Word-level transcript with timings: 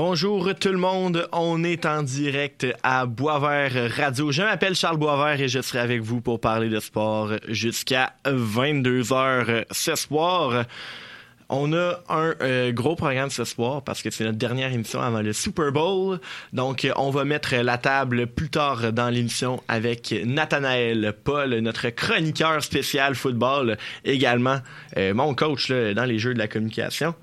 Bonjour 0.00 0.54
tout 0.54 0.68
le 0.68 0.78
monde, 0.78 1.28
on 1.32 1.64
est 1.64 1.84
en 1.84 2.04
direct 2.04 2.64
à 2.84 3.04
Boisvert 3.04 3.90
Radio. 3.96 4.30
Je 4.30 4.42
m'appelle 4.42 4.76
Charles 4.76 4.96
Boisvert 4.96 5.40
et 5.40 5.48
je 5.48 5.60
serai 5.60 5.80
avec 5.80 6.02
vous 6.02 6.20
pour 6.20 6.40
parler 6.40 6.68
de 6.68 6.78
sport 6.78 7.32
jusqu'à 7.48 8.12
22h 8.24 9.64
ce 9.72 9.96
soir. 9.96 10.66
On 11.48 11.72
a 11.72 12.00
un 12.10 12.32
euh, 12.42 12.70
gros 12.70 12.94
programme 12.94 13.30
ce 13.30 13.42
soir 13.42 13.82
parce 13.82 14.00
que 14.00 14.10
c'est 14.10 14.22
notre 14.22 14.38
dernière 14.38 14.72
émission 14.72 15.00
avant 15.00 15.20
le 15.20 15.32
Super 15.32 15.72
Bowl. 15.72 16.20
Donc, 16.52 16.86
on 16.94 17.10
va 17.10 17.24
mettre 17.24 17.56
la 17.56 17.76
table 17.76 18.28
plus 18.28 18.50
tard 18.50 18.92
dans 18.92 19.08
l'émission 19.08 19.60
avec 19.66 20.14
Nathanaël 20.24 21.12
Paul, 21.24 21.58
notre 21.58 21.88
chroniqueur 21.88 22.62
spécial 22.62 23.16
football, 23.16 23.76
également 24.04 24.60
euh, 24.96 25.12
mon 25.12 25.34
coach 25.34 25.72
dans 25.72 26.04
les 26.04 26.20
jeux 26.20 26.34
de 26.34 26.38
la 26.38 26.46
communication. 26.46 27.16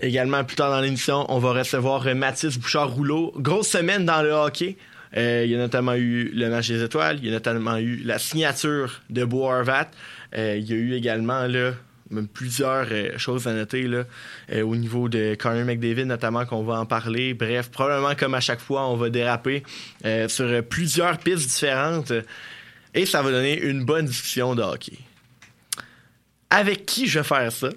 Également, 0.00 0.44
plus 0.44 0.56
tard 0.56 0.70
dans 0.70 0.80
l'émission, 0.80 1.24
on 1.28 1.38
va 1.38 1.52
recevoir 1.52 2.14
Mathis 2.14 2.58
Bouchard-Rouleau. 2.58 3.32
Grosse 3.36 3.68
semaine 3.68 4.04
dans 4.04 4.22
le 4.22 4.30
hockey. 4.30 4.76
il 5.16 5.46
y 5.46 5.54
a 5.54 5.58
notamment 5.58 5.94
eu 5.94 6.30
le 6.34 6.48
match 6.48 6.68
des 6.68 6.82
étoiles. 6.82 7.18
Il 7.18 7.26
y 7.26 7.28
a 7.28 7.32
notamment 7.32 7.76
eu 7.76 7.96
la 8.04 8.18
signature 8.18 9.02
de 9.10 9.24
Beau 9.24 9.48
Harvat. 9.48 9.88
il 10.34 10.62
y 10.62 10.72
a 10.72 10.76
eu 10.76 10.94
également 10.94 11.46
là, 11.46 11.72
même 12.12 12.28
plusieurs 12.28 12.86
euh, 12.90 13.18
choses 13.18 13.46
à 13.46 13.52
noter 13.52 13.82
là, 13.82 14.04
euh, 14.52 14.62
au 14.62 14.76
niveau 14.76 15.08
de 15.08 15.34
Connor 15.34 15.64
McDavid, 15.64 16.04
notamment 16.04 16.44
qu'on 16.44 16.62
va 16.62 16.78
en 16.78 16.86
parler. 16.86 17.34
Bref, 17.34 17.70
probablement 17.70 18.14
comme 18.14 18.34
à 18.34 18.40
chaque 18.40 18.60
fois, 18.60 18.86
on 18.88 18.96
va 18.96 19.10
déraper 19.10 19.62
euh, 20.04 20.28
sur 20.28 20.62
plusieurs 20.64 21.18
pistes 21.18 21.48
différentes 21.48 22.12
et 22.94 23.06
ça 23.06 23.22
va 23.22 23.30
donner 23.30 23.60
une 23.60 23.84
bonne 23.84 24.06
discussion 24.06 24.54
de 24.54 24.62
hockey. 24.62 24.98
Avec 26.50 26.84
qui 26.84 27.06
je 27.06 27.20
vais 27.20 27.24
faire 27.24 27.50
ça? 27.50 27.70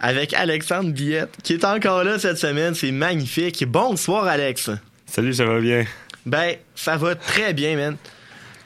Avec 0.00 0.32
Alexandre 0.34 0.90
Billette, 0.90 1.36
qui 1.42 1.54
est 1.54 1.64
encore 1.64 2.04
là 2.04 2.18
cette 2.18 2.38
semaine. 2.38 2.74
C'est 2.74 2.92
magnifique. 2.92 3.64
Bonsoir, 3.66 4.24
Alex. 4.24 4.70
Salut, 5.06 5.34
ça 5.34 5.44
va 5.44 5.60
bien? 5.60 5.84
Ben, 6.26 6.56
ça 6.74 6.96
va 6.96 7.14
très 7.14 7.52
bien, 7.54 7.76
man. 7.76 7.96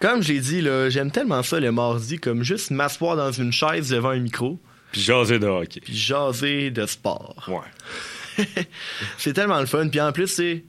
Comme 0.00 0.22
j'ai 0.22 0.40
dit, 0.40 0.60
là, 0.60 0.90
j'aime 0.90 1.10
tellement 1.10 1.42
ça 1.42 1.60
le 1.60 1.72
mardi, 1.72 2.18
comme 2.18 2.42
juste 2.42 2.70
m'asseoir 2.70 3.16
dans 3.16 3.32
une 3.32 3.52
chaise 3.52 3.88
devant 3.90 4.10
un 4.10 4.18
micro 4.18 4.58
puis 4.92 5.00
jaser 5.00 5.38
de 5.38 5.46
hockey. 5.46 5.80
Puis 5.80 5.96
jaser 5.96 6.70
de 6.70 6.86
sport. 6.86 7.48
Ouais. 7.48 8.44
c'est 9.18 9.32
tellement 9.32 9.58
le 9.58 9.66
fun. 9.66 9.88
Puis 9.88 10.00
en 10.00 10.12
plus, 10.12 10.28
c'est. 10.28 10.64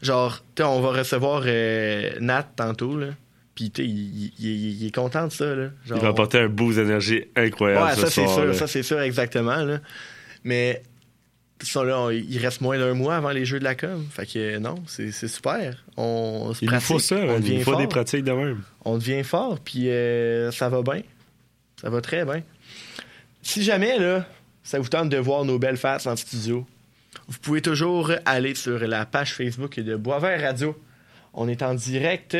Genre, 0.00 0.42
tu 0.54 0.62
on 0.62 0.80
va 0.80 0.98
recevoir 0.98 1.42
euh, 1.44 2.18
Nat 2.20 2.44
tantôt, 2.56 2.96
là. 2.96 3.08
Puis, 3.58 3.72
tu 3.72 3.82
il, 3.82 4.32
il, 4.38 4.86
est 4.86 4.94
content 4.94 5.26
de 5.26 5.32
ça, 5.32 5.52
là. 5.52 5.70
il 5.86 5.94
va 5.94 6.08
apporter 6.08 6.38
un 6.38 6.48
boost 6.48 6.78
d'énergie 6.78 7.24
incroyable. 7.34 7.86
Ouais, 7.86 7.96
ça, 7.96 8.08
c'est 8.08 8.28
sûr. 8.28 8.54
Ça, 8.54 8.68
c'est 8.68 8.84
sûr, 8.84 9.00
exactement, 9.00 9.64
là. 9.64 9.80
Mais. 10.44 10.82
Ça, 11.60 11.82
là, 11.82 12.12
il 12.12 12.38
reste 12.38 12.60
moins 12.60 12.78
d'un 12.78 12.94
mois 12.94 13.16
avant 13.16 13.30
les 13.30 13.44
Jeux 13.44 13.58
de 13.58 13.64
la 13.64 13.74
com. 13.74 14.06
Fait 14.12 14.26
que 14.26 14.58
non, 14.58 14.76
c'est 14.86 15.10
super. 15.10 15.84
On 15.96 16.54
se 16.54 16.64
il 16.64 16.70
faut 16.78 17.00
ça, 17.00 17.16
on 17.16 17.40
il 17.40 17.64
faut 17.64 17.74
des 17.74 17.88
pratiques 17.88 18.22
de 18.22 18.30
même. 18.30 18.62
On 18.84 18.96
devient 18.96 19.24
fort, 19.24 19.58
puis 19.58 19.90
euh, 19.90 20.52
ça 20.52 20.68
va 20.68 20.82
bien. 20.82 21.02
Ça 21.80 21.90
va 21.90 22.00
très 22.00 22.24
bien. 22.24 22.44
Si 23.42 23.64
jamais, 23.64 23.98
là, 23.98 24.24
ça 24.62 24.78
vous 24.78 24.88
tente 24.88 25.08
de 25.08 25.16
voir 25.16 25.44
nos 25.44 25.58
belles 25.58 25.78
faces 25.78 26.06
en 26.06 26.14
studio, 26.14 26.64
vous 27.26 27.38
pouvez 27.40 27.60
toujours 27.60 28.12
aller 28.24 28.54
sur 28.54 28.78
la 28.86 29.04
page 29.04 29.34
Facebook 29.34 29.80
de 29.80 29.96
Boisvert 29.96 30.40
Radio. 30.40 30.80
On 31.34 31.48
est 31.48 31.62
en 31.62 31.74
direct. 31.74 32.36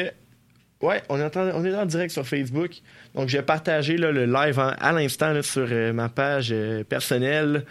Ouais, 0.81 1.03
on 1.09 1.19
est 1.19 1.37
en, 1.37 1.49
on 1.57 1.65
est 1.65 1.75
en 1.75 1.87
direct 1.87 2.13
sur 2.13 2.27
Facebook. 2.27 2.71
Donc, 3.15 3.29
j'ai 3.29 3.43
partagé 3.43 3.97
là, 3.97 4.13
le 4.13 4.27
live 4.27 4.59
à 4.59 4.93
l'instant 4.93 5.43
sur 5.43 5.67
euh, 5.71 5.93
ma 5.93 6.09
page 6.09 6.51
euh, 6.53 6.85
personnelle. 6.85 7.65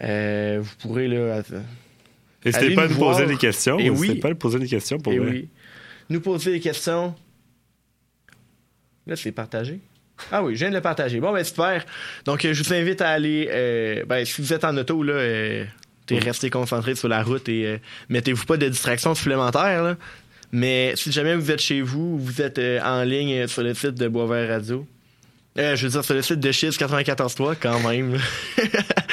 Euh, 0.00 0.60
vous 0.62 0.74
pourrez 0.80 1.08
là. 1.08 1.42
N'hésitez 2.44 2.74
pas 2.74 2.84
à 2.84 2.88
nous 2.88 2.96
poser 2.96 3.26
des 3.26 3.36
questions. 3.36 3.78
N'hésitez 3.78 4.16
pas 4.16 4.28
à 4.28 4.30
nous 4.32 4.36
poser 4.36 4.58
des 4.58 4.68
questions 4.68 4.98
pour 4.98 5.14
oui. 5.14 5.48
Nous 6.10 6.20
poser 6.20 6.52
des 6.52 6.60
questions. 6.60 7.14
Là, 9.06 9.16
c'est 9.16 9.32
partagé. 9.32 9.80
Ah 10.30 10.42
oui, 10.42 10.54
je 10.54 10.60
viens 10.60 10.68
de 10.68 10.74
le 10.74 10.82
partager. 10.82 11.20
Bon, 11.20 11.32
ben 11.32 11.42
super. 11.42 11.84
Donc, 12.26 12.42
je 12.42 12.62
vous 12.62 12.74
invite 12.74 13.00
à 13.00 13.08
aller. 13.08 14.02
Ben, 14.06 14.24
si 14.24 14.42
vous 14.42 14.52
êtes 14.52 14.64
en 14.64 14.76
auto, 14.76 15.02
là, 15.02 15.14
euh, 15.14 15.64
restez 16.10 16.50
concentré 16.50 16.94
sur 16.94 17.08
la 17.08 17.22
route 17.22 17.48
et 17.48 17.80
mettez-vous 18.08 18.44
pas 18.44 18.56
de 18.56 18.68
distractions 18.68 19.14
supplémentaires. 19.14 19.96
Mais 20.52 20.92
si 20.96 21.10
jamais 21.10 21.34
vous 21.34 21.50
êtes 21.50 21.60
chez 21.60 21.80
vous, 21.80 22.18
vous 22.18 22.42
êtes 22.42 22.60
en 22.84 23.02
ligne 23.02 23.46
sur 23.46 23.62
le 23.62 23.72
site 23.74 23.94
de 23.94 24.06
Boisvert 24.08 24.48
Radio. 24.48 24.86
je 25.56 25.82
veux 25.82 25.88
dire, 25.88 26.04
sur 26.04 26.14
le 26.14 26.22
site 26.22 26.40
de 26.40 26.52
Chiz 26.52 26.76
94.3, 26.76 27.56
quand 27.60 27.80
même. 27.80 28.18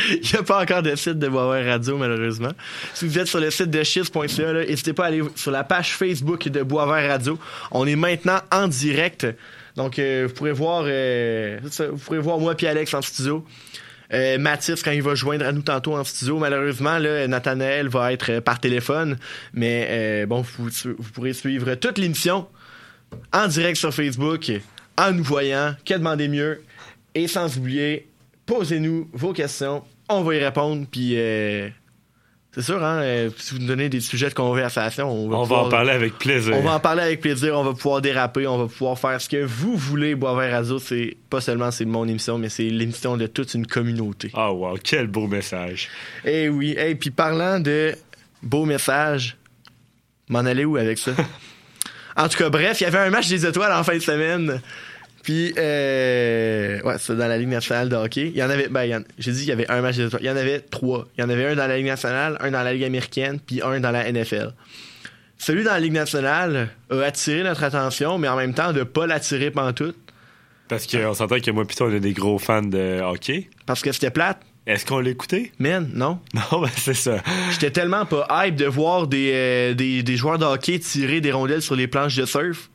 Il 0.10 0.22
n'y 0.22 0.40
a 0.40 0.44
pas 0.44 0.62
encore 0.62 0.84
de 0.84 0.96
site 0.96 1.20
de 1.20 1.28
Boisvert 1.30 1.66
Radio, 1.66 1.98
malheureusement. 1.98 2.52
Si 2.94 3.08
vous 3.08 3.18
êtes 3.18 3.28
sur 3.28 3.40
le 3.40 3.52
site 3.52 3.70
de 3.70 3.84
Chiz.ca, 3.84 4.54
n'hésitez 4.54 4.94
pas 4.94 5.06
à 5.06 5.08
aller 5.08 5.24
sur 5.36 5.52
la 5.52 5.64
page 5.64 5.96
Facebook 5.96 6.48
de 6.50 6.62
Boisvert 6.62 7.10
Radio. 7.10 7.40
On 7.72 7.88
est 7.88 7.96
maintenant 7.96 8.40
en 8.52 8.68
direct. 8.68 9.26
Donc, 9.76 9.98
euh, 9.98 10.26
vous 10.28 10.34
pourrez 10.34 10.52
voir, 10.52 10.84
euh, 10.88 11.60
vous 11.64 11.98
pourrez 11.98 12.20
voir 12.20 12.38
moi 12.38 12.54
et 12.60 12.68
Alex 12.68 12.94
en 12.94 13.02
studio. 13.02 13.46
Euh, 14.12 14.38
Mathis, 14.38 14.82
quand 14.82 14.92
il 14.92 15.04
va 15.04 15.16
joindre 15.16 15.46
à 15.46 15.52
nous 15.52 15.62
tantôt 15.62 15.96
en 15.96 16.04
studio, 16.04 16.40
malheureusement, 16.40 16.98
là, 16.98 17.28
Nathanaël 17.28 17.88
va 17.90 18.12
être 18.14 18.40
par 18.40 18.60
téléphone. 18.60 19.18
Mais 19.54 20.26
bon, 20.26 20.42
vous, 20.42 20.70
pourrez 21.14 21.34
suivre 21.34 21.76
toute 21.76 21.98
l'émission 21.98 22.48
en 23.34 23.48
direct 23.48 23.78
sur 23.78 23.94
Facebook, 23.94 24.52
en 24.98 25.12
nous 25.12 25.24
voyant. 25.24 25.76
Que 25.86 25.94
demander 25.94 26.28
mieux? 26.28 26.64
Et 27.16 27.28
sans 27.28 27.58
oublier, 27.58 28.08
posez-nous 28.46 29.10
vos 29.14 29.34
questions. 29.34 29.84
On 30.10 30.22
va 30.22 30.36
y 30.36 30.44
répondre. 30.44 30.86
Puis 30.90 31.16
c'est 32.52 32.64
sûr, 32.64 32.84
hein? 32.84 33.02
Euh, 33.02 33.30
si 33.38 33.54
vous 33.54 33.62
nous 33.62 33.68
donnez 33.68 33.90
des 33.90 34.00
sujets 34.00 34.30
de 34.30 34.34
conversation, 34.34 35.08
on 35.12 35.30
va, 35.30 35.38
on 35.38 35.44
va 35.44 35.58
en 35.58 35.70
parler 35.70 35.92
avec 35.92 36.18
plaisir. 36.18 36.56
On 36.58 36.62
va 36.62 36.74
en 36.74 36.80
parler 36.80 37.04
avec 37.04 37.22
plaisir. 37.22 37.56
On 37.56 37.64
va 37.64 37.74
pouvoir 37.74 38.02
déraper. 38.02 38.48
On 38.48 38.58
va 38.58 38.66
pouvoir 38.66 38.98
faire 38.98 39.22
ce 39.22 39.30
que 39.30 39.44
vous 39.44 39.76
voulez. 39.76 40.16
Boisvert 40.16 40.52
Radio, 40.52 40.80
c'est 40.80 41.16
pas 41.30 41.42
seulement 41.42 41.70
c'est 41.70 41.86
mon 41.86 42.08
émission, 42.08 42.40
mais 42.40 42.50
c'est 42.50 42.64
l'émission 42.64 43.18
de 43.18 43.28
toute 43.28 43.54
une 43.54 43.68
communauté. 43.68 44.32
Ah, 44.34 44.52
wow. 44.52 44.78
Quel 44.84 45.06
beau 45.06 45.28
message. 45.28 45.90
Eh 46.26 46.50
oui. 46.50 46.76
Et 46.80 46.96
puis 46.96 47.12
parlant 47.12 47.60
de 47.60 47.94
beaux 48.42 48.66
messages, 48.66 49.38
m'en 50.28 50.40
aller 50.40 50.66
où 50.66 50.76
avec 50.76 50.98
ça? 50.98 51.12
en 52.18 52.28
tout 52.30 52.38
cas, 52.40 52.50
bref, 52.50 52.82
il 52.82 52.86
y 52.86 52.88
avait 52.88 52.98
un 52.98 53.12
match 53.12 53.28
des 53.28 53.46
étoiles 53.46 53.74
en 53.74 53.84
fin 53.84 53.94
de 53.94 54.00
semaine. 54.00 54.60
Puis, 55.30 55.54
euh, 55.60 56.82
ouais, 56.82 56.96
c'est 56.98 57.16
dans 57.16 57.28
la 57.28 57.38
Ligue 57.38 57.50
nationale 57.50 57.88
de 57.88 57.96
hockey. 57.96 58.32
Il 58.34 58.36
y 58.36 58.42
en 58.42 58.50
avait, 58.50 58.68
ben, 58.68 59.04
j'ai 59.20 59.32
dit 59.32 59.42
qu'il 59.42 59.50
y 59.50 59.52
avait 59.52 59.70
un 59.70 59.80
match 59.80 59.96
des 59.96 60.08
étoiles. 60.08 60.24
Il 60.24 60.26
y 60.26 60.32
en 60.32 60.36
avait 60.36 60.60
trois. 60.60 61.06
Il 61.16 61.22
y 61.22 61.24
en 61.24 61.30
avait 61.30 61.46
un 61.46 61.56
dans 61.56 61.68
la 61.68 61.78
Ligue 61.78 61.86
nationale, 61.86 62.36
un 62.40 62.50
dans 62.50 62.64
la 62.64 62.74
Ligue 62.74 62.84
américaine, 62.84 63.40
puis 63.40 63.62
un 63.62 63.80
dans 63.80 63.92
la 63.92 64.12
NFL. 64.12 64.56
Celui 65.38 65.64
dans 65.64 65.74
la 65.74 65.80
Ligue 65.80 65.94
nationale 65.94 66.70
a 66.90 67.02
attiré 67.04 67.44
notre 67.44 67.64
attention, 67.64 68.18
mais 68.18 68.28
en 68.28 68.38
même 68.38 68.56
temps, 68.56 68.74
de 68.74 68.82
pas 68.82 69.06
l'attirer 69.06 69.54
tout. 69.76 69.94
Parce 70.68 70.88
qu'on 70.88 71.14
s'entend 71.14 71.40
que 71.40 71.52
moi, 71.52 71.64
plutôt, 71.64 71.86
on 71.86 71.94
est 71.94 72.00
des 72.00 72.14
gros 72.14 72.40
fans 72.40 72.64
de 72.64 73.00
hockey. 73.00 73.52
Parce 73.68 73.84
que 73.84 73.92
c'était 73.92 74.10
plate. 74.10 74.42
Est-ce 74.66 74.84
qu'on 74.84 74.98
l'écoutait? 74.98 75.52
Man, 75.60 75.92
non. 75.94 76.18
Non, 76.34 76.60
ben 76.60 76.72
c'est 76.76 76.96
ça. 76.96 77.22
J'étais 77.52 77.70
tellement 77.70 78.08
pas 78.08 78.28
hype 78.32 78.56
de 78.56 78.66
voir 78.66 79.06
des, 79.06 79.30
euh, 79.36 79.74
des, 79.76 80.02
des 80.02 80.16
joueurs 80.18 80.40
de 80.40 80.46
hockey 80.46 80.80
tirer 80.80 81.22
des 81.22 81.32
rondelles 81.32 81.62
sur 81.62 81.76
les 81.76 81.86
planches 81.86 82.16
de 82.16 82.26
surf. 82.26 82.72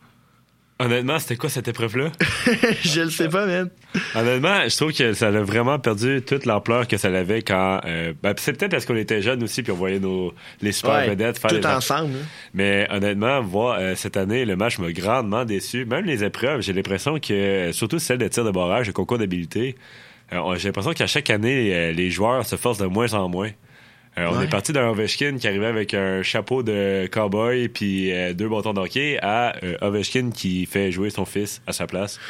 Honnêtement, 0.80 1.20
c'était 1.20 1.36
quoi 1.36 1.48
cette 1.48 1.68
épreuve-là? 1.68 2.10
je 2.82 3.02
le 3.02 3.10
sais 3.10 3.28
pas, 3.28 3.46
même. 3.46 3.70
Honnêtement, 4.16 4.68
je 4.68 4.76
trouve 4.76 4.92
que 4.92 5.12
ça 5.12 5.28
a 5.28 5.30
vraiment 5.30 5.78
perdu 5.78 6.20
toute 6.26 6.46
l'ampleur 6.46 6.88
que 6.88 6.96
ça 6.96 7.08
avait 7.08 7.42
quand. 7.42 7.80
Euh, 7.84 8.12
ben, 8.20 8.34
c'est 8.36 8.54
peut-être 8.54 8.72
parce 8.72 8.84
qu'on 8.84 8.96
était 8.96 9.22
jeunes 9.22 9.44
aussi, 9.44 9.62
puis 9.62 9.70
on 9.70 9.76
voyait 9.76 10.00
nos, 10.00 10.34
les 10.62 10.72
super 10.72 11.06
vedettes 11.06 11.38
faire 11.38 11.50
tout 11.52 11.64
ensemble. 11.64 12.14
Hein. 12.16 12.26
Mais 12.54 12.88
honnêtement, 12.90 13.40
voir 13.40 13.78
euh, 13.78 13.94
cette 13.94 14.16
année, 14.16 14.44
le 14.44 14.56
match 14.56 14.80
m'a 14.80 14.90
grandement 14.90 15.44
déçu. 15.44 15.84
Même 15.84 16.06
les 16.06 16.24
épreuves, 16.24 16.60
j'ai 16.60 16.72
l'impression 16.72 17.20
que, 17.20 17.70
surtout 17.72 18.00
celle 18.00 18.18
de 18.18 18.26
tir 18.26 18.44
de 18.44 18.50
barrage, 18.50 18.88
de 18.88 18.92
concours 18.92 19.18
d'habilité, 19.18 19.76
euh, 20.32 20.56
j'ai 20.56 20.68
l'impression 20.68 20.92
qu'à 20.92 21.06
chaque 21.06 21.30
année, 21.30 21.92
les 21.92 22.10
joueurs 22.10 22.44
se 22.44 22.56
forcent 22.56 22.78
de 22.78 22.86
moins 22.86 23.14
en 23.14 23.28
moins. 23.28 23.50
Euh, 24.16 24.28
on 24.30 24.40
est 24.40 24.46
parti 24.46 24.72
d'un 24.72 24.88
Ovechkin 24.88 25.38
qui 25.38 25.48
arrivait 25.48 25.66
avec 25.66 25.92
un 25.92 26.22
chapeau 26.22 26.62
de 26.62 27.08
cowboy 27.10 27.68
puis 27.68 28.12
euh, 28.12 28.32
deux 28.32 28.48
bâtons 28.48 28.72
d'hockey 28.72 29.18
à 29.20 29.56
euh, 29.64 29.76
Ovechkin 29.80 30.30
qui 30.30 30.66
fait 30.66 30.92
jouer 30.92 31.10
son 31.10 31.24
fils 31.24 31.62
à 31.66 31.72
sa 31.72 31.88
place. 31.88 32.20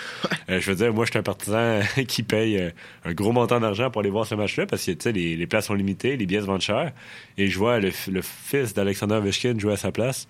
je 0.48 0.70
veux 0.70 0.76
dire, 0.76 0.94
moi, 0.94 1.04
je 1.04 1.10
suis 1.10 1.18
un 1.18 1.22
partisan 1.22 1.80
qui 2.08 2.22
paye 2.22 2.72
un 3.04 3.12
gros 3.12 3.32
montant 3.32 3.60
d'argent 3.60 3.90
pour 3.90 4.00
aller 4.00 4.10
voir 4.10 4.26
ce 4.26 4.34
match-là 4.34 4.64
parce 4.66 4.84
que 4.84 4.92
tu 4.92 4.98
sais, 5.00 5.12
les, 5.12 5.36
les, 5.36 5.46
places 5.46 5.66
sont 5.66 5.74
limitées, 5.74 6.16
les 6.16 6.24
billets 6.24 6.40
se 6.40 6.46
vendent 6.46 6.62
cher. 6.62 6.92
Et 7.36 7.48
je 7.48 7.58
vois 7.58 7.80
le, 7.80 7.90
fils 7.90 8.72
d'Alexander 8.72 9.16
Ovechkin 9.16 9.58
jouer 9.58 9.74
à 9.74 9.76
sa 9.76 9.92
place. 9.92 10.26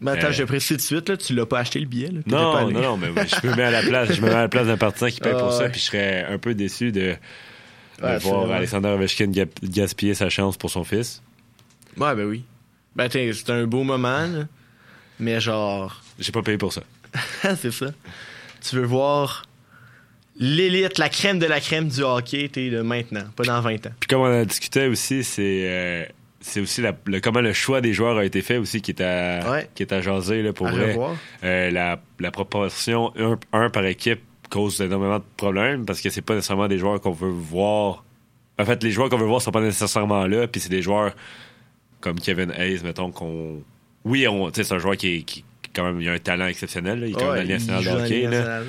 Mais 0.00 0.12
attends, 0.12 0.30
je 0.30 0.44
précise 0.44 0.68
tout 0.68 0.76
de 0.76 0.80
suite, 0.80 1.08
là, 1.08 1.16
tu 1.16 1.34
l'as 1.34 1.44
pas 1.44 1.58
acheté 1.58 1.80
le 1.80 1.86
billet. 1.86 2.08
Là, 2.08 2.20
non, 2.26 2.70
non, 2.70 2.80
non, 2.80 2.96
mais 2.96 3.08
je 3.08 3.46
me 3.46 3.56
mets 3.56 3.64
à 3.64 3.70
la 3.72 3.82
place, 3.82 4.12
je 4.12 4.22
me 4.22 4.28
mets 4.28 4.34
à 4.34 4.42
la 4.42 4.48
place 4.48 4.68
d'un 4.68 4.76
partisan 4.76 5.08
qui 5.08 5.20
paye 5.20 5.32
pour 5.32 5.52
ça, 5.52 5.68
puis 5.68 5.80
je 5.80 5.86
serais 5.86 6.24
un 6.24 6.38
peu 6.38 6.54
déçu 6.54 6.92
de 6.92 7.16
de 8.00 8.18
voir 8.22 8.50
Alexander 8.50 8.88
Ovechkin 8.88 9.32
gaspiller 9.62 10.14
sa 10.14 10.28
chance 10.28 10.56
pour 10.56 10.70
son 10.70 10.84
fils. 10.84 11.22
Ouais, 11.96 12.14
ben 12.14 12.24
oui. 12.24 12.44
Ben, 12.96 13.08
c'est 13.10 13.50
un 13.50 13.66
beau 13.66 13.82
moment, 13.84 14.26
mais 15.20 15.40
genre. 15.40 16.00
J'ai 16.18 16.32
pas 16.32 16.42
payé 16.42 16.58
pour 16.58 16.72
ça. 16.72 16.82
c'est 17.56 17.70
ça. 17.72 17.86
Tu 18.60 18.76
veux 18.76 18.84
voir 18.84 19.44
l'élite, 20.36 20.98
la 20.98 21.08
crème 21.08 21.38
de 21.38 21.46
la 21.46 21.60
crème 21.60 21.88
du 21.88 22.02
hockey, 22.02 22.48
t'es 22.48 22.70
de 22.70 22.80
maintenant, 22.82 23.24
pas 23.36 23.44
dans 23.44 23.60
20 23.60 23.86
ans. 23.86 23.92
Puis 24.00 24.08
comme 24.08 24.20
on 24.22 24.26
a 24.40 24.44
discuté 24.44 24.86
aussi, 24.86 25.24
c'est. 25.24 25.62
Euh, 25.68 26.04
c'est 26.40 26.60
aussi 26.60 26.80
la- 26.80 26.96
le, 27.06 27.18
comment 27.20 27.40
le 27.40 27.52
choix 27.52 27.80
des 27.80 27.92
joueurs 27.92 28.16
a 28.16 28.24
été 28.24 28.42
fait 28.42 28.58
aussi 28.58 28.80
qui 28.80 28.92
est 28.92 29.00
à, 29.00 29.50
Ouais. 29.50 29.68
qui 29.74 29.82
est 29.82 29.92
à 29.92 30.00
jaser 30.00 30.42
là, 30.42 30.52
pour 30.52 30.68
À 30.68 30.70
vrai. 30.70 30.96
Euh, 31.42 31.70
la, 31.72 32.00
la 32.20 32.30
proportion 32.30 33.12
1 33.52 33.70
par 33.70 33.84
équipe 33.86 34.20
cause 34.50 34.80
énormément 34.80 35.18
de 35.18 35.24
problèmes 35.36 35.84
parce 35.86 36.00
que 36.00 36.10
c'est 36.10 36.22
pas 36.22 36.34
nécessairement 36.34 36.68
des 36.68 36.78
joueurs 36.78 37.00
qu'on 37.00 37.12
veut 37.12 37.28
voir. 37.30 38.04
En 38.58 38.64
fait, 38.64 38.82
les 38.82 38.90
joueurs 38.90 39.08
qu'on 39.08 39.18
veut 39.18 39.26
voir 39.26 39.40
sont 39.42 39.50
pas 39.52 39.60
nécessairement 39.60 40.26
là, 40.26 40.46
puis 40.48 40.60
c'est 40.60 40.68
des 40.68 40.82
joueurs 40.82 41.12
comme 42.00 42.18
Kevin 42.20 42.52
Hayes, 42.56 42.80
mettons, 42.84 43.10
qu'on. 43.10 43.62
Oui, 44.04 44.26
on- 44.28 44.50
c'est 44.52 44.70
un 44.72 44.78
joueur 44.78 44.96
qui, 44.96 45.16
est- 45.16 45.22
qui 45.22 45.44
quand 45.74 45.84
même 45.84 46.00
il 46.00 46.08
a 46.08 46.12
un 46.12 46.18
talent 46.18 46.46
exceptionnel. 46.46 47.00
là. 47.00 47.06
Il 47.06 47.10
est 47.10 47.14
quand 47.14 47.32
même 47.32 47.46
Ouais, 47.48 47.56
il 47.58 47.84
de 47.84 47.90
hockey. 47.90 48.22
Là. 48.26 48.60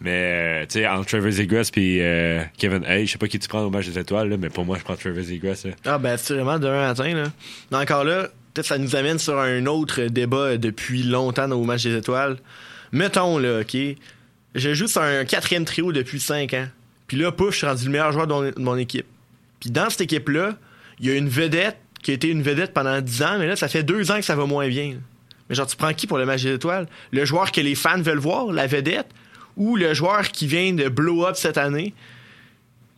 Mais, 0.00 0.10
euh, 0.10 0.66
tu 0.66 0.80
sais, 0.80 0.86
entre 0.86 1.06
Trevor 1.06 1.30
Zegras 1.30 1.70
et 1.76 1.98
euh, 2.02 2.42
Kevin 2.58 2.84
Hayes, 2.84 3.06
je 3.06 3.12
sais 3.12 3.18
pas 3.18 3.28
qui 3.28 3.38
tu 3.38 3.48
prends 3.48 3.62
au 3.62 3.70
match 3.70 3.86
des 3.86 3.98
étoiles, 3.98 4.28
là, 4.28 4.36
mais 4.36 4.50
pour 4.50 4.64
moi, 4.66 4.76
je 4.78 4.84
prends 4.84 4.94
Trevor 4.96 5.22
Zegras. 5.22 5.62
là. 5.64 5.70
Ah, 5.86 5.98
ben, 5.98 6.10
assurément, 6.10 6.58
de 6.58 6.66
1 6.68 6.90
à 6.90 6.94
5, 6.94 7.14
là. 7.14 7.24
Mais 7.70 7.78
encore 7.78 8.04
là, 8.04 8.28
peut-être 8.52 8.66
ça 8.66 8.76
nous 8.78 8.94
amène 8.94 9.18
sur 9.18 9.38
un 9.38 9.64
autre 9.66 10.02
débat 10.02 10.56
depuis 10.58 11.02
longtemps 11.02 11.50
au 11.50 11.64
match 11.64 11.84
des 11.84 11.96
étoiles. 11.96 12.36
Mettons, 12.92 13.38
là, 13.38 13.60
OK, 13.60 13.76
je 14.56 14.74
joue 14.74 14.86
sur 14.88 15.02
un 15.02 15.24
quatrième 15.24 15.64
trio 15.64 15.92
depuis 15.92 16.20
5 16.20 16.54
ans. 16.54 16.68
Puis 17.06 17.16
là, 17.16 17.30
pouf, 17.32 17.52
je 17.52 17.58
suis 17.58 17.66
rendu 17.66 17.84
le 17.84 17.90
meilleur 17.92 18.12
joueur 18.12 18.26
de 18.26 18.54
mon, 18.60 18.76
équipe. 18.76 19.06
Puis 19.60 19.70
dans 19.70 19.88
cette 19.90 20.00
équipe-là, 20.02 20.56
il 20.98 21.06
y 21.06 21.10
a 21.10 21.14
une 21.14 21.28
vedette 21.28 21.76
qui 22.02 22.10
a 22.10 22.14
été 22.14 22.28
une 22.28 22.42
vedette 22.42 22.72
pendant 22.74 23.00
10 23.00 23.22
ans, 23.22 23.38
mais 23.38 23.46
là, 23.46 23.56
ça 23.56 23.68
fait 23.68 23.82
2 23.82 24.10
ans 24.10 24.16
que 24.16 24.24
ça 24.24 24.34
va 24.36 24.46
moins 24.46 24.68
bien. 24.68 24.90
là. 24.90 24.98
Mais 25.48 25.54
genre, 25.54 25.66
tu 25.66 25.76
prends 25.76 25.92
qui 25.94 26.06
pour 26.08 26.18
le 26.18 26.26
match 26.26 26.42
des 26.42 26.54
étoiles? 26.54 26.88
Le 27.12 27.24
joueur 27.24 27.52
que 27.52 27.60
les 27.60 27.74
fans 27.76 28.00
veulent 28.02 28.18
voir, 28.18 28.46
la 28.52 28.66
vedette, 28.66 29.06
ou 29.56 29.76
le 29.76 29.94
joueur 29.94 30.28
qui 30.28 30.46
vient 30.48 30.72
de 30.72 30.88
blow 30.88 31.24
up 31.26 31.36
cette 31.36 31.56
année, 31.58 31.94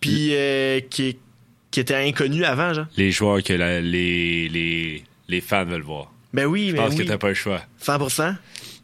puis 0.00 0.30
euh, 0.32 0.80
qui, 0.88 1.18
qui 1.70 1.80
était 1.80 1.94
inconnu 1.94 2.44
avant, 2.44 2.72
genre? 2.72 2.86
Les 2.96 3.10
joueurs 3.10 3.42
que 3.42 3.52
la- 3.52 3.80
les, 3.80 4.48
les, 4.48 5.04
les 5.28 5.40
fans 5.40 5.64
veulent 5.64 5.82
voir. 5.82 6.12
Ben 6.32 6.46
oui, 6.46 6.68
Je 6.68 6.72
mais 6.72 6.78
pense 6.78 6.94
oui. 6.94 7.04
que 7.04 7.08
t'as 7.08 7.18
pas 7.18 7.28
le 7.28 7.34
choix. 7.34 7.60
100%. 7.84 8.34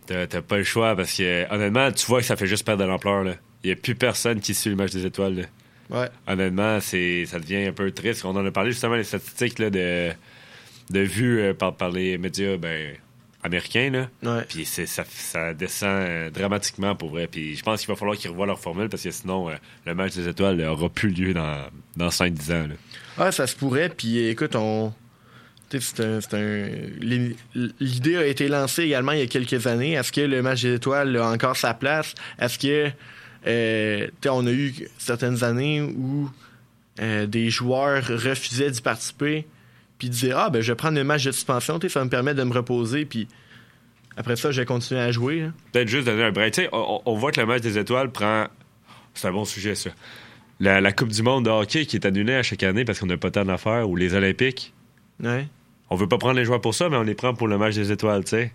T'as 0.06 0.26
pas 0.42 0.58
le 0.58 0.64
choix 0.64 0.94
parce 0.96 1.16
que, 1.16 1.50
honnêtement, 1.52 1.90
tu 1.92 2.06
vois 2.06 2.20
que 2.20 2.26
ça 2.26 2.36
fait 2.36 2.46
juste 2.46 2.64
perdre 2.64 2.82
de 2.84 2.88
l'ampleur. 2.88 3.24
là. 3.24 3.34
Il 3.62 3.70
y 3.70 3.72
a 3.72 3.76
plus 3.76 3.94
personne 3.94 4.40
qui 4.40 4.52
suit 4.54 4.70
le 4.70 4.76
match 4.76 4.92
des 4.92 5.06
étoiles. 5.06 5.34
là. 5.36 5.44
Ouais. 5.90 6.08
Honnêtement, 6.26 6.80
c'est 6.80 7.24
ça 7.26 7.38
devient 7.38 7.66
un 7.66 7.72
peu 7.72 7.90
triste. 7.90 8.24
On 8.24 8.30
en 8.36 8.44
a 8.44 8.50
parlé 8.50 8.70
justement 8.72 8.94
les 8.94 9.04
statistiques 9.04 9.58
là, 9.58 9.70
de, 9.70 10.10
de 10.90 11.00
vues 11.00 11.40
euh, 11.40 11.54
par, 11.54 11.74
par 11.74 11.90
les 11.90 12.16
médias 12.18 12.56
ben, 12.56 12.94
américains. 13.42 13.90
Là. 13.90 14.08
Ouais. 14.36 14.44
Puis 14.48 14.64
ça, 14.64 15.04
ça 15.06 15.54
descend 15.54 15.88
euh, 15.90 16.30
dramatiquement 16.30 16.94
pour 16.94 17.10
vrai. 17.10 17.26
Puis 17.26 17.56
je 17.56 17.62
pense 17.62 17.80
qu'il 17.80 17.88
va 17.88 17.96
falloir 17.96 18.16
qu'ils 18.16 18.30
revoient 18.30 18.46
leur 18.46 18.60
formule 18.60 18.88
parce 18.88 19.02
que 19.02 19.10
sinon, 19.10 19.50
euh, 19.50 19.54
le 19.86 19.94
match 19.94 20.14
des 20.14 20.26
étoiles 20.28 20.60
euh, 20.60 20.70
aura 20.72 20.88
plus 20.88 21.10
lieu 21.10 21.34
dans, 21.34 21.58
dans 21.96 22.08
5-10 22.08 22.52
ans. 22.52 22.66
là. 22.68 22.74
Ah, 23.18 23.32
ça 23.32 23.46
se 23.46 23.54
pourrait. 23.56 23.90
Puis 23.90 24.26
écoute, 24.26 24.56
on. 24.56 24.92
L'idée- 27.80 28.16
a 28.16 28.26
été 28.26 28.48
lancée 28.48 28.82
également 28.84 29.12
il 29.12 29.20
y 29.20 29.22
a 29.22 29.26
quelques 29.26 29.66
années. 29.66 29.92
Est-ce 29.92 30.12
que 30.12 30.20
le 30.20 30.42
match 30.42 30.62
des 30.62 30.74
étoiles 30.74 31.16
a 31.16 31.28
encore 31.30 31.56
sa 31.56 31.74
place? 31.74 32.14
Est-ce 32.38 32.58
que. 32.58 32.90
euh, 33.46 34.06
on 34.28 34.46
a 34.46 34.50
eu 34.52 34.72
certaines 34.98 35.44
années 35.44 35.80
où 35.82 36.30
euh, 37.00 37.26
des 37.26 37.50
joueurs 37.50 38.04
refusaient 38.06 38.70
d'y 38.70 38.80
participer, 38.80 39.46
puis 39.98 40.08
disaient 40.08 40.32
Ah, 40.34 40.50
ben, 40.50 40.60
je 40.62 40.72
vais 40.72 40.76
prendre 40.76 40.96
le 40.96 41.04
match 41.04 41.24
de 41.24 41.32
suspension, 41.32 41.78
ça 41.88 42.04
me 42.04 42.10
permet 42.10 42.34
de 42.34 42.42
me 42.42 42.52
reposer, 42.52 43.04
puis 43.04 43.26
après 44.16 44.36
ça, 44.36 44.50
je 44.52 44.60
vais 44.60 44.66
continuer 44.66 45.00
à 45.00 45.10
jouer. 45.10 45.42
hein. 45.42 45.54
Peut-être 45.72 45.88
juste 45.88 46.06
donner 46.06 46.22
un 46.22 46.30
break. 46.32 46.60
On, 46.72 47.00
on 47.04 47.14
voit 47.16 47.32
que 47.32 47.40
le 47.40 47.46
match 47.46 47.62
des 47.62 47.78
étoiles 47.78 48.10
prend. 48.12 48.46
C'est 49.14 49.28
un 49.28 49.32
bon 49.32 49.44
sujet, 49.44 49.74
ça. 49.74 49.90
La, 50.60 50.80
la 50.80 50.92
Coupe 50.92 51.08
du 51.08 51.22
Monde 51.22 51.46
de 51.46 51.50
hockey 51.50 51.84
qui 51.86 51.96
est 51.96 52.06
annulée 52.06 52.34
à 52.34 52.42
chaque 52.44 52.62
année 52.62 52.84
parce 52.84 53.00
qu'on 53.00 53.06
n'a 53.06 53.16
pas 53.16 53.30
tant 53.32 53.44
d'affaires, 53.44 53.88
ou 53.88 53.96
les 53.96 54.14
Olympiques. 54.14 54.72
Ouais. 55.22 55.46
On 55.90 55.96
veut 55.96 56.08
pas 56.08 56.18
prendre 56.18 56.34
les 56.36 56.44
joueurs 56.44 56.60
pour 56.60 56.74
ça, 56.74 56.88
mais 56.88 56.96
on 56.96 57.02
les 57.02 57.14
prend 57.14 57.34
pour 57.34 57.48
le 57.48 57.58
match 57.58 57.74
des 57.74 57.92
étoiles, 57.92 58.24
tu 58.24 58.30
sais. 58.30 58.52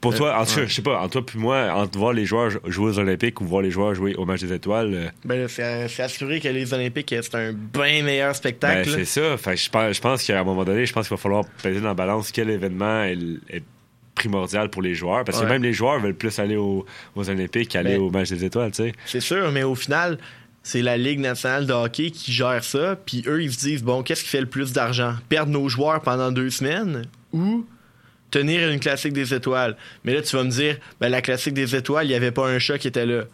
Pour 0.00 0.12
Euh, 0.12 0.16
toi, 0.18 0.38
en 0.38 0.44
tout 0.44 0.54
cas, 0.56 0.60
ouais. 0.62 0.66
je 0.68 0.74
sais 0.74 0.82
pas, 0.82 0.98
entre 1.00 1.12
toi 1.12 1.24
puis 1.24 1.38
moi, 1.38 1.70
entre 1.74 1.98
voir 1.98 2.12
les 2.12 2.26
joueurs 2.26 2.50
jouer 2.66 2.90
aux 2.90 2.98
Olympiques 2.98 3.40
ou 3.40 3.44
voir 3.46 3.62
les 3.62 3.70
joueurs 3.70 3.94
jouer 3.94 4.14
au 4.16 4.26
match 4.26 4.40
des 4.42 4.52
étoiles, 4.52 4.92
euh, 4.92 5.08
Ben, 5.24 5.48
c'est 5.48 5.88
c'est 5.88 6.02
assuré 6.02 6.40
que 6.40 6.48
les 6.48 6.74
Olympiques, 6.74 7.14
c'est 7.22 7.34
un 7.34 7.52
bien 7.54 8.02
meilleur 8.02 8.28
ben, 8.28 8.34
spectacle. 8.34 8.90
là. 8.90 8.96
c'est 8.96 9.04
ça. 9.06 9.36
Fait 9.38 9.56
je 9.56 10.00
pense, 10.00 10.22
qu'à 10.24 10.38
un 10.40 10.44
moment 10.44 10.64
donné, 10.64 10.84
je 10.84 10.92
pense 10.92 11.08
qu'il 11.08 11.16
va 11.16 11.22
falloir 11.22 11.44
peser 11.62 11.80
dans 11.80 11.88
la 11.88 11.94
balance 11.94 12.32
quel 12.32 12.50
événement 12.50 13.04
est, 13.04 13.16
est 13.48 13.62
primordial 14.14 14.68
pour 14.68 14.82
les 14.82 14.94
joueurs. 14.94 15.24
Parce 15.24 15.40
que 15.40 15.46
même 15.46 15.62
les 15.62 15.72
joueurs 15.72 15.98
veulent 16.00 16.14
plus 16.14 16.38
aller 16.38 16.56
aux, 16.56 16.84
aux 17.16 17.30
Olympiques 17.30 17.70
qu'aller 17.70 17.94
Ben, 17.96 18.02
au 18.02 18.10
match 18.10 18.28
des 18.28 18.44
étoiles, 18.44 18.72
tu 18.72 18.82
sais. 18.82 18.92
C'est 19.06 19.20
sûr, 19.20 19.50
mais 19.52 19.62
au 19.62 19.74
final, 19.74 20.18
c'est 20.64 20.80
la 20.80 20.96
Ligue 20.96 21.20
nationale 21.20 21.66
de 21.66 21.74
hockey 21.74 22.10
qui 22.10 22.32
gère 22.32 22.64
ça. 22.64 22.96
Puis 22.96 23.22
eux, 23.26 23.42
ils 23.42 23.52
se 23.52 23.58
disent 23.58 23.84
bon, 23.84 24.02
qu'est-ce 24.02 24.24
qui 24.24 24.30
fait 24.30 24.40
le 24.40 24.46
plus 24.46 24.72
d'argent? 24.72 25.14
Perdre 25.28 25.52
nos 25.52 25.68
joueurs 25.68 26.00
pendant 26.00 26.32
deux 26.32 26.48
semaines 26.50 27.02
ou 27.32 27.66
tenir 28.30 28.70
une 28.70 28.80
classique 28.80 29.12
des 29.12 29.34
étoiles? 29.34 29.76
Mais 30.04 30.14
là, 30.14 30.22
tu 30.22 30.34
vas 30.34 30.42
me 30.42 30.50
dire 30.50 30.78
ben, 31.00 31.10
la 31.10 31.20
classique 31.20 31.52
des 31.52 31.76
étoiles, 31.76 32.06
il 32.06 32.08
n'y 32.08 32.14
avait 32.14 32.32
pas 32.32 32.48
un 32.48 32.58
chat 32.58 32.78
qui 32.78 32.88
était 32.88 33.04
là. 33.04 33.24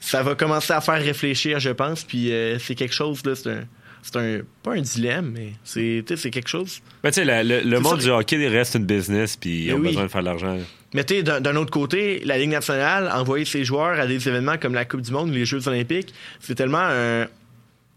Ça 0.00 0.24
va 0.24 0.34
commencer 0.34 0.72
à 0.72 0.80
faire 0.80 1.00
réfléchir, 1.00 1.60
je 1.60 1.70
pense. 1.70 2.02
Puis 2.02 2.32
euh, 2.32 2.58
c'est 2.58 2.74
quelque 2.74 2.94
chose, 2.94 3.24
là, 3.24 3.36
c'est 3.36 3.50
un. 3.50 3.64
C'est 4.02 4.16
un. 4.16 4.40
Pas 4.62 4.72
un 4.72 4.80
dilemme, 4.82 5.30
mais 5.32 5.52
c'est 5.62 6.02
tu 6.04 6.14
sais, 6.14 6.22
c'est 6.22 6.30
quelque 6.30 6.50
chose. 6.50 6.82
Ben, 7.04 7.10
tu 7.10 7.24
sais, 7.24 7.44
le, 7.44 7.78
monde 7.78 8.00
du 8.00 8.10
hockey 8.10 8.48
reste 8.48 8.74
une 8.74 8.84
business, 8.84 9.36
puis 9.36 9.62
ils 9.62 9.68
Ben 9.68 9.74
ont 9.74 9.78
oui. 9.78 9.86
besoin 9.88 10.02
de 10.02 10.08
faire 10.08 10.20
de 10.20 10.26
l'argent. 10.26 10.58
Mais 10.94 11.04
tu 11.04 11.22
d'un 11.22 11.56
autre 11.56 11.70
côté, 11.72 12.20
la 12.24 12.38
Ligue 12.38 12.50
nationale, 12.50 13.10
envoyer 13.12 13.44
ses 13.44 13.64
joueurs 13.64 13.98
à 13.98 14.06
des 14.06 14.28
événements 14.28 14.56
comme 14.58 14.74
la 14.74 14.84
Coupe 14.84 15.00
du 15.02 15.10
Monde 15.10 15.28
ou 15.30 15.32
les 15.32 15.44
Jeux 15.44 15.66
olympiques, 15.68 16.14
c'est 16.40 16.54
tellement 16.54 16.78
un- 16.88 17.26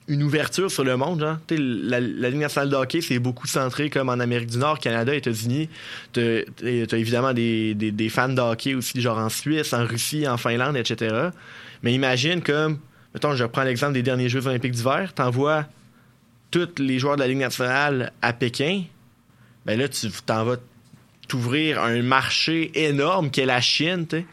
une 0.10 0.24
ouverture 0.24 0.72
sur 0.72 0.84
le 0.86 0.96
monde. 0.98 1.38
Tu 1.48 1.56
sais, 1.58 1.62
La, 1.62 2.00
la 2.00 2.30
Ligue 2.30 2.40
nationale 2.40 2.70
de 2.70 2.76
hockey, 2.76 3.02
c'est 3.02 3.20
beaucoup 3.20 3.46
centré 3.46 3.90
comme 3.90 4.10
en 4.10 4.14
Amérique 4.20 4.50
du 4.50 4.58
Nord, 4.58 4.80
Canada, 4.80 5.14
États-Unis. 5.14 5.70
T'as 6.14 6.42
t'as 6.56 6.98
évidemment 6.98 7.34
des 7.34 8.10
fans 8.10 8.30
de 8.30 8.42
hockey 8.42 8.74
aussi, 8.74 9.00
genre 9.02 9.18
en 9.20 9.30
Suisse, 9.30 9.74
en 9.74 9.86
Russie, 9.86 10.28
en 10.28 10.38
Finlande, 10.38 10.76
etc. 10.78 11.14
Mais 11.84 11.94
imagine 11.94 12.42
comme, 12.42 12.80
mettons, 13.14 13.36
je 13.36 13.44
prends 13.46 13.64
l'exemple 13.64 13.94
des 13.94 14.02
derniers 14.04 14.30
Jeux 14.30 14.48
olympiques 14.48 14.72
d'hiver, 14.72 15.14
t'envoies 15.14 15.66
tous 16.50 16.70
les 16.80 16.98
joueurs 16.98 17.18
de 17.18 17.22
la 17.22 17.28
Ligue 17.28 17.38
nationale 17.40 18.12
à 18.22 18.32
Pékin, 18.34 18.84
ben 19.66 19.78
là, 19.78 19.88
tu 19.90 20.08
t'en 20.26 20.46
vas 20.46 20.56
t'ouvrir 21.28 21.82
un 21.84 22.02
marché 22.02 22.72
énorme 22.76 23.30
qu'est 23.32 23.46
la 23.46 23.62
Chine, 23.62 24.06
tu 24.10 24.18
sais. 24.18 24.26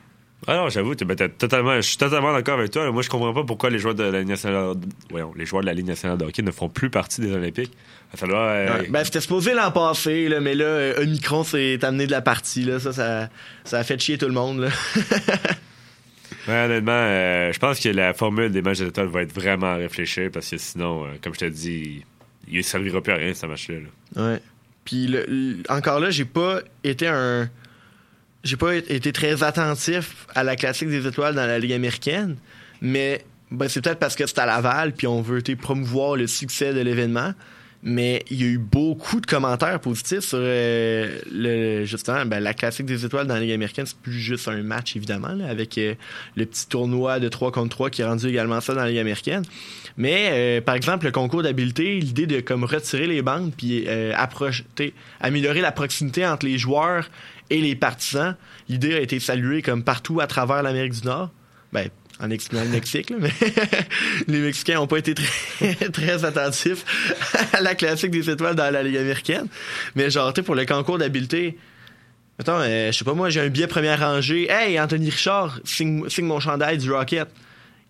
Ah 0.46 0.56
non, 0.56 0.68
j'avoue, 0.68 0.94
ben, 0.94 1.16
totalement, 1.16 1.76
je 1.76 1.80
suis 1.80 1.96
totalement 1.96 2.32
d'accord 2.34 2.58
avec 2.58 2.70
toi. 2.70 2.90
Moi, 2.92 3.00
je 3.00 3.08
comprends 3.08 3.32
pas 3.32 3.44
pourquoi 3.44 3.70
les 3.70 3.78
joueurs 3.78 3.94
de 3.94 4.02
la 4.04 4.18
Ligue 4.18 4.28
nationale, 4.28 4.74
voyons, 5.10 5.32
les 5.34 5.46
joueurs 5.46 5.62
de 5.62 5.66
la 5.66 5.72
Ligue 5.72 5.86
nationale 5.86 6.18
de 6.18 6.24
hockey 6.26 6.42
ne 6.42 6.50
font 6.50 6.68
plus 6.68 6.90
partie 6.90 7.22
des 7.22 7.32
Olympiques. 7.32 7.72
Ça 8.12 8.26
doit, 8.26 8.38
euh, 8.38 8.78
Ouais. 8.80 8.88
Ben, 8.90 9.04
c'était 9.04 9.22
supposé 9.22 9.54
l'an 9.54 9.70
passé, 9.72 10.28
là, 10.28 10.40
mais 10.40 10.54
là, 10.54 10.64
euh, 10.66 11.02
Omicron 11.02 11.44
s'est 11.44 11.82
amené 11.82 12.06
de 12.06 12.10
la 12.10 12.20
partie. 12.20 12.62
Là. 12.62 12.78
Ça, 12.78 12.92
ça, 12.92 13.30
ça 13.64 13.78
a 13.78 13.84
fait 13.84 13.98
chier 13.98 14.18
tout 14.18 14.26
le 14.26 14.32
monde. 14.32 14.60
Là. 14.60 14.68
ouais, 16.48 16.64
honnêtement, 16.66 16.92
euh, 16.92 17.52
je 17.52 17.58
pense 17.58 17.80
que 17.80 17.88
la 17.88 18.12
formule 18.12 18.50
des 18.52 18.60
matchs 18.62 18.80
des 18.80 18.88
étoiles 18.88 19.06
va 19.08 19.22
être 19.22 19.32
vraiment 19.32 19.72
à 19.72 19.76
réfléchir 19.76 20.30
parce 20.32 20.50
que 20.50 20.58
sinon, 20.58 21.04
euh, 21.04 21.08
comme 21.22 21.34
je 21.34 21.40
te 21.40 21.44
dis, 21.46 22.04
il 22.48 22.58
ne 22.58 22.62
servira 22.62 23.00
plus 23.00 23.12
à 23.12 23.16
rien 23.16 23.32
ce 23.34 23.46
match-là. 23.46 23.76
là. 24.16 24.32
Ouais. 24.32 24.40
Puis 24.84 25.16
encore 25.68 26.00
là, 26.00 26.10
j'ai 26.10 26.24
pas 26.24 26.60
été 26.82 27.06
un. 27.06 27.48
J'ai 28.42 28.56
pas 28.56 28.74
été 28.74 29.10
très 29.12 29.42
attentif 29.42 30.26
à 30.34 30.44
la 30.44 30.54
classique 30.54 30.90
des 30.90 31.06
étoiles 31.06 31.34
dans 31.34 31.46
la 31.46 31.58
Ligue 31.58 31.72
américaine, 31.72 32.36
mais 32.82 33.24
ben, 33.50 33.68
c'est 33.68 33.80
peut-être 33.80 33.98
parce 33.98 34.16
que 34.16 34.26
c'est 34.26 34.38
à 34.38 34.44
Laval, 34.44 34.92
puis 34.92 35.06
on 35.06 35.22
veut 35.22 35.40
promouvoir 35.56 36.16
le 36.16 36.26
succès 36.26 36.74
de 36.74 36.80
l'événement. 36.80 37.32
Mais 37.86 38.24
il 38.30 38.40
y 38.40 38.44
a 38.44 38.46
eu 38.46 38.58
beaucoup 38.58 39.20
de 39.20 39.26
commentaires 39.26 39.78
positifs 39.78 40.20
sur 40.20 40.38
euh, 40.40 41.18
le, 41.30 41.84
justement 41.84 42.24
ben, 42.24 42.40
la 42.40 42.54
classique 42.54 42.86
des 42.86 43.04
étoiles 43.04 43.26
dans 43.26 43.34
la 43.34 43.40
Ligue 43.40 43.52
américaine. 43.52 43.84
C'est 43.84 43.98
plus 43.98 44.18
juste 44.18 44.48
un 44.48 44.62
match, 44.62 44.96
évidemment, 44.96 45.28
là, 45.28 45.48
avec 45.48 45.76
euh, 45.76 45.94
le 46.34 46.46
petit 46.46 46.66
tournoi 46.66 47.20
de 47.20 47.28
3 47.28 47.52
contre 47.52 47.68
3 47.68 47.90
qui 47.90 48.02
a 48.02 48.08
rendu 48.08 48.26
également 48.26 48.60
ça 48.62 48.74
dans 48.74 48.82
la 48.82 48.88
Ligue 48.88 48.98
américaine. 48.98 49.44
Mais 49.96 50.30
euh, 50.32 50.60
par 50.60 50.74
exemple, 50.74 51.06
le 51.06 51.12
concours 51.12 51.42
d'habileté, 51.42 52.00
l'idée 52.00 52.26
de 52.26 52.40
comme 52.40 52.64
retirer 52.64 53.06
les 53.06 53.22
bandes 53.22 53.52
puis 53.56 53.84
euh, 53.86 54.12
approcher, 54.16 54.64
améliorer 55.20 55.60
la 55.60 55.72
proximité 55.72 56.26
entre 56.26 56.46
les 56.46 56.58
joueurs 56.58 57.10
et 57.50 57.60
les 57.60 57.76
partisans, 57.76 58.36
l'idée 58.68 58.94
a 58.94 59.00
été 59.00 59.20
saluée 59.20 59.62
comme 59.62 59.84
partout 59.84 60.20
à 60.20 60.26
travers 60.26 60.62
l'Amérique 60.62 60.94
du 60.94 61.06
Nord. 61.06 61.30
Ben, 61.72 61.88
en 62.24 62.30
excluant 62.30 62.62
le 62.64 62.70
Mexique, 62.70 63.10
là, 63.10 63.16
mais 63.20 63.30
les 64.28 64.38
Mexicains 64.40 64.74
n'ont 64.74 64.86
pas 64.86 64.98
été 64.98 65.14
très, 65.14 65.74
très 65.92 66.24
attentifs 66.24 66.84
à 67.52 67.60
la 67.60 67.74
classique 67.74 68.10
des 68.10 68.28
étoiles 68.30 68.54
dans 68.56 68.70
la 68.72 68.82
Ligue 68.82 68.96
américaine. 68.96 69.46
Mais 69.94 70.10
genre, 70.10 70.32
tu 70.32 70.40
sais, 70.40 70.44
pour 70.44 70.54
le 70.54 70.64
concours 70.66 70.98
d'habileté, 70.98 71.56
Attends, 72.36 72.64
je 72.64 72.90
sais 72.90 73.04
pas 73.04 73.14
moi, 73.14 73.30
j'ai 73.30 73.40
un 73.42 73.48
billet 73.48 73.68
première 73.68 74.00
rangée. 74.00 74.50
Hey, 74.50 74.80
Anthony 74.80 75.08
Richard, 75.08 75.60
signe, 75.62 76.08
signe 76.08 76.24
mon 76.26 76.40
chandail 76.40 76.78
du 76.78 76.90
Rocket. 76.90 77.28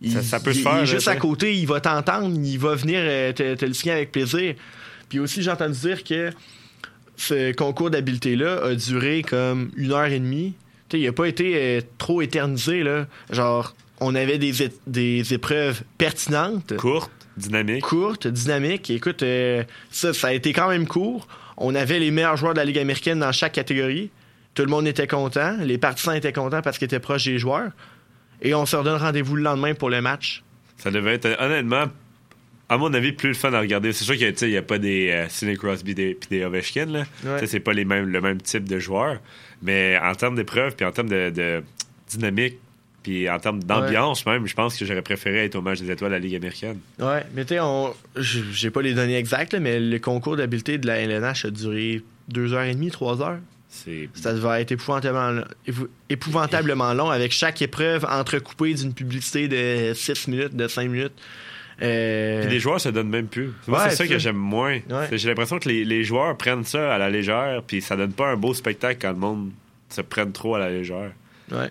Il, 0.02 0.12
Ça- 0.12 0.22
ça 0.22 0.38
peut 0.38 0.50
il- 0.50 0.56
se 0.56 0.60
faire, 0.60 0.76
Il 0.76 0.82
est 0.82 0.86
juste 0.86 1.08
à 1.08 1.16
côté, 1.16 1.54
il 1.56 1.66
va 1.66 1.80
t'entendre, 1.80 2.28
il 2.44 2.58
va 2.58 2.74
venir 2.74 2.98
euh, 3.02 3.32
te, 3.32 3.54
te 3.54 3.64
le 3.64 3.72
signer 3.72 3.94
avec 3.94 4.12
plaisir. 4.12 4.54
Puis 5.08 5.18
aussi, 5.18 5.42
j'ai 5.42 5.50
entendu 5.50 5.78
dire 5.78 6.04
que 6.04 6.30
ce 7.16 7.52
concours 7.52 7.88
d'habileté-là 7.88 8.64
a 8.64 8.74
duré 8.74 9.22
comme 9.22 9.70
une 9.76 9.92
heure 9.92 10.04
et 10.04 10.20
demie. 10.20 10.52
Tu 10.90 10.98
sais, 10.98 11.02
il 11.02 11.08
a 11.08 11.12
pas 11.12 11.24
été 11.26 11.52
euh, 11.56 11.80
trop 11.96 12.20
éternisé, 12.20 12.82
là. 12.82 13.06
Genre, 13.30 13.74
on 14.04 14.14
avait 14.14 14.38
des, 14.38 14.52
des 14.86 15.34
épreuves 15.34 15.82
pertinentes. 15.98 16.76
Courte, 16.76 17.10
Dynamique. 17.36 17.82
courte, 17.82 18.26
dynamique. 18.26 18.90
Écoute, 18.90 19.22
euh, 19.22 19.64
ça, 19.90 20.12
ça 20.12 20.28
a 20.28 20.32
été 20.32 20.52
quand 20.52 20.68
même 20.68 20.86
court. 20.86 21.26
On 21.56 21.74
avait 21.74 21.98
les 21.98 22.10
meilleurs 22.10 22.36
joueurs 22.36 22.54
de 22.54 22.58
la 22.58 22.64
Ligue 22.64 22.78
américaine 22.78 23.18
dans 23.20 23.32
chaque 23.32 23.52
catégorie. 23.52 24.10
Tout 24.54 24.62
le 24.62 24.68
monde 24.68 24.86
était 24.86 25.06
content. 25.06 25.56
Les 25.60 25.78
partisans 25.78 26.14
étaient 26.14 26.32
contents 26.32 26.62
parce 26.62 26.78
qu'ils 26.78 26.86
étaient 26.86 27.00
proches 27.00 27.24
des 27.24 27.38
joueurs. 27.38 27.70
Et 28.42 28.54
on 28.54 28.66
se 28.66 28.76
redonne 28.76 29.00
rendez-vous 29.00 29.36
le 29.36 29.42
lendemain 29.42 29.74
pour 29.74 29.90
le 29.90 30.00
match. 30.00 30.42
Ça 30.76 30.90
devait 30.90 31.14
être, 31.14 31.36
honnêtement, 31.40 31.86
à 32.68 32.76
mon 32.76 32.92
avis, 32.94 33.12
plus 33.12 33.28
le 33.28 33.34
fun 33.34 33.52
à 33.52 33.60
regarder. 33.60 33.92
C'est 33.92 34.04
sûr 34.04 34.16
qu'il 34.16 34.48
n'y 34.48 34.56
a, 34.56 34.62
pas 34.62 34.78
des 34.78 35.10
euh, 35.10 35.28
Sidney 35.28 35.56
Crosby 35.56 35.92
et 35.92 36.18
des 36.30 36.44
Ovechkin. 36.44 36.86
Là. 36.86 37.04
Ouais. 37.24 37.46
C'est 37.46 37.60
pas 37.60 37.72
les 37.72 37.84
mêmes, 37.84 38.06
le 38.06 38.20
même 38.20 38.40
type 38.40 38.68
de 38.68 38.78
joueurs. 38.78 39.18
Mais 39.62 39.98
en 40.02 40.14
termes 40.14 40.36
d'épreuve, 40.36 40.76
puis 40.76 40.84
en 40.84 40.92
termes 40.92 41.08
de, 41.08 41.30
de 41.30 41.62
dynamique, 42.08 42.58
puis 43.04 43.30
en 43.30 43.38
termes 43.38 43.62
d'ambiance 43.62 44.26
même, 44.26 44.46
je 44.48 44.54
pense 44.54 44.76
que 44.76 44.84
j'aurais 44.84 45.02
préféré 45.02 45.44
être 45.44 45.54
au 45.54 45.62
match 45.62 45.80
des 45.80 45.90
étoiles 45.92 46.10
de 46.10 46.16
la 46.16 46.20
Ligue 46.20 46.34
américaine. 46.34 46.78
Ouais, 46.98 47.22
mais 47.34 47.44
tu 47.44 47.54
sais, 47.54 47.60
on... 47.60 47.94
j'ai 48.16 48.70
pas 48.70 48.82
les 48.82 48.94
données 48.94 49.16
exactes, 49.16 49.52
là, 49.52 49.60
mais 49.60 49.78
le 49.78 49.98
concours 50.00 50.36
d'habileté 50.36 50.78
de 50.78 50.86
la 50.88 50.96
LNH 50.96 51.44
a 51.44 51.50
duré 51.50 52.02
deux 52.28 52.52
heures 52.54 52.64
et 52.64 52.74
demie, 52.74 52.90
trois 52.90 53.22
heures. 53.22 53.38
Ça 54.14 54.32
devait 54.32 54.62
être 54.62 54.72
épouvantablement, 54.72 55.42
épou- 55.66 55.88
épouvantablement 56.08 56.94
long 56.94 57.10
avec 57.10 57.32
chaque 57.32 57.60
épreuve 57.60 58.04
entrecoupée 58.08 58.72
d'une 58.74 58.94
publicité 58.94 59.48
de 59.48 59.92
6 59.94 60.28
minutes, 60.28 60.56
de 60.56 60.66
5 60.68 60.88
minutes. 60.88 61.12
Euh, 61.82 62.42
Puis 62.42 62.50
les 62.52 62.60
joueurs 62.60 62.80
se 62.80 62.88
donnent 62.88 63.08
même 63.08 63.26
plus. 63.26 63.50
Moi, 63.66 63.82
Ouais, 63.82 63.90
c'est 63.90 63.96
ça 63.96 64.06
que 64.06 64.16
j'aime 64.18 64.36
moins. 64.36 64.78
Ouais. 64.88 65.08
J'ai 65.18 65.28
l'impression 65.28 65.58
que 65.58 65.68
les, 65.68 65.84
les 65.84 66.04
joueurs 66.04 66.36
prennent 66.36 66.64
ça 66.64 66.94
à 66.94 66.98
la 66.98 67.10
légère, 67.10 67.62
puis 67.66 67.82
ça 67.82 67.96
donne 67.96 68.12
pas 68.12 68.28
un 68.28 68.36
beau 68.36 68.54
spectacle 68.54 68.98
quand 69.02 69.10
le 69.10 69.18
monde 69.18 69.50
se 69.88 70.00
prenne 70.00 70.30
trop 70.32 70.54
à 70.54 70.60
la 70.60 70.70
légère. 70.70 71.10
Ouais. 71.50 71.68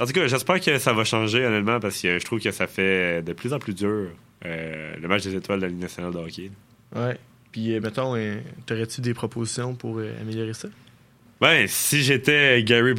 En 0.00 0.06
tout 0.06 0.12
cas, 0.12 0.26
j'espère 0.26 0.60
que 0.60 0.78
ça 0.78 0.92
va 0.92 1.04
changer, 1.04 1.44
honnêtement, 1.44 1.80
parce 1.80 2.00
que 2.00 2.18
je 2.18 2.24
trouve 2.24 2.40
que 2.40 2.50
ça 2.50 2.66
fait 2.66 3.22
de 3.22 3.32
plus 3.32 3.52
en 3.52 3.58
plus 3.58 3.74
dur 3.74 4.08
euh, 4.44 4.94
le 5.00 5.08
match 5.08 5.24
des 5.24 5.34
étoiles 5.36 5.58
de 5.60 5.64
la 5.66 5.70
Ligue 5.70 5.80
nationale 5.80 6.12
de 6.12 6.18
hockey. 6.18 6.50
Ouais. 6.94 7.16
Puis, 7.50 7.74
euh, 7.74 7.80
mettons, 7.80 8.16
euh, 8.16 8.36
t'aurais-tu 8.66 9.00
des 9.00 9.14
propositions 9.14 9.74
pour 9.74 10.00
améliorer 10.20 10.54
ça? 10.54 10.68
Ben, 11.40 11.66
si 11.66 12.02
j'étais 12.02 12.62
Gary 12.62 12.94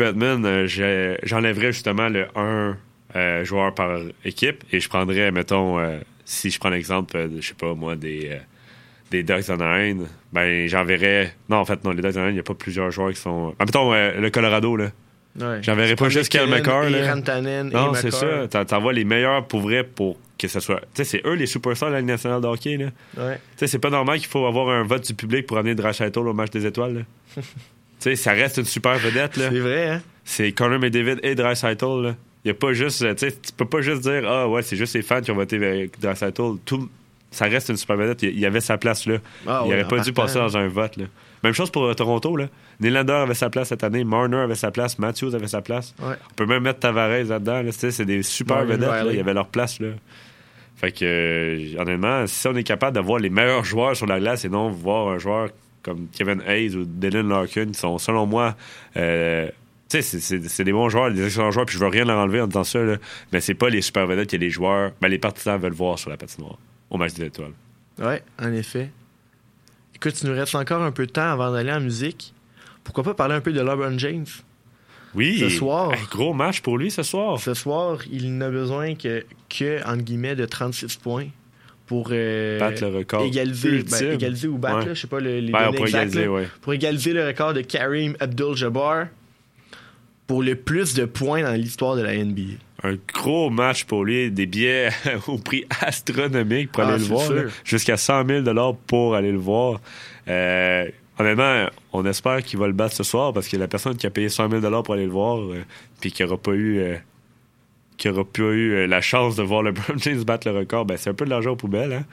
j'ai- 0.68 1.18
j'enlèverais 1.24 1.72
justement 1.72 2.10
le 2.10 2.28
1 2.36 2.78
euh, 3.16 3.46
joueur 3.46 3.74
par 3.74 4.00
équipe 4.26 4.64
et 4.72 4.80
je 4.80 4.90
prendrais, 4.90 5.32
mettons, 5.32 5.80
euh, 5.80 6.00
si 6.26 6.50
je 6.50 6.60
prends 6.60 6.70
l'exemple, 6.70 7.16
euh, 7.16 7.28
je 7.40 7.48
sais 7.48 7.54
pas 7.54 7.74
moi, 7.74 7.96
des, 7.96 8.38
des 9.12 9.24
Ducks 9.24 9.50
Anaheim, 9.50 10.08
ben 10.34 10.68
j'enverrais. 10.68 11.34
Non, 11.50 11.58
en 11.58 11.66
fait, 11.66 11.84
non, 11.84 11.92
les 11.92 12.02
Ducks 12.02 12.16
Anaheim, 12.18 12.32
il 12.32 12.36
n'y 12.36 12.40
a 12.40 12.44
pas 12.44 12.54
plusieurs 12.56 12.92
joueurs 12.92 13.12
qui 13.12 13.20
sont. 13.20 13.56
Ah, 13.60 13.66
mettons, 13.66 13.94
euh, 13.94 14.20
le 14.20 14.30
Colorado, 14.30 14.76
là. 14.76 14.92
Ouais. 15.40 15.60
J'enverrais 15.63 15.96
pas 15.96 16.10
juste 16.10 16.32
Kel 16.32 16.48
McCarr, 16.48 16.86
Et 16.86 16.90
là. 16.92 17.13
Rantanen 17.16 17.70
et 17.70 17.74
Non, 17.74 17.94
c'est 17.96 18.12
ça. 18.12 18.48
T'en- 18.48 18.66
T'envoies 18.66 18.94
les 18.94 19.04
meilleurs 19.04 19.46
pour 19.48 19.62
vrai 19.62 19.84
pour 19.84 20.18
que 20.38 20.48
ce 20.48 20.60
soit. 20.60 20.80
Tu 20.82 20.88
sais, 20.98 21.04
c'est 21.06 21.22
eux 21.25 21.34
les 21.34 21.48
superstars 21.48 21.90
de 21.90 21.94
la 21.96 22.00
Ligue 22.02 22.10
nationale 22.10 22.40
de 22.42 22.48
hockey, 22.48 22.78
là. 22.78 22.86
Ouais. 23.18 23.36
Tu 23.36 23.42
sais, 23.58 23.68
c'est 23.68 23.80
pas 23.80 23.90
normal 23.90 24.20
qu'il 24.20 24.28
faut 24.28 24.46
avoir 24.46 24.70
un 24.70 24.84
vote 24.84 25.06
du 25.08 25.13
public 25.16 25.48
pour 25.48 25.58
amener 25.58 25.74
Drachaitel 25.74 26.28
au 26.28 26.34
match 26.34 26.52
des 26.52 26.66
étoiles, 26.68 27.06
tu 27.36 27.42
sais, 28.00 28.16
ça 28.16 28.34
reste 28.34 28.58
une 28.58 28.66
super 28.66 28.98
vedette, 29.00 29.38
là. 29.38 29.50
C'est 29.50 29.60
vrai, 29.60 29.88
hein? 29.90 30.02
c'est 30.25 30.52
Connor 30.52 30.80
McDavid 30.80 31.18
et 31.24 31.34
Draisaitl. 31.36 32.02
là. 32.04 32.16
Il 32.46 32.50
y 32.50 32.52
a 32.52 32.54
pas 32.54 32.74
juste, 32.74 33.04
tu 33.16 33.32
peux 33.58 33.66
pas 33.66 33.82
juste 33.82 34.02
dire 34.02 34.24
ah 34.28 34.48
ouais 34.50 34.62
c'est 34.62 34.75
juste 34.75 34.94
les 34.96 35.02
fans 35.02 35.22
qui 35.22 35.32
ont 35.32 35.36
voté 35.36 35.90
Draisaitl. 36.02 36.58
Tout, 36.66 36.90
ça 37.32 37.46
reste 37.46 37.70
une 37.70 37.78
super 37.78 37.96
vedette. 37.96 38.22
Il 38.24 38.38
il 38.38 38.46
avait 38.46 38.60
sa 38.62 38.78
place 38.78 39.06
là. 39.08 39.16
Ah, 39.48 39.62
il 39.66 39.70
ouais, 39.70 39.75
aurait 39.82 39.88
pas 39.88 40.00
dû 40.04 40.12
partant. 40.13 40.28
passer 40.34 40.40
dans 40.40 40.58
un 40.58 40.68
vote 40.68 40.98
là. 40.98 41.06
Même 41.44 41.54
chose 41.54 41.70
pour 41.72 41.84
euh, 41.86 41.94
Toronto 41.94 42.36
là. 42.38 42.48
Nylander 42.80 43.12
avait 43.14 43.34
sa 43.34 43.50
place 43.50 43.70
cette 43.70 43.84
année, 43.84 44.04
Marner 44.04 44.38
avait 44.38 44.56
sa 44.56 44.72
place, 44.72 44.98
Matthews 45.00 45.36
avait 45.36 45.48
sa 45.48 45.62
place. 45.62 45.94
Ouais. 46.02 46.16
On 46.32 46.34
peut 46.36 46.46
même 46.46 46.64
mettre 46.64 46.80
Tavares 46.80 47.10
là-dedans. 47.26 47.62
Là. 47.62 47.72
C'est 47.72 48.06
des 48.06 48.24
super 48.24 48.64
vedettes. 48.66 48.88
là. 48.90 49.00
Riley. 49.02 49.14
Il 49.14 49.18
y 49.18 49.20
avait 49.20 49.34
leur 49.34 49.48
place 49.48 49.80
là. 49.80 49.90
Fait 50.76 50.92
que 50.92 51.06
euh, 51.06 51.80
honnêtement, 51.82 52.26
si 52.28 52.48
on 52.48 52.56
est 52.56 52.64
capable 52.64 52.96
d'avoir 52.96 53.20
les 53.20 53.30
meilleurs 53.30 53.64
joueurs 53.64 53.96
sur 53.96 54.06
la 54.08 54.20
glace 54.20 54.44
et 54.46 54.50
non 54.50 54.70
voir 54.70 55.10
un 55.10 55.18
joueur 55.20 55.50
comme 55.82 56.08
Kevin 56.12 56.42
Hayes 56.48 56.76
ou 56.76 56.86
Dylan 56.86 57.28
Larkin 57.30 57.68
qui 57.68 57.74
sont 57.80 57.98
selon 57.98 58.26
moi 58.26 58.56
euh, 58.98 59.50
tu 59.90 60.02
sais, 60.02 60.20
c'est- 60.20 60.64
des 60.64 60.72
bons 60.72 60.90
joueurs, 60.90 61.12
des 61.12 61.24
excellents 61.26 61.52
joueurs, 61.52 61.68
puis 61.68 61.76
je 61.78 61.80
veux 61.84 61.88
rien 61.90 62.04
leur 62.06 62.18
enlever 62.18 62.42
en 62.42 62.48
disant 62.48 62.64
ça, 62.64 62.80
là, 62.80 62.96
mais 63.32 63.42
c'est 63.42 63.54
pas 63.54 63.70
les 63.70 63.82
super 63.84 64.08
vedettes 64.08 64.32
que 64.32 64.38
les 64.38 64.50
joueurs, 64.50 64.92
ben, 65.00 65.08
les 65.08 65.20
partisans 65.20 65.60
veulent 65.60 65.74
voir 65.74 66.00
sur 66.00 66.10
la 66.10 66.18
patinoire 66.18 66.58
au 66.90 66.98
match 66.98 67.14
des 67.14 67.26
étoiles. 67.26 67.52
Ouais, 68.00 68.24
en 68.42 68.52
effet. 68.54 68.90
Écoute, 70.06 70.22
il 70.22 70.30
nous 70.30 70.36
reste 70.36 70.54
encore 70.56 70.82
un 70.82 70.92
peu 70.92 71.06
de 71.06 71.12
temps 71.12 71.32
avant 71.32 71.50
d'aller 71.52 71.72
en 71.72 71.80
musique. 71.80 72.34
Pourquoi 72.84 73.06
pas 73.06 73.14
parler 73.14 73.36
un 73.36 73.40
peu 73.42 73.54
de 73.54 73.62
LeBron 73.62 73.98
James? 73.98 74.26
Oui. 75.16 75.40
Ce 75.40 75.48
soir. 75.48 75.94
Hey, 75.94 76.00
gros 76.12 76.34
match 76.34 76.60
pour 76.60 76.78
lui 76.78 76.92
ce 76.92 77.04
soir. 77.04 77.40
Ce 77.40 77.54
soir, 77.54 78.00
il 78.12 78.38
n'a 78.38 78.50
besoin 78.50 78.96
que, 78.96 79.24
que 79.48 79.82
entre 79.88 80.04
guillemets, 80.04 80.36
de 80.36 80.44
36 80.46 80.98
points 80.98 81.28
pour 81.86 82.10
euh, 82.12 82.60
Battre 82.60 82.82
le 82.86 82.98
record. 82.98 83.24
égaliser, 83.24 83.84
ben, 83.84 84.12
égaliser 84.12 84.48
ou 84.50 84.58
battre, 84.58 84.80
Ouais. 84.80 84.86
là, 84.88 84.94
je 84.94 85.00
sais 85.02 85.08
pas 85.08 85.22
le- 85.22 85.40
les 85.40 85.52
Ben, 85.54 85.60
on 85.68 85.72
données 85.72 85.84
exactes, 85.84 86.04
égaliser, 86.12 86.26
là. 86.26 86.32
ouais. 86.32 86.48
pour 86.62 86.74
égaliser 86.74 87.14
le 87.14 87.26
record 87.28 87.54
de 87.54 87.62
Kareem 87.62 88.18
Abdul-Jabbar 88.20 89.08
pour 90.27 90.44
le 90.44 90.56
plus 90.56 90.94
de 90.94 91.06
points 91.06 91.44
dans 91.44 91.53
l'histoire 91.53 91.96
de 91.96 92.01
la 92.01 92.15
NBA. 92.15 92.58
Un 92.84 92.96
gros 93.13 93.50
match 93.50 93.86
pour 93.86 94.03
lui, 94.03 94.30
des 94.32 94.46
billets 94.46 94.89
au 95.27 95.38
prix 95.38 95.65
astronomique 95.82 96.72
pour 96.72 96.84
Ah, 96.84 96.89
aller 96.89 97.00
le 97.00 97.06
voir, 97.06 97.32
jusqu'à 97.63 97.98
100 97.98 98.27
000 98.27 98.74
pour 98.88 99.15
aller 99.15 99.32
le 99.32 99.38
voir. 99.38 99.80
Euh, 100.27 100.89
honnêtement, 101.20 101.68
on 101.92 102.06
espère 102.06 102.44
qu'il 102.44 102.60
va 102.60 102.68
le 102.68 102.74
battre 102.74 102.96
ce 102.96 103.03
soir 103.03 103.34
parce 103.34 103.48
que 103.48 103.58
la 103.58 103.68
personne 103.68 103.96
qui 103.96 104.08
a 104.08 104.10
payé 104.10 104.30
100 104.30 104.50
000 104.50 104.84
pour 104.84 104.94
aller 104.94 105.06
le 105.06 105.12
voir, 105.12 105.39
euh, 105.39 105.63
puis 106.01 106.12
qui 106.12 106.24
n'aura 106.24 106.38
pas 106.38 106.51
eu, 106.51 106.80
euh, 106.80 106.98
qui 107.98 108.10
aura 108.10 108.24
pas 108.25 108.42
eu 108.42 108.74
euh, 108.74 108.88
la 108.88 109.01
chance 109.01 109.36
de 109.36 109.44
voir 109.44 109.63
LeBron 109.63 109.94
James 109.98 110.24
battre 110.24 110.50
le 110.50 110.58
record, 110.58 110.86
ben, 110.86 110.98
c'est 110.98 111.10
un 111.10 111.13
peu 111.13 111.25
de 111.25 111.30
l'argent 111.30 111.51
aux 111.51 111.56
poubelles. 111.56 111.94
Hein? 111.94 112.06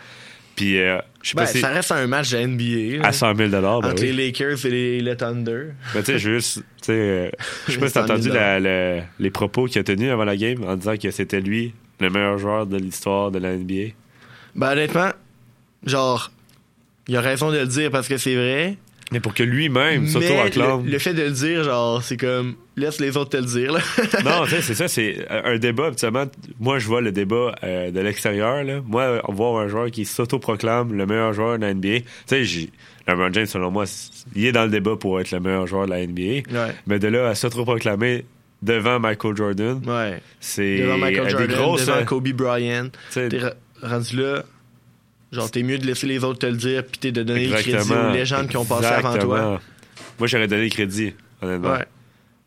Puis, 0.56 0.78
euh, 0.78 0.98
je 1.22 1.30
sais 1.30 1.34
Ben, 1.36 1.42
pas 1.42 1.46
si 1.48 1.60
ça 1.60 1.68
reste 1.68 1.92
un 1.92 2.06
match 2.06 2.30
de 2.30 2.38
NBA. 2.38 3.06
à 3.06 3.12
100 3.12 3.34
000 3.36 3.48
ben 3.50 3.64
entre 3.64 3.94
oui. 4.02 4.12
les 4.12 4.26
Lakers 4.26 4.66
et 4.66 4.70
les, 4.70 5.00
les 5.00 5.16
Thunder. 5.16 5.68
Mais 5.94 6.02
tu 6.02 6.12
sais, 6.12 6.18
juste, 6.18 6.56
tu 6.58 6.62
sais, 6.82 6.92
euh, 6.92 7.30
je 7.68 7.72
sais 7.72 7.78
pas 7.78 7.86
si 7.88 7.94
t'as 7.94 8.06
100 8.06 8.06
000 8.06 8.18
entendu 8.18 8.28
la- 8.30 8.60
la- 8.60 9.02
les 9.18 9.30
propos 9.30 9.66
qu'il 9.66 9.80
a 9.80 9.84
tenus 9.84 10.10
avant 10.10 10.24
la 10.24 10.36
game 10.36 10.62
en 10.64 10.76
disant 10.76 10.96
que 10.96 11.10
c'était 11.10 11.40
lui 11.40 11.72
le 12.00 12.10
meilleur 12.10 12.38
joueur 12.38 12.66
de 12.66 12.76
l'histoire 12.76 13.30
de 13.30 13.38
la 13.38 13.52
NBA. 13.56 13.92
Ben, 14.54 14.72
honnêtement, 14.72 15.10
genre, 15.86 16.30
il 17.08 17.16
a 17.16 17.20
raison 17.20 17.50
de 17.50 17.58
le 17.58 17.66
dire 17.66 17.90
parce 17.90 18.08
que 18.08 18.16
c'est 18.18 18.34
vrai. 18.34 18.76
Mais 19.12 19.20
pour 19.20 19.34
que 19.34 19.42
lui-même 19.42 20.06
s'auto-acclame. 20.06 20.84
le, 20.84 20.90
le 20.92 20.98
fait 20.98 21.14
de 21.14 21.22
le 21.22 21.30
dire, 21.32 21.64
genre, 21.64 22.02
c'est 22.02 22.16
comme, 22.16 22.54
laisse 22.80 23.00
les 23.00 23.16
autres 23.16 23.30
te 23.30 23.36
le 23.36 23.44
dire, 23.44 23.72
là. 23.72 23.80
Non, 24.24 24.44
tu 24.44 24.50
sais, 24.50 24.62
c'est 24.62 24.74
ça, 24.74 24.88
c'est 24.88 25.26
un 25.30 25.58
débat, 25.58 25.86
habituellement. 25.86 26.24
Moi, 26.58 26.78
je 26.78 26.86
vois 26.86 27.00
le 27.00 27.12
débat 27.12 27.54
euh, 27.62 27.90
de 27.90 28.00
l'extérieur. 28.00 28.64
Moi, 28.86 29.20
on 29.28 29.32
voit 29.32 29.60
un 29.62 29.68
joueur 29.68 29.90
qui 29.90 30.04
s'auto-proclame 30.04 30.92
le 30.92 31.06
meilleur 31.06 31.32
joueur 31.32 31.58
de 31.58 31.64
la 31.64 31.74
NBA. 31.74 32.00
Tu 32.26 32.44
sais, 32.46 32.68
LeBron 33.06 33.32
James, 33.32 33.46
selon 33.46 33.70
moi, 33.70 33.84
il 34.34 34.44
est 34.46 34.52
dans 34.52 34.64
le 34.64 34.70
débat 34.70 34.96
pour 34.96 35.20
être 35.20 35.30
le 35.30 35.40
meilleur 35.40 35.66
joueur 35.66 35.86
de 35.86 35.90
la 35.90 36.06
NBA. 36.06 36.22
ouais. 36.22 36.74
Mais 36.86 36.98
de 36.98 37.08
là 37.08 37.28
à 37.28 37.34
s'auto-proclamer 37.34 38.24
devant 38.62 39.00
Michael 39.00 39.36
Jordan, 39.36 39.80
Ouais. 39.86 40.20
c'est 40.38 40.80
Devant 40.80 40.98
Michael 40.98 41.30
Jordan, 41.30 41.48
des 41.48 41.54
grosses. 41.54 41.86
devant 41.86 41.98
euh, 41.98 42.04
Kobe 42.04 42.28
Bryant. 42.28 42.88
tu 42.88 42.90
sais, 43.10 43.28
T'es 43.28 43.40
rendu 43.82 44.16
là. 44.16 44.42
Genre, 45.32 45.50
t'es 45.50 45.62
mieux 45.62 45.78
de 45.78 45.86
laisser 45.86 46.06
les 46.08 46.24
autres 46.24 46.40
te 46.40 46.46
le 46.46 46.56
dire, 46.56 46.84
puis 46.84 46.98
t'es 46.98 47.12
de 47.12 47.22
donner 47.22 47.46
le 47.46 47.54
crédit 47.56 47.76
aux 47.92 48.12
légendes 48.12 48.48
qui 48.48 48.56
ont 48.56 48.64
passé 48.64 48.86
avant 48.86 49.16
toi. 49.16 49.60
Moi, 50.18 50.26
j'aurais 50.28 50.48
donné 50.48 50.64
le 50.64 50.70
crédit, 50.70 51.14
honnêtement. 51.40 51.70
Ouais. 51.72 51.84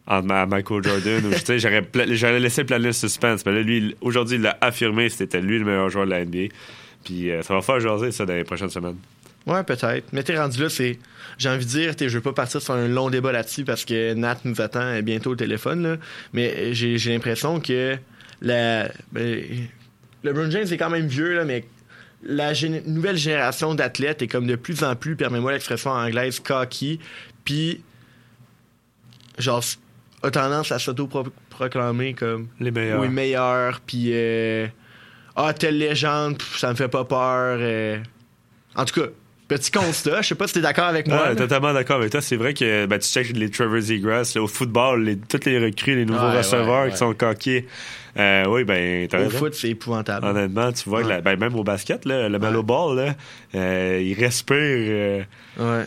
Ma- 0.08 0.46
Michael 0.46 0.84
Jordan, 0.84 1.26
ou, 1.26 1.32
j'aurais, 1.58 1.82
pla- 1.82 2.06
j'aurais 2.14 2.40
laissé 2.40 2.64
planer 2.64 2.88
le 2.88 2.92
suspense. 2.94 3.46
Mais 3.46 3.54
là, 3.54 3.62
lui, 3.62 3.96
aujourd'hui, 4.02 4.36
il 4.36 4.42
l'a 4.42 4.58
affirmé, 4.62 5.10
c'était 5.10 5.42
lui 5.42 5.60
le 5.60 5.66
meilleur 5.66 5.90
joueur 5.90 6.06
de 6.06 6.12
la 6.12 6.26
NBA. 6.26 6.54
Puis 7.06 7.32
euh, 7.32 7.42
ça 7.42 7.54
va 7.54 7.62
faire 7.62 7.80
jaser 7.80 8.12
ça 8.12 8.26
dans 8.26 8.34
les 8.34 8.44
prochaines 8.44 8.70
semaines. 8.70 8.98
Ouais, 9.46 9.64
peut-être. 9.64 10.06
Mais 10.14 10.24
t'es 10.24 10.38
rendu 10.38 10.62
là, 10.62 10.70
c'est. 10.70 10.98
J'ai 11.38 11.50
envie 11.50 11.66
de 11.66 11.70
dire, 11.70 11.96
t'es, 11.96 12.08
je 12.10 12.16
veux 12.16 12.22
pas 12.22 12.32
partir 12.34 12.62
sur 12.62 12.74
un 12.74 12.88
long 12.88 13.10
débat 13.10 13.32
là-dessus 13.32 13.64
parce 13.66 13.84
que 13.86 14.14
Nat 14.14 14.38
nous 14.46 14.62
attend 14.62 15.02
bientôt 15.02 15.32
au 15.32 15.36
téléphone, 15.36 15.84
là. 15.84 15.98
Mais 16.32 16.74
j'ai, 16.74 16.98
j'ai 16.98 17.12
l'impression 17.12 17.60
que 17.60 17.98
la. 18.42 18.90
Ben, 19.12 19.42
LeBron 20.24 20.50
James 20.52 20.68
est 20.72 20.78
quand 20.78 20.90
même 20.90 21.08
vieux, 21.08 21.34
là, 21.36 21.44
mais 21.44 21.66
la 22.24 22.54
nouvelle 22.86 23.18
génération 23.18 23.76
d'athlètes 23.76 24.22
est 24.22 24.28
comme 24.30 24.48
de 24.48 24.56
plus 24.56 24.82
en 24.84 24.96
plus, 24.96 25.18
permets-moi 25.18 25.52
l'expression 25.52 25.92
anglaise, 25.92 26.40
cocky. 26.40 27.00
Puis, 27.44 27.82
genre, 29.38 29.62
a 30.24 30.32
tendance 30.32 30.72
à 30.72 30.80
s'auto-proclamer 30.80 32.14
comme. 32.14 32.48
Les 32.60 32.72
meilleurs. 32.72 33.00
Oui, 33.02 33.10
meilleur. 33.10 33.82
Puis, 33.86 34.10
euh, 34.14 34.68
ah, 35.36 35.54
telle 35.54 35.78
légende, 35.78 36.38
pff, 36.38 36.58
ça 36.58 36.70
me 36.70 36.76
fait 36.76 36.88
pas 36.88 37.04
peur. 37.06 37.58
euh. 37.60 37.98
En 38.76 38.86
tout 38.86 39.00
cas, 39.02 39.08
petit 39.48 39.70
constat. 39.72 40.22
Je 40.22 40.30
sais 40.30 40.36
pas 40.36 40.48
si 40.48 40.54
t'es 40.56 40.62
d'accord 40.62 40.86
avec 40.86 41.08
moi. 41.08 41.30
Ouais, 41.30 41.36
totalement 41.36 41.74
d'accord 41.74 41.98
avec 41.98 42.12
toi. 42.12 42.22
C'est 42.22 42.38
vrai 42.38 42.54
que 42.54 42.86
ben, 42.86 42.98
tu 43.00 43.08
checkes 43.08 43.36
les 43.36 43.50
Trevor 43.50 43.80
Zegras, 43.82 44.34
au 44.38 44.48
football, 44.48 45.04
les, 45.04 45.18
toutes 45.18 45.46
les 45.46 45.60
recrues, 45.64 45.96
les 45.96 46.06
nouveaux 46.06 46.32
receveurs 46.32 46.68
ouais, 46.80 46.84
ouais. 46.86 46.92
qui 46.92 46.98
sont 46.98 47.14
coqués. 47.14 47.68
Euh, 48.16 48.46
oui, 48.48 48.64
ben, 48.64 49.08
Au 49.12 49.18
raison. 49.18 49.38
foot, 49.40 49.54
c'est 49.56 49.70
épouvantable. 49.70 50.26
Honnêtement, 50.26 50.72
tu 50.72 50.88
vois 50.88 51.02
que 51.04 51.08
la- 51.10 51.22
ben, 51.22 51.36
même 51.38 51.56
au 51.56 51.64
basket, 51.64 52.06
là, 52.06 52.30
le. 52.30 52.38
Melo 52.40 52.62
Ball, 52.64 52.96
là, 52.96 53.16
euh, 53.56 54.00
il 54.04 54.14
respire. 54.14 54.56
euh, 54.58 55.22
Ouais. 55.58 55.86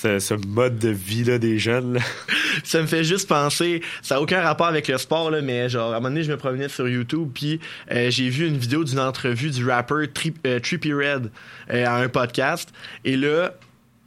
Ce, 0.00 0.34
mode 0.46 0.78
de 0.78 0.88
vie 0.88 1.24
là, 1.24 1.38
des 1.38 1.58
jeunes. 1.58 1.98
Ça 2.64 2.80
me 2.80 2.86
fait 2.86 3.04
juste 3.04 3.28
penser, 3.28 3.80
ça 4.02 4.16
n'a 4.16 4.20
aucun 4.20 4.42
rapport 4.42 4.66
avec 4.66 4.88
le 4.88 4.98
sport, 4.98 5.30
là, 5.30 5.40
mais 5.40 5.68
genre, 5.68 5.92
à 5.92 5.96
un 5.96 6.00
moment 6.00 6.08
donné, 6.08 6.24
je 6.24 6.30
me 6.30 6.36
promenais 6.36 6.68
sur 6.68 6.88
YouTube, 6.88 7.30
puis 7.32 7.60
euh, 7.92 8.10
j'ai 8.10 8.28
vu 8.28 8.46
une 8.46 8.56
vidéo 8.56 8.84
d'une 8.84 8.98
entrevue 8.98 9.50
du 9.50 9.64
rapper 9.64 10.10
euh, 10.46 10.60
Trippy 10.60 10.92
Red 10.92 11.30
euh, 11.70 11.86
à 11.86 11.96
un 11.96 12.08
podcast. 12.08 12.70
Et 13.04 13.16
là, 13.16 13.54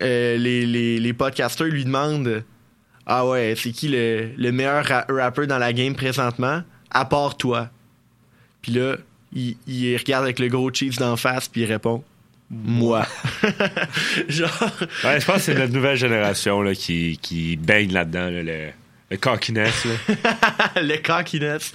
les, 0.02 0.66
les, 0.66 1.00
les, 1.00 1.14
podcasters 1.14 1.68
lui 1.68 1.86
demandent 1.86 2.44
Ah 3.06 3.26
ouais, 3.26 3.54
c'est 3.58 3.72
qui 3.72 3.88
le, 3.88 4.32
le 4.38 4.52
meilleur 4.52 4.86
rapper 5.08 5.48
dans 5.48 5.58
la 5.58 5.72
game 5.72 5.96
présentement, 5.96 6.62
à 6.92 7.06
part 7.06 7.38
toi 7.38 7.70
Puis 8.62 8.74
là, 8.74 8.98
il, 9.32 9.56
il 9.68 9.96
regarde 9.96 10.26
avec 10.26 10.40
le 10.40 10.50
gros 10.50 10.72
cheese 10.74 10.98
d'en 11.00 11.16
face, 11.16 11.48
puis 11.48 11.62
il 11.62 11.66
répond 11.66 12.04
moi. 12.64 13.06
Genre. 14.30 14.72
Ouais, 15.04 15.20
je 15.20 15.26
pense 15.26 15.36
que 15.38 15.42
c'est 15.42 15.56
notre 15.56 15.74
nouvelle 15.74 15.98
génération 15.98 16.62
là, 16.62 16.74
qui, 16.76 17.20
qui 17.22 17.58
baigne 17.58 17.92
là-dedans, 17.92 18.30
le, 18.30 18.70
le 19.10 19.18
cockiness. 19.18 19.86
le 20.76 20.98
cockiness. 20.98 21.74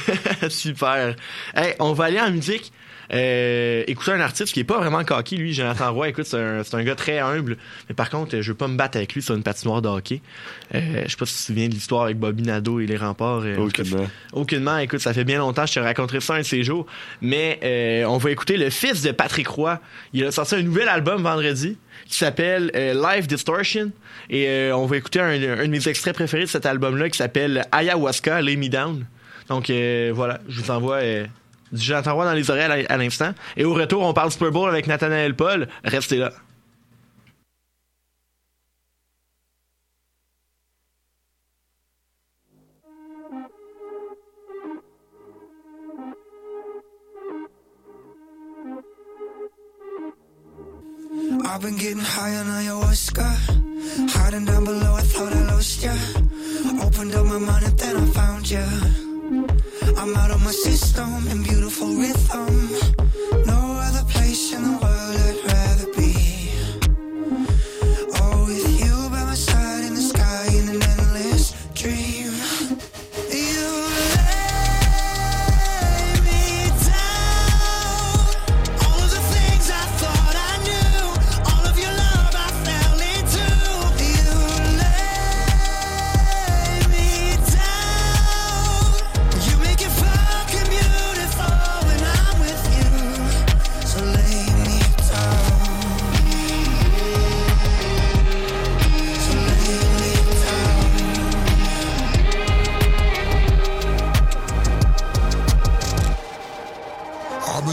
Super. 0.48 1.14
Hey, 1.54 1.74
on 1.78 1.92
va 1.92 2.04
aller 2.04 2.20
en 2.20 2.30
musique. 2.30 2.72
Euh, 3.12 3.82
écouter 3.86 4.12
un 4.12 4.20
artiste 4.20 4.52
qui 4.52 4.60
est 4.60 4.64
pas 4.64 4.78
vraiment 4.78 5.02
cocky, 5.04 5.36
lui, 5.36 5.52
Jonathan 5.52 5.92
Roy. 5.92 6.10
Écoute, 6.10 6.26
c'est 6.26 6.38
un, 6.38 6.62
un, 6.72 6.84
gars 6.84 6.94
très 6.94 7.18
humble. 7.18 7.56
Mais 7.88 7.94
par 7.94 8.08
contre, 8.08 8.40
je 8.40 8.52
veux 8.52 8.56
pas 8.56 8.68
me 8.68 8.76
battre 8.76 8.96
avec 8.96 9.14
lui 9.14 9.22
sur 9.22 9.34
une 9.34 9.42
patinoire 9.42 9.82
de 9.82 9.88
hockey. 9.88 10.22
Euh, 10.74 11.02
je 11.04 11.10
sais 11.10 11.16
pas 11.16 11.26
si 11.26 11.34
tu 11.34 11.40
te 11.40 11.46
souviens 11.46 11.68
de 11.68 11.74
l'histoire 11.74 12.04
avec 12.04 12.18
Bobby 12.18 12.42
Nadeau 12.42 12.80
et 12.80 12.86
les 12.86 12.96
remparts. 12.96 13.42
Euh, 13.44 13.56
aucunement. 13.56 14.06
Aucunement. 14.32 14.78
Écoute, 14.78 15.00
ça 15.00 15.12
fait 15.12 15.24
bien 15.24 15.38
longtemps, 15.38 15.66
je 15.66 15.74
te 15.74 15.80
raconterai 15.80 16.20
ça 16.20 16.34
un 16.34 16.38
de 16.38 16.44
ces 16.44 16.62
jours. 16.62 16.86
Mais 17.20 17.58
euh, 17.64 18.04
on 18.04 18.18
va 18.18 18.30
écouter 18.30 18.56
le 18.56 18.70
fils 18.70 19.02
de 19.02 19.10
Patrick 19.10 19.48
Roy. 19.48 19.80
Il 20.12 20.24
a 20.24 20.30
sorti 20.30 20.54
un 20.54 20.62
nouvel 20.62 20.88
album 20.88 21.22
vendredi 21.22 21.76
qui 22.06 22.16
s'appelle 22.16 22.70
Live 22.74 23.26
Distortion. 23.26 23.90
Et 24.28 24.70
on 24.72 24.86
va 24.86 24.96
écouter 24.96 25.20
un, 25.20 25.30
un, 25.30 25.38
de 25.38 25.66
mes 25.66 25.88
extraits 25.88 26.14
préférés 26.14 26.44
de 26.44 26.48
cet 26.48 26.66
album-là 26.66 27.10
qui 27.10 27.18
s'appelle 27.18 27.64
Ayahuasca, 27.72 28.40
Lay 28.40 28.56
Me 28.56 28.68
Down. 28.68 29.04
Donc 29.48 29.70
voilà, 30.14 30.40
je 30.48 30.60
vous 30.60 30.70
envoie 30.70 31.00
du 31.72 31.82
Jonathan 31.82 32.14
Roy 32.14 32.24
dans 32.24 32.32
les 32.32 32.50
oreilles 32.50 32.86
à 32.88 32.96
l'instant. 32.96 33.32
Et 33.56 33.64
au 33.64 33.74
retour, 33.74 34.02
on 34.02 34.12
parle 34.12 34.30
Super 34.30 34.50
Bowl 34.50 34.68
avec 34.68 34.86
Nathanael 34.86 35.34
Paul. 35.34 35.68
Restez 35.84 36.16
là. 36.16 36.32
I've 51.52 51.62
been 51.62 51.76
getting 51.76 51.98
high 51.98 52.36
on 52.36 52.46
ayahuasca. 52.46 53.26
Hiding 54.08 54.44
down 54.44 54.64
below, 54.64 54.94
I 54.94 55.02
thought 55.02 55.32
I 55.32 55.42
lost 55.52 55.82
ya. 55.82 55.92
Opened 56.82 57.14
up 57.14 57.26
my 57.26 57.38
mind 57.38 57.64
and 57.66 57.78
then 57.78 57.96
I 57.96 58.06
found 58.06 58.50
ya. 58.50 58.99
I'm 60.00 60.16
out 60.16 60.30
of 60.30 60.42
my 60.42 60.50
system 60.50 61.28
in 61.28 61.42
beautiful 61.42 61.88
rhythm. 61.88 62.99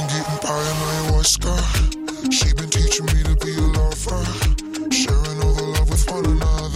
getting 0.07 0.39
high 0.41 0.67
on 0.71 0.77
ayahuasca. 0.93 1.53
She 2.31 2.53
been 2.53 2.69
teaching 2.69 3.05
me 3.07 3.23
to 3.23 3.35
be 3.43 3.53
a 3.55 3.67
lover, 3.77 4.23
sharing 4.91 5.41
all 5.43 5.53
the 5.53 5.63
love 5.75 5.89
with 5.89 6.11
one 6.11 6.25
another. 6.25 6.66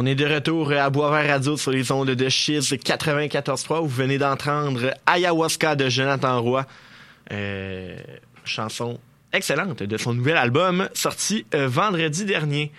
Est 0.00 0.14
de 0.14 0.24
retour 0.24 0.72
à 0.72 0.90
Boisvert 0.90 1.28
Radio 1.28 1.56
sur 1.56 1.70
les 1.70 1.92
ondes 1.92 2.10
de 2.10 2.28
Chiz 2.28 2.72
94.3. 2.72 3.82
Vous 3.82 3.88
venez 3.88 4.18
d'entendre 4.18 4.94
Ayahuasca 5.06 5.76
de 5.76 5.88
Jonathan 5.88 6.40
Roy. 6.42 6.66
Euh, 7.30 7.96
chanson 8.44 8.98
excellente 9.32 9.82
de 9.82 9.96
son 9.98 10.14
nouvel 10.14 10.36
album 10.36 10.88
sorti 10.94 11.44
euh, 11.54 11.68
vendredi 11.68 12.24
dernier. 12.24 12.72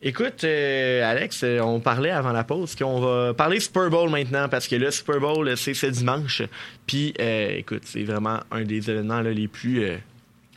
Écoute, 0.00 0.44
euh, 0.44 1.10
Alex, 1.10 1.44
on 1.62 1.80
parlait 1.80 2.10
avant 2.10 2.32
la 2.32 2.44
pause 2.44 2.76
qu'on 2.76 3.00
va 3.00 3.34
parler 3.34 3.58
Super 3.58 3.90
Bowl 3.90 4.10
maintenant 4.10 4.48
parce 4.48 4.68
que 4.68 4.76
le 4.76 4.90
Super 4.90 5.18
Bowl, 5.18 5.56
c'est 5.56 5.74
ce 5.74 5.86
dimanche. 5.86 6.42
Puis, 6.86 7.14
écoute, 7.18 7.82
c'est 7.84 8.04
vraiment 8.04 8.40
un 8.52 8.62
des 8.62 8.90
événements 8.90 9.22
les 9.22 9.48
plus 9.48 9.98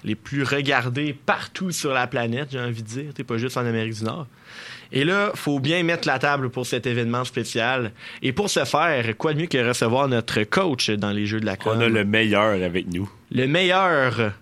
les 0.04 0.16
plus 0.16 0.44
regardés 0.44 1.14
partout 1.14 1.72
sur 1.72 1.94
la 1.94 2.08
planète, 2.08 2.50
j'ai 2.52 2.60
envie 2.60 2.82
de 2.82 2.88
dire. 2.88 3.14
T'es 3.14 3.24
pas 3.24 3.38
juste 3.38 3.58
en 3.58 3.66
Amérique 3.66 3.94
du 3.94 4.04
Nord. 4.04 4.28
Et 4.94 5.06
là, 5.06 5.32
faut 5.36 5.60
bien 5.60 5.84
mettre 5.84 6.08
la 6.08 6.20
table 6.20 6.50
pour 6.50 6.66
cet 6.66 6.86
événement 6.86 7.24
spécial. 7.24 7.92
Et 8.22 8.34
pour 8.34 8.50
ce 8.50 8.66
faire, 8.66 9.18
quoi 9.18 9.34
de 9.34 9.40
mieux 9.40 9.48
que 9.48 9.58
recevoir 9.66 10.08
notre 10.08 10.44
coach 10.44 10.90
dans 10.90 11.12
les 11.12 11.26
Jeux 11.26 11.40
de 11.40 11.46
la 11.46 11.56
com? 11.56 11.74
On 11.78 11.82
a 11.82 11.88
le 11.88 12.04
meilleur 12.04 12.62
avec 12.62 12.88
nous. 12.92 13.10
Le 13.32 13.48
meilleur 13.48 14.34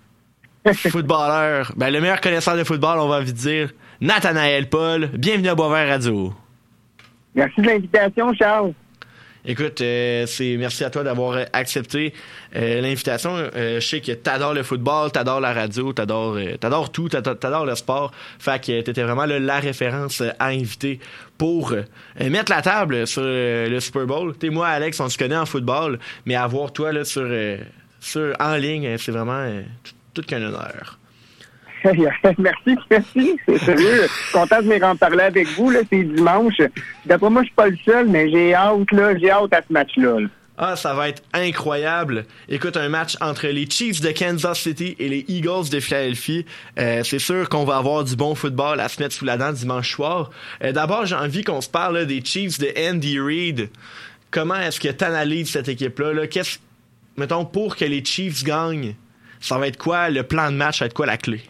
footballeur, 0.73 1.71
ben, 1.75 1.91
le 1.91 2.01
meilleur 2.01 2.19
connaisseur 2.19 2.57
de 2.57 2.63
football, 2.63 2.99
on 2.99 3.07
va 3.07 3.17
envie 3.17 3.33
de 3.33 3.38
dire, 3.38 3.71
Nathanaël 4.01 4.69
Paul. 4.69 5.09
Bienvenue 5.13 5.49
à 5.49 5.55
Boisvert 5.55 5.88
Radio. 5.88 6.33
Merci 7.35 7.62
de 7.62 7.67
l'invitation, 7.67 8.33
Charles. 8.33 8.73
Écoute, 9.45 9.80
euh, 9.82 10.25
c'est 10.25 10.58
merci 10.58 10.84
à 10.84 10.89
toi 10.89 11.04
d'avoir 11.04 11.45
accepté 11.54 12.13
euh, 12.56 12.82
l'invitation. 12.82 13.32
Euh, 13.36 13.80
je 13.80 13.88
sais 13.88 14.02
que 14.02 14.12
t'adores 14.12 14.54
le 14.54 14.63
football, 14.63 15.12
t'adores 15.12 15.39
la 15.39 15.54
radio, 15.54 15.93
t'adores 15.93 16.38
t'adores 16.60 16.91
tout, 16.91 17.08
t'adores 17.10 17.65
le 17.65 17.75
sport. 17.75 18.12
Fait 18.38 18.63
que 18.63 18.82
t'étais 18.82 19.04
vraiment 19.04 19.25
la 19.25 19.60
référence 19.60 20.21
à 20.39 20.47
inviter 20.47 20.99
pour 21.38 21.73
mettre 22.19 22.52
la 22.52 22.62
table 22.62 23.08
sur 23.08 23.23
le 23.23 23.80
Super 23.80 24.06
Bowl. 24.06 24.36
T'es 24.36 24.49
moi, 24.49 24.67
Alex, 24.67 24.99
on 24.99 25.08
se 25.08 25.17
connaît 25.17 25.38
en 25.38 25.45
football, 25.45 25.99
mais 26.25 26.36
avoir 26.36 26.73
toi 26.73 26.91
là 26.91 27.06
sur 27.06 27.28
sur 28.02 28.34
en 28.39 28.56
ligne, 28.56 28.97
c'est 28.97 29.12
vraiment 29.12 29.45
tout, 29.84 29.93
tout 30.13 30.21
qu'un 30.21 30.41
honneur. 30.41 30.98
merci, 32.38 32.76
merci. 32.89 33.39
C'est 33.46 33.58
sérieux. 33.60 34.08
Content 34.34 34.62
de 34.62 34.68
me 34.68 34.96
parler 34.96 35.24
avec 35.24 35.48
vous. 35.50 35.70
Là, 35.70 35.80
c'est 35.89 36.04
dimanche. 36.04 36.62
D'après 37.06 37.30
moi, 37.30 37.42
je 37.42 37.48
suis 37.48 37.56
pas 37.56 37.68
le 37.68 37.78
seul, 37.86 38.08
mais 38.08 38.30
j'ai 38.30 38.54
hâte, 38.54 38.92
là. 38.92 39.18
J'ai 39.18 39.32
hâte 39.32 39.54
à 39.54 39.62
ce 39.68 39.74
match-là. 39.74 40.18
Ah, 40.62 40.76
ça 40.76 40.94
va 40.94 41.08
être 41.08 41.24
incroyable. 41.32 42.26
Écoute, 42.50 42.76
un 42.76 42.89
match 42.89 43.15
entre 43.22 43.48
les 43.48 43.70
Chiefs 43.70 44.02
de 44.02 44.12
Kansas 44.12 44.60
City 44.60 44.94
et 45.00 45.08
les 45.08 45.24
Eagles 45.30 45.70
de 45.72 45.80
Philadelphie. 45.80 46.46
Euh, 46.78 47.02
c'est 47.06 47.18
sûr 47.20 47.48
qu'on 47.48 47.63
va 47.63 47.78
avoir 47.78 48.04
du 48.04 48.18
bon 48.18 48.36
football 48.36 48.82
à 48.82 48.89
se 48.89 49.02
mettre 49.02 49.15
sous 49.15 49.24
la 49.24 49.38
dent 49.38 49.54
dimanche 49.54 49.89
soir. 49.89 50.32
Euh, 50.62 50.74
d'abord, 50.74 51.06
j'ai 51.06 51.15
envie 51.15 51.46
qu'on 51.46 51.62
se 51.62 51.70
parle 51.70 52.06
des 52.06 52.22
Chiefs 52.26 52.60
de 52.60 52.74
Andy 52.78 53.22
Reid. 53.22 53.70
Comment 54.32 54.56
est-ce 54.56 54.82
que 54.82 54.89
tu 54.89 55.04
analyses 55.06 55.50
cette 55.50 55.70
équipe-là? 55.70 56.13
-là, 56.13 56.28
Qu'est-ce, 56.28 56.58
mettons, 57.15 57.46
pour 57.46 57.78
que 57.78 57.86
les 57.86 58.04
Chiefs 58.04 58.44
gagnent, 58.44 58.96
ça 59.39 59.58
va 59.58 59.68
être 59.68 59.78
quoi 59.78 60.10
le 60.10 60.24
plan 60.24 60.52
de 60.52 60.58
match? 60.58 60.80
Ça 60.80 60.86
va 60.86 60.88
être 60.88 60.94
quoi 60.94 61.06
la 61.06 61.15
clé? 61.15 61.42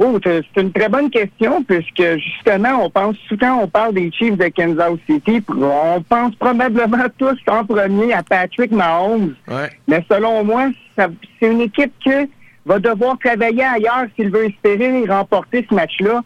Oh, 0.00 0.16
c'est 0.22 0.44
une 0.56 0.70
très 0.70 0.88
bonne 0.88 1.10
question, 1.10 1.64
puisque 1.64 2.18
justement, 2.18 2.84
on 2.84 2.88
pense 2.90 3.16
souvent, 3.28 3.62
on 3.62 3.66
parle 3.66 3.94
des 3.94 4.12
Chiefs 4.12 4.36
de 4.36 4.46
Kansas 4.46 4.92
City, 5.10 5.42
on 5.48 6.00
pense 6.08 6.36
probablement 6.36 7.06
tous 7.18 7.36
en 7.48 7.64
premier 7.64 8.12
à 8.12 8.22
Patrick 8.22 8.70
Mahomes. 8.70 9.34
Mais 9.88 10.04
selon 10.08 10.44
moi, 10.44 10.68
c'est 10.96 11.50
une 11.50 11.62
équipe 11.62 11.92
qui 11.98 12.30
va 12.64 12.78
devoir 12.78 13.18
travailler 13.18 13.64
ailleurs 13.64 14.06
s'il 14.14 14.30
veut 14.30 14.44
espérer 14.44 15.04
remporter 15.04 15.66
ce 15.68 15.74
match-là. 15.74 16.22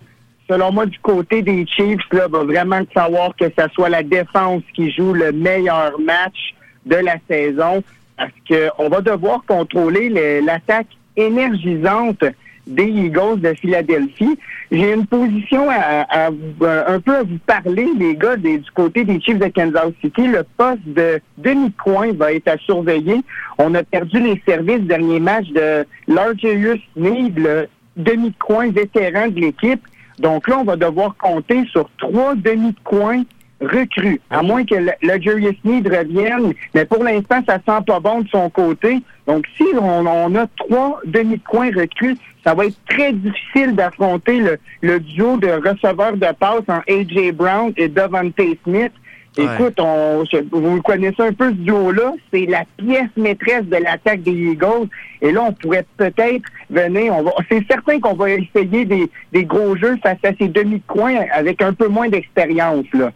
Selon 0.50 0.70
moi, 0.70 0.85
du 0.85 0.98
côté 0.98 1.40
des 1.40 1.66
Chiefs, 1.66 2.02
là, 2.12 2.28
va 2.28 2.44
vraiment 2.44 2.82
savoir 2.94 3.35
que 3.37 3.46
ce 3.46 3.68
soit 3.72 3.88
la 3.88 4.02
défense 4.02 4.62
qui 4.74 4.90
joue 4.90 5.14
le 5.14 5.32
meilleur 5.32 5.98
match 5.98 6.54
de 6.85 6.96
la 6.96 7.16
saison, 7.26 7.82
parce 8.18 8.32
qu'on 8.46 8.90
va 8.90 9.00
devoir 9.00 9.42
contrôler 9.46 10.11
l'attaque 10.42 10.88
énergisante 11.16 12.22
des 12.66 12.85
Eagles 12.85 13.40
de 13.40 13.55
Philadelphie. 13.55 14.38
J'ai 14.70 14.92
une 14.92 15.07
position 15.07 15.68
à, 15.70 16.29
un 16.29 17.01
peu 17.01 17.16
à 17.16 17.22
vous 17.22 17.38
parler, 17.46 17.87
les 17.98 18.16
gars, 18.16 18.37
du 18.37 18.62
côté 18.75 19.05
des 19.05 19.20
Chiefs 19.20 19.38
de 19.38 19.48
Kansas 19.48 19.92
City. 20.01 20.27
Le 20.27 20.44
poste 20.57 20.87
de 20.87 21.20
demi-coin 21.38 22.12
va 22.12 22.33
être 22.33 22.48
à 22.48 22.57
surveiller. 22.59 23.20
On 23.59 23.75
a 23.75 23.83
perdu 23.83 24.20
les 24.20 24.42
services 24.46 24.83
dernier 24.83 25.20
match 25.20 25.48
de 25.48 25.85
Largerius 26.09 26.81
Need, 26.96 27.38
le 27.38 27.68
demi-coin 27.96 28.70
vétéran 28.70 29.29
de 29.29 29.40
l'équipe. 29.40 29.83
Donc 30.18 30.48
là, 30.48 30.59
on 30.61 30.64
va 30.64 30.77
devoir 30.77 31.16
compter 31.16 31.64
sur 31.66 31.88
trois 31.98 32.35
demi-coins 32.35 33.25
recrues, 33.62 34.20
à 34.31 34.42
moins 34.42 34.64
que 34.64 34.75
le, 34.75 35.20
Julius 35.20 35.57
Need 35.64 35.88
revienne. 35.88 36.53
Mais 36.75 36.85
pour 36.85 37.03
l'instant, 37.03 37.42
ça 37.46 37.55
sent 37.55 37.85
pas 37.87 38.01
bon 38.01 38.20
de 38.20 38.29
son 38.29 38.51
côté. 38.51 38.98
Donc, 39.27 39.46
si 39.57 39.64
on, 39.81 40.07
a 40.07 40.46
trois 40.57 41.01
demi-coins 41.05 41.70
recrues, 41.75 42.16
ça 42.44 42.55
va 42.55 42.66
être 42.66 42.77
très 42.88 43.12
difficile 43.12 43.75
d'affronter 43.75 44.42
le, 44.83 45.01
duo 45.01 45.37
de 45.37 45.48
receveurs 45.48 46.16
de 46.16 46.33
passe 46.38 46.64
en 46.68 46.81
A.J. 46.88 47.33
Brown 47.33 47.72
et 47.77 47.88
Devante 47.88 48.40
Smith. 48.64 48.92
Écoute, 49.38 49.81
on, 49.81 50.25
vous 50.51 50.83
connaissez 50.83 51.22
un 51.22 51.33
peu 51.33 51.48
ce 51.48 51.55
duo-là, 51.55 52.12
c'est 52.31 52.44
la 52.44 52.64
pièce 52.77 53.09
maîtresse 53.16 53.64
de 53.64 53.77
l'attaque 53.77 54.22
des 54.22 54.33
Eagles. 54.33 54.88
Et 55.22 55.33
là, 55.33 55.44
on 55.48 55.53
pourrait 55.53 55.87
peut-être 55.96 56.44
venir, 56.68 57.16
on 57.16 57.22
va, 57.22 57.31
c'est 57.51 57.66
certain 57.66 57.98
qu'on 57.98 58.12
va 58.12 58.29
essayer 58.29 58.85
des, 58.85 59.09
des 59.33 59.44
gros 59.44 59.75
jeux 59.75 59.96
face 60.03 60.18
à 60.25 60.33
ces 60.38 60.48
demi-coins 60.48 61.25
avec 61.33 61.62
un 61.62 61.72
peu 61.72 61.88
moins 61.88 62.11
d'expérience, 62.11 62.85
là. 62.92 63.11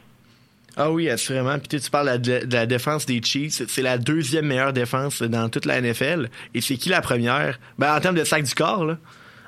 Ah 0.78 0.90
oui, 0.90 1.08
assurément. 1.08 1.58
Puis 1.58 1.80
tu 1.80 1.90
parles 1.90 2.20
de 2.20 2.40
la 2.50 2.66
défense 2.66 3.06
des 3.06 3.22
Chiefs. 3.22 3.62
C'est 3.66 3.82
la 3.82 3.96
deuxième 3.96 4.46
meilleure 4.46 4.74
défense 4.74 5.22
dans 5.22 5.48
toute 5.48 5.64
la 5.64 5.80
NFL. 5.80 6.28
Et 6.52 6.60
c'est 6.60 6.76
qui 6.76 6.90
la 6.90 7.00
première? 7.00 7.58
Ben, 7.78 7.96
en 7.96 8.00
termes 8.00 8.16
de 8.16 8.24
sac 8.24 8.42
du 8.42 8.54
corps, 8.54 8.84
là. 8.84 8.98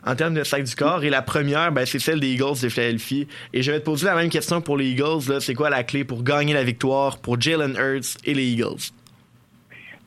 En 0.06 0.14
termes 0.14 0.32
de 0.32 0.42
sac 0.42 0.64
du 0.64 0.74
corps. 0.74 1.04
Et 1.04 1.10
la 1.10 1.20
première, 1.20 1.70
ben, 1.70 1.84
c'est 1.84 1.98
celle 1.98 2.20
des 2.20 2.28
Eagles 2.28 2.60
de 2.62 2.70
Philadelphie. 2.70 3.28
Et 3.52 3.62
je 3.62 3.70
vais 3.70 3.80
te 3.80 3.84
poser 3.84 4.06
la 4.06 4.14
même 4.14 4.30
question 4.30 4.62
pour 4.62 4.78
les 4.78 4.86
Eagles. 4.86 5.40
C'est 5.40 5.54
quoi 5.54 5.68
la 5.68 5.82
clé 5.82 6.02
pour 6.04 6.22
gagner 6.22 6.54
la 6.54 6.64
victoire 6.64 7.18
pour 7.18 7.38
Jalen 7.38 7.76
Hurts 7.76 8.16
et 8.24 8.32
les 8.32 8.46
Eagles? 8.46 8.92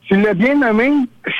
Tu 0.08 0.20
l'as 0.20 0.34
bien 0.34 0.56
nommé. 0.56 0.90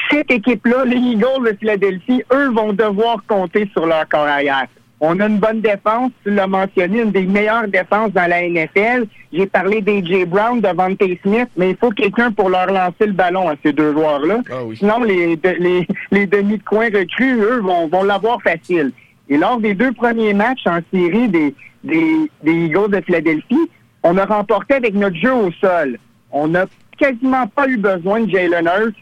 Cette 0.09 0.31
équipe-là, 0.31 0.85
les 0.85 0.97
Eagles 0.97 1.51
de 1.51 1.57
Philadelphie, 1.59 2.23
eux 2.33 2.51
vont 2.53 2.73
devoir 2.73 3.17
compter 3.27 3.69
sur 3.73 3.85
leur 3.87 4.09
corps 4.09 4.29
arrière. 4.29 4.69
On 5.05 5.19
a 5.19 5.27
une 5.27 5.39
bonne 5.39 5.61
défense, 5.61 6.13
tu 6.23 6.31
l'as 6.31 6.47
mentionné, 6.47 7.03
une 7.03 7.11
des 7.11 7.27
meilleures 7.27 7.67
défenses 7.67 8.13
dans 8.13 8.29
la 8.31 8.49
NFL. 8.49 9.07
J'ai 9.33 9.47
parlé 9.47 9.83
d'AJ 9.83 10.27
Brown, 10.27 10.61
de 10.61 10.69
Vante 10.69 11.03
Smith, 11.23 11.49
mais 11.57 11.71
il 11.71 11.77
faut 11.77 11.91
quelqu'un 11.91 12.31
pour 12.31 12.49
leur 12.49 12.67
lancer 12.67 13.07
le 13.07 13.13
ballon 13.13 13.49
à 13.49 13.55
ces 13.65 13.73
deux 13.73 13.93
joueurs-là. 13.93 14.43
Ah 14.49 14.61
Sinon, 14.77 15.03
les, 15.03 15.37
les, 15.59 15.89
les 16.13 16.27
demi 16.29 16.59
de 16.59 16.63
coin 16.63 16.85
recrues, 16.85 17.41
eux, 17.41 17.59
vont, 17.61 17.89
vont 17.89 18.05
l'avoir 18.05 18.41
facile. 18.43 18.93
Et 19.29 19.37
lors 19.37 19.59
des 19.59 19.75
deux 19.75 19.91
premiers 19.91 20.35
matchs 20.35 20.67
en 20.67 20.79
série 20.95 21.29
des, 21.29 21.53
des, 21.83 22.31
des 22.45 22.67
Eagles 22.67 22.93
de 22.93 23.01
Philadelphie, 23.01 23.71
on 24.05 24.17
a 24.17 24.25
remporté 24.25 24.75
avec 24.75 24.95
notre 24.95 25.17
jeu 25.17 25.35
au 25.35 25.51
sol. 25.61 25.99
On 26.31 26.47
n'a 26.47 26.67
quasiment 26.97 27.49
pas 27.49 27.67
eu 27.67 27.77
besoin 27.77 28.21
de 28.21 28.31
Jalen 28.31 28.67
Hurts 28.67 28.95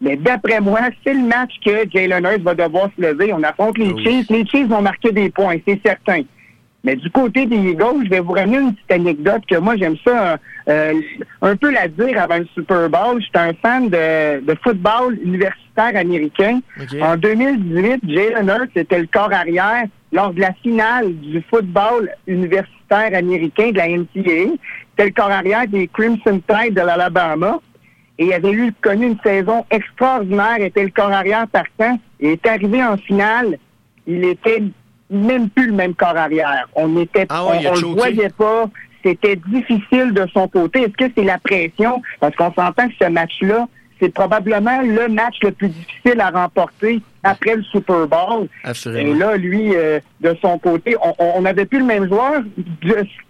mais 0.00 0.16
d'après 0.16 0.60
moi, 0.60 0.80
c'est 1.04 1.14
le 1.14 1.26
match 1.26 1.52
que 1.64 1.88
Jalen 1.90 2.24
Hurts 2.24 2.42
va 2.42 2.54
devoir 2.54 2.88
se 2.96 3.02
lever. 3.02 3.32
On 3.32 3.42
affronte 3.42 3.78
les 3.78 3.92
ah 3.96 4.00
Chiefs. 4.02 4.30
Les 4.30 4.46
Chiefs 4.46 4.68
vont 4.68 4.82
marquer 4.82 5.10
des 5.12 5.30
points, 5.30 5.56
c'est 5.66 5.80
certain. 5.84 6.22
Mais 6.84 6.94
du 6.94 7.10
côté 7.10 7.46
des 7.46 7.56
Eagles, 7.56 8.04
je 8.04 8.10
vais 8.10 8.20
vous 8.20 8.32
ramener 8.32 8.58
une 8.58 8.72
petite 8.72 8.92
anecdote 8.92 9.42
que 9.50 9.56
moi, 9.56 9.76
j'aime 9.76 9.96
ça 10.06 10.38
euh, 10.68 10.94
un 11.42 11.56
peu 11.56 11.72
la 11.72 11.88
dire 11.88 12.22
avant 12.22 12.38
le 12.38 12.46
Super 12.54 12.88
Bowl. 12.88 13.20
J'étais 13.20 13.38
un 13.38 13.52
fan 13.54 13.88
de, 13.88 14.40
de, 14.40 14.56
football 14.62 15.18
universitaire 15.24 15.96
américain. 15.96 16.60
En 17.02 17.16
2018, 17.16 18.00
Jalen 18.06 18.48
Hurts 18.48 18.76
était 18.76 19.00
le 19.00 19.08
corps 19.12 19.32
arrière 19.32 19.84
lors 20.12 20.32
de 20.32 20.40
la 20.40 20.52
finale 20.62 21.12
du 21.14 21.42
football 21.50 22.10
universitaire 22.28 23.10
américain 23.12 23.70
de 23.72 23.76
la 23.76 23.88
NCAA. 23.88 24.54
C'était 24.90 25.06
le 25.06 25.10
corps 25.10 25.30
arrière 25.30 25.66
des 25.66 25.88
Crimson 25.88 26.40
Tide 26.48 26.74
de 26.74 26.80
l'Alabama 26.80 27.58
et 28.18 28.26
il 28.26 28.32
avait 28.32 28.52
eu 28.52 28.72
connu 28.80 29.06
une 29.06 29.18
saison 29.20 29.64
extraordinaire, 29.70 30.60
était 30.60 30.82
le 30.82 30.90
corps 30.90 31.12
arrière 31.12 31.46
partant, 31.46 31.98
et 32.20 32.32
est 32.32 32.46
arrivé 32.46 32.82
en 32.82 32.96
finale, 32.96 33.58
il 34.06 34.24
était 34.24 34.62
même 35.10 35.48
plus 35.50 35.68
le 35.68 35.72
même 35.72 35.94
corps 35.94 36.16
arrière. 36.16 36.68
On 36.74 37.00
était, 37.00 37.26
ah 37.28 37.44
on, 37.44 37.52
le 37.52 37.94
voyait 37.94 38.30
pas. 38.30 38.68
C'était 39.04 39.36
difficile 39.36 40.12
de 40.12 40.26
son 40.34 40.48
côté. 40.48 40.82
Est-ce 40.82 41.06
que 41.06 41.12
c'est 41.16 41.24
la 41.24 41.38
pression? 41.38 42.02
Parce 42.18 42.34
qu'on 42.34 42.52
s'entend 42.52 42.88
que 42.88 42.94
ce 43.00 43.08
match-là, 43.08 43.68
c'est 44.00 44.12
probablement 44.12 44.82
le 44.82 45.08
match 45.08 45.36
le 45.42 45.52
plus 45.52 45.68
difficile 45.68 46.20
à 46.20 46.30
remporter 46.30 47.00
après 47.22 47.56
le 47.56 47.62
Super 47.62 48.06
Bowl. 48.06 48.48
Et 48.86 49.14
là, 49.14 49.36
lui, 49.36 49.74
euh, 49.74 50.00
de 50.20 50.36
son 50.42 50.58
côté, 50.58 50.96
on 51.18 51.42
n'avait 51.42 51.64
plus 51.64 51.78
le 51.78 51.84
même 51.84 52.08
joueur. 52.08 52.42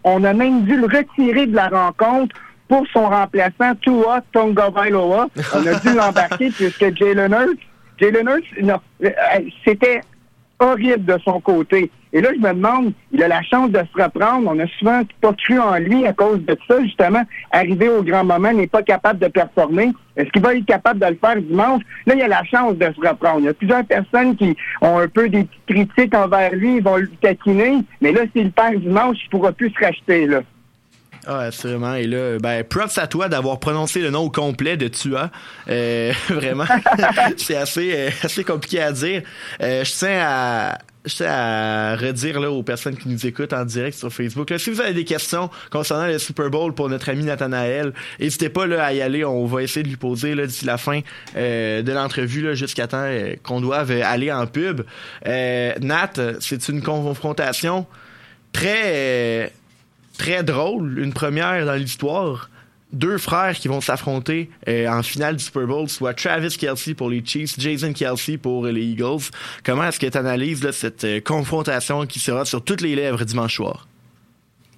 on 0.05 0.25
a 0.25 0.33
même 0.33 0.63
dû 0.63 0.77
le 0.77 0.87
retirer 0.87 1.47
de 1.47 1.55
la 1.55 1.69
rencontre 1.69 2.35
pour 2.69 2.87
son 2.93 3.09
remplaçant, 3.09 3.75
Tua 3.81 4.21
Tonga-Vailoa. 4.33 5.29
On 5.55 5.67
a 5.67 5.75
dû 5.81 5.89
l'embarquer 5.97 6.51
puisque 6.51 6.97
Jalen 6.97 7.33
Hurts, 7.33 7.59
Jalen 7.99 8.29
Hurts, 8.29 8.81
euh, 9.05 9.11
c'était 9.65 10.01
horrible 10.61 11.05
de 11.05 11.19
son 11.25 11.41
côté. 11.41 11.91
Et 12.13 12.21
là, 12.21 12.31
je 12.35 12.41
me 12.41 12.55
demande, 12.55 12.93
il 13.13 13.23
a 13.23 13.29
la 13.29 13.43
chance 13.43 13.71
de 13.71 13.79
se 13.79 14.03
reprendre. 14.03 14.51
On 14.51 14.59
a 14.59 14.67
souvent 14.79 15.03
pas 15.21 15.33
cru 15.35 15.59
en 15.59 15.77
lui 15.77 16.07
à 16.07 16.13
cause 16.13 16.43
de 16.45 16.57
ça, 16.67 16.83
justement. 16.83 17.23
Arrivé 17.51 17.89
au 17.89 18.03
grand 18.03 18.25
moment, 18.25 18.53
n'est 18.53 18.67
pas 18.67 18.83
capable 18.83 19.19
de 19.19 19.29
performer. 19.29 19.93
Est-ce 20.17 20.31
qu'il 20.31 20.43
va 20.43 20.55
être 20.55 20.65
capable 20.65 21.01
de 21.01 21.07
le 21.07 21.19
faire 21.23 21.37
dimanche? 21.37 21.83
Là, 22.07 22.15
il 22.15 22.23
a 22.23 22.29
la 22.29 22.45
chance 22.45 22.77
de 22.77 22.87
se 22.87 23.09
reprendre. 23.09 23.41
Il 23.41 23.45
y 23.45 23.49
a 23.49 23.55
plusieurs 23.55 23.85
personnes 23.85 24.37
qui 24.37 24.57
ont 24.81 24.99
un 24.99 25.09
peu 25.09 25.29
des 25.29 25.47
critiques 25.67 26.15
envers 26.15 26.55
lui, 26.55 26.77
ils 26.77 26.83
vont 26.83 26.97
le 26.97 27.09
taquiner. 27.21 27.79
Mais 28.01 28.13
là, 28.13 28.23
s'il 28.35 28.53
perd 28.53 28.77
dimanche, 28.77 29.19
il 29.25 29.29
pourra 29.29 29.53
plus 29.53 29.71
se 29.71 29.85
racheter, 29.85 30.27
là. 30.27 30.41
Ah, 31.27 31.41
absolument. 31.41 31.95
Et 31.95 32.07
là, 32.07 32.39
ben, 32.39 32.65
props 32.65 32.99
à 32.99 33.07
toi 33.07 33.29
d'avoir 33.29 33.61
prononcé 33.61 34.01
le 34.01 34.11
nom 34.11 34.21
au 34.21 34.31
complet 34.31 34.77
de 34.77 34.89
Tua. 34.89 35.31
Euh, 35.69 36.13
vraiment, 36.29 36.65
c'est 37.37 37.57
assez, 37.57 37.93
euh, 37.95 38.11
assez 38.23 38.45
compliqué 38.45 38.81
à 38.81 38.93
dire. 38.93 39.23
Euh, 39.61 39.85
je 39.85 39.93
tiens 39.93 40.21
à 40.23 40.79
à 41.21 41.97
redire 41.97 42.41
là, 42.41 42.51
aux 42.51 42.63
personnes 42.63 42.97
qui 42.97 43.09
nous 43.09 43.27
écoutent 43.27 43.53
en 43.53 43.65
direct 43.65 43.97
sur 43.97 44.13
Facebook. 44.13 44.53
si 44.59 44.71
vous 44.71 44.81
avez 44.81 44.95
des 44.95 45.05
questions 45.05 45.51
concernant 45.71 46.07
le 46.07 46.19
Super 46.19 46.51
Bowl 46.51 46.75
pour 46.75 46.89
notre 46.89 47.09
ami 47.09 47.25
Nathanaël, 47.25 47.93
n'hésitez 48.21 48.49
pas 48.49 48.67
là, 48.67 48.85
à 48.85 48.93
y 48.93 49.01
aller. 49.01 49.25
On 49.25 49.47
va 49.47 49.63
essayer 49.63 49.83
de 49.83 49.89
lui 49.89 49.97
poser 49.97 50.35
d'ici 50.35 50.65
la 50.65 50.79
fin 50.79 51.01
euh, 51.37 51.83
de 51.83 51.93
l'entrevue 51.93 52.55
jusqu'à 52.57 52.87
temps 52.87 52.99
euh, 53.03 53.35
qu'on 53.43 53.61
doive 53.61 53.91
aller 53.91 54.33
en 54.33 54.47
pub. 54.47 54.83
Euh, 55.27 55.75
Nat, 55.81 56.13
c'est 56.41 56.69
une 56.69 56.83
confrontation 56.83 57.87
très 58.53 59.53
très 60.19 60.43
drôle, 60.43 60.99
une 60.99 61.13
première 61.15 61.65
dans 61.65 61.75
l'histoire 61.75 62.51
deux 62.93 63.19
frères 63.19 63.55
qui 63.55 63.69
vont 63.69 63.81
s'affronter 63.81 64.51
euh, 64.69 64.89
en 64.89 65.03
finale 65.03 65.37
du 65.37 65.45
Super 65.45 65.67
Bowl, 65.67 65.89
soit 65.89 66.15
Travis 66.15 66.57
Kelsey 66.57 66.95
pour 66.95 67.11
les 67.11 67.23
Chiefs, 67.25 67.59
Jason 67.59 67.93
Kelsey 67.93 68.39
pour 68.39 68.67
les 68.67 68.83
Eagles. 68.83 69.31
Comment 69.65 69.85
est-ce 69.85 70.01
que 70.01 70.07
tu 70.07 70.17
analyses 70.17 70.69
cette 70.71 71.05
euh, 71.05 71.21
confrontation 71.21 72.07
qui 72.07 72.19
sera 72.19 72.45
sur 72.45 72.63
toutes 72.63 72.81
les 72.81 72.95
lèvres 72.95 73.25
dimanche 73.25 73.57
soir? 73.57 73.87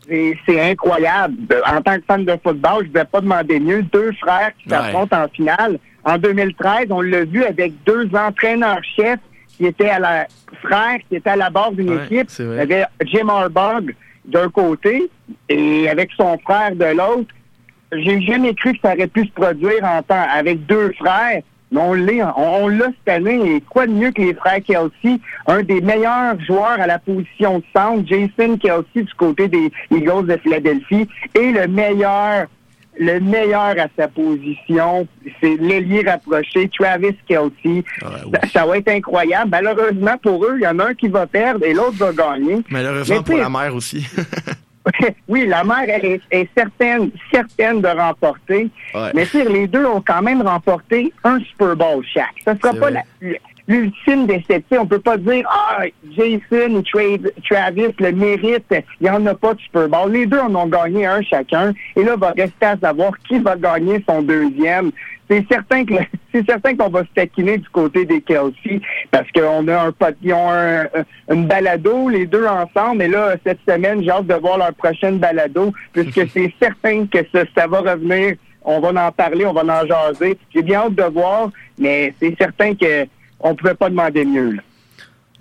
C'est 0.09 0.61
incroyable. 0.61 1.37
En 1.65 1.81
tant 1.83 1.97
que 1.97 2.05
fan 2.05 2.25
de 2.25 2.37
football, 2.43 2.83
je 2.83 2.89
ne 2.89 2.95
vais 2.95 3.05
pas 3.05 3.21
demander 3.21 3.61
mieux. 3.61 3.83
Deux 3.83 4.11
frères 4.21 4.51
qui 4.61 4.69
s'affrontent 4.69 5.17
en 5.17 5.29
finale. 5.29 5.79
En 6.03 6.19
2013, 6.19 6.87
on 6.91 7.01
l'a 7.01 7.25
vu 7.25 7.45
avec 7.45 7.75
deux 7.85 8.09
entraîneurs-chefs 8.13 9.21
qui 9.57 9.67
étaient 9.67 9.91
à 9.91 10.01
la 10.01 10.27
frères 10.63 10.99
qui 11.09 11.15
étaient 11.15 11.31
à 11.31 11.37
la 11.37 11.51
base 11.51 11.75
d'une 11.75 11.93
équipe. 11.93 12.29
Il 12.41 12.47
y 12.47 12.59
avait 12.59 12.87
Jim 13.05 13.29
Harbaugh 13.29 13.93
d'un 14.31 14.49
côté 14.49 15.11
et 15.49 15.89
avec 15.89 16.11
son 16.17 16.39
frère 16.39 16.75
de 16.75 16.97
l'autre 16.97 17.33
j'ai 17.93 18.21
jamais 18.23 18.55
cru 18.55 18.73
que 18.73 18.79
ça 18.83 18.95
aurait 18.95 19.07
pu 19.07 19.27
se 19.27 19.33
produire 19.33 19.85
en 19.85 20.03
temps 20.03 20.27
avec 20.33 20.67
deux 20.67 20.93
frères. 20.93 21.43
Mais 21.73 21.81
on 21.81 21.95
l'a, 21.95 22.35
on, 22.37 22.69
l'a 22.69 22.87
cette 22.87 23.15
année. 23.15 23.57
Et 23.57 23.61
quoi 23.61 23.87
de 23.87 23.93
mieux 23.93 24.11
que 24.11 24.23
les 24.23 24.35
frères 24.35 24.61
Kelsey, 24.63 25.21
un 25.47 25.63
des 25.63 25.81
meilleurs 25.81 26.41
joueurs 26.41 26.81
à 26.81 26.87
la 26.87 26.99
position 26.99 27.59
de 27.59 27.65
centre, 27.75 28.05
Jason 28.07 28.57
Kelsey 28.59 29.05
du 29.05 29.15
côté 29.15 29.47
des 29.47 29.71
Eagles 29.93 30.27
de 30.27 30.37
Philadelphie, 30.39 31.09
et 31.35 31.53
le 31.53 31.69
meilleur, 31.69 32.47
le 33.01 33.19
meilleur 33.19 33.79
à 33.79 33.87
sa 33.99 34.09
position, 34.09 35.09
c'est 35.41 35.57
l'ailier 35.57 36.03
rapproché, 36.07 36.69
Travis 36.69 37.17
Kelsey. 37.27 37.83
Ah, 38.03 38.47
ça, 38.53 38.67
va 38.67 38.77
être 38.77 38.89
incroyable. 38.89 39.51
Malheureusement 39.51 40.19
pour 40.23 40.45
eux, 40.45 40.57
il 40.59 40.63
y 40.63 40.67
en 40.67 40.79
a 40.79 40.89
un 40.89 40.95
qui 40.95 41.09
va 41.09 41.27
perdre 41.27 41.65
et 41.65 41.73
l'autre 41.73 41.97
va 41.97 42.13
gagner. 42.13 42.59
Malheureusement 42.69 43.23
pour 43.23 43.39
la 43.39 43.49
mère 43.49 43.75
aussi. 43.75 44.07
oui, 45.29 45.47
la 45.47 45.65
mère, 45.65 45.85
elle 45.89 46.21
est, 46.31 46.49
certaine, 46.55 47.11
certaine 47.33 47.81
de 47.81 47.89
remporter. 47.89 48.69
Mais 49.15 49.27
les 49.33 49.67
deux 49.67 49.87
ont 49.87 50.03
quand 50.07 50.21
même 50.21 50.43
remporté 50.43 51.11
un 51.25 51.39
Super 51.41 51.77
Bowl 51.77 52.05
chaque. 52.13 52.35
Ce 52.45 52.51
ne 52.51 52.59
sera 52.59 52.75
pas 52.75 52.91
l'ultime 53.71 54.27
déception. 54.27 54.83
On 54.83 54.87
peut 54.87 54.99
pas 54.99 55.17
dire, 55.17 55.47
ah, 55.49 55.85
Jason 56.11 56.83
Travis 56.83 57.95
le 57.99 58.13
mérite. 58.13 58.75
Il 59.01 59.05
n'y 59.05 59.11
en 59.11 59.25
a 59.27 59.35
pas 59.35 59.55
de 59.55 59.61
Super 59.61 59.89
Bowl. 59.89 60.13
Les 60.13 60.27
deux 60.27 60.41
en 60.41 60.55
ont 60.55 60.67
gagné 60.67 61.07
un 61.07 61.23
chacun. 61.23 61.73
Et 61.97 62.03
là, 62.03 62.17
va 62.17 62.31
rester 62.31 62.67
à 62.67 62.77
savoir 62.77 63.13
qui 63.29 63.39
va 63.39 63.57
gagner 63.57 64.05
son 64.09 64.23
deuxième 64.23 64.91
c'est 65.31 65.47
certain 65.49 65.85
que 65.85 65.95
c'est 66.33 66.45
certain 66.45 66.77
qu'on 66.77 66.89
va 66.89 67.03
se 67.03 67.15
taquiner 67.15 67.59
du 67.59 67.69
côté 67.69 68.05
des 68.05 68.21
Kelsey 68.21 68.81
parce 69.11 69.31
qu'on 69.31 69.69
a 69.69 69.87
un 69.87 69.95
ils 70.23 70.33
ont 70.33 70.51
un, 70.51 70.87
une 71.31 71.47
balado 71.47 72.09
les 72.09 72.27
deux 72.27 72.47
ensemble 72.47 73.03
et 73.03 73.09
là 73.09 73.37
cette 73.47 73.61
semaine 73.69 74.03
j'ai 74.03 74.11
hâte 74.11 74.27
de 74.27 74.35
voir 74.35 74.59
leur 74.59 74.75
prochaine 74.75 75.19
balado 75.19 75.73
puisque 75.93 76.29
c'est 76.35 76.53
certain 76.61 77.07
que 77.07 77.19
ça, 77.33 77.67
va 77.69 77.81
revenir 77.81 78.35
on 78.63 78.81
va 78.81 79.07
en 79.07 79.13
parler 79.13 79.47
on 79.47 79.53
va 79.53 79.63
en 79.63 79.87
jaser 79.87 80.37
j'ai 80.53 80.63
bien 80.63 80.81
hâte 80.81 80.97
de 80.97 81.05
voir 81.05 81.51
mais 81.79 82.13
c'est 82.21 82.35
certain 82.37 82.75
que 82.75 83.07
on 83.41 83.55
pouvait 83.55 83.75
pas 83.75 83.91
demander 83.91 84.25
mieux 84.25 84.59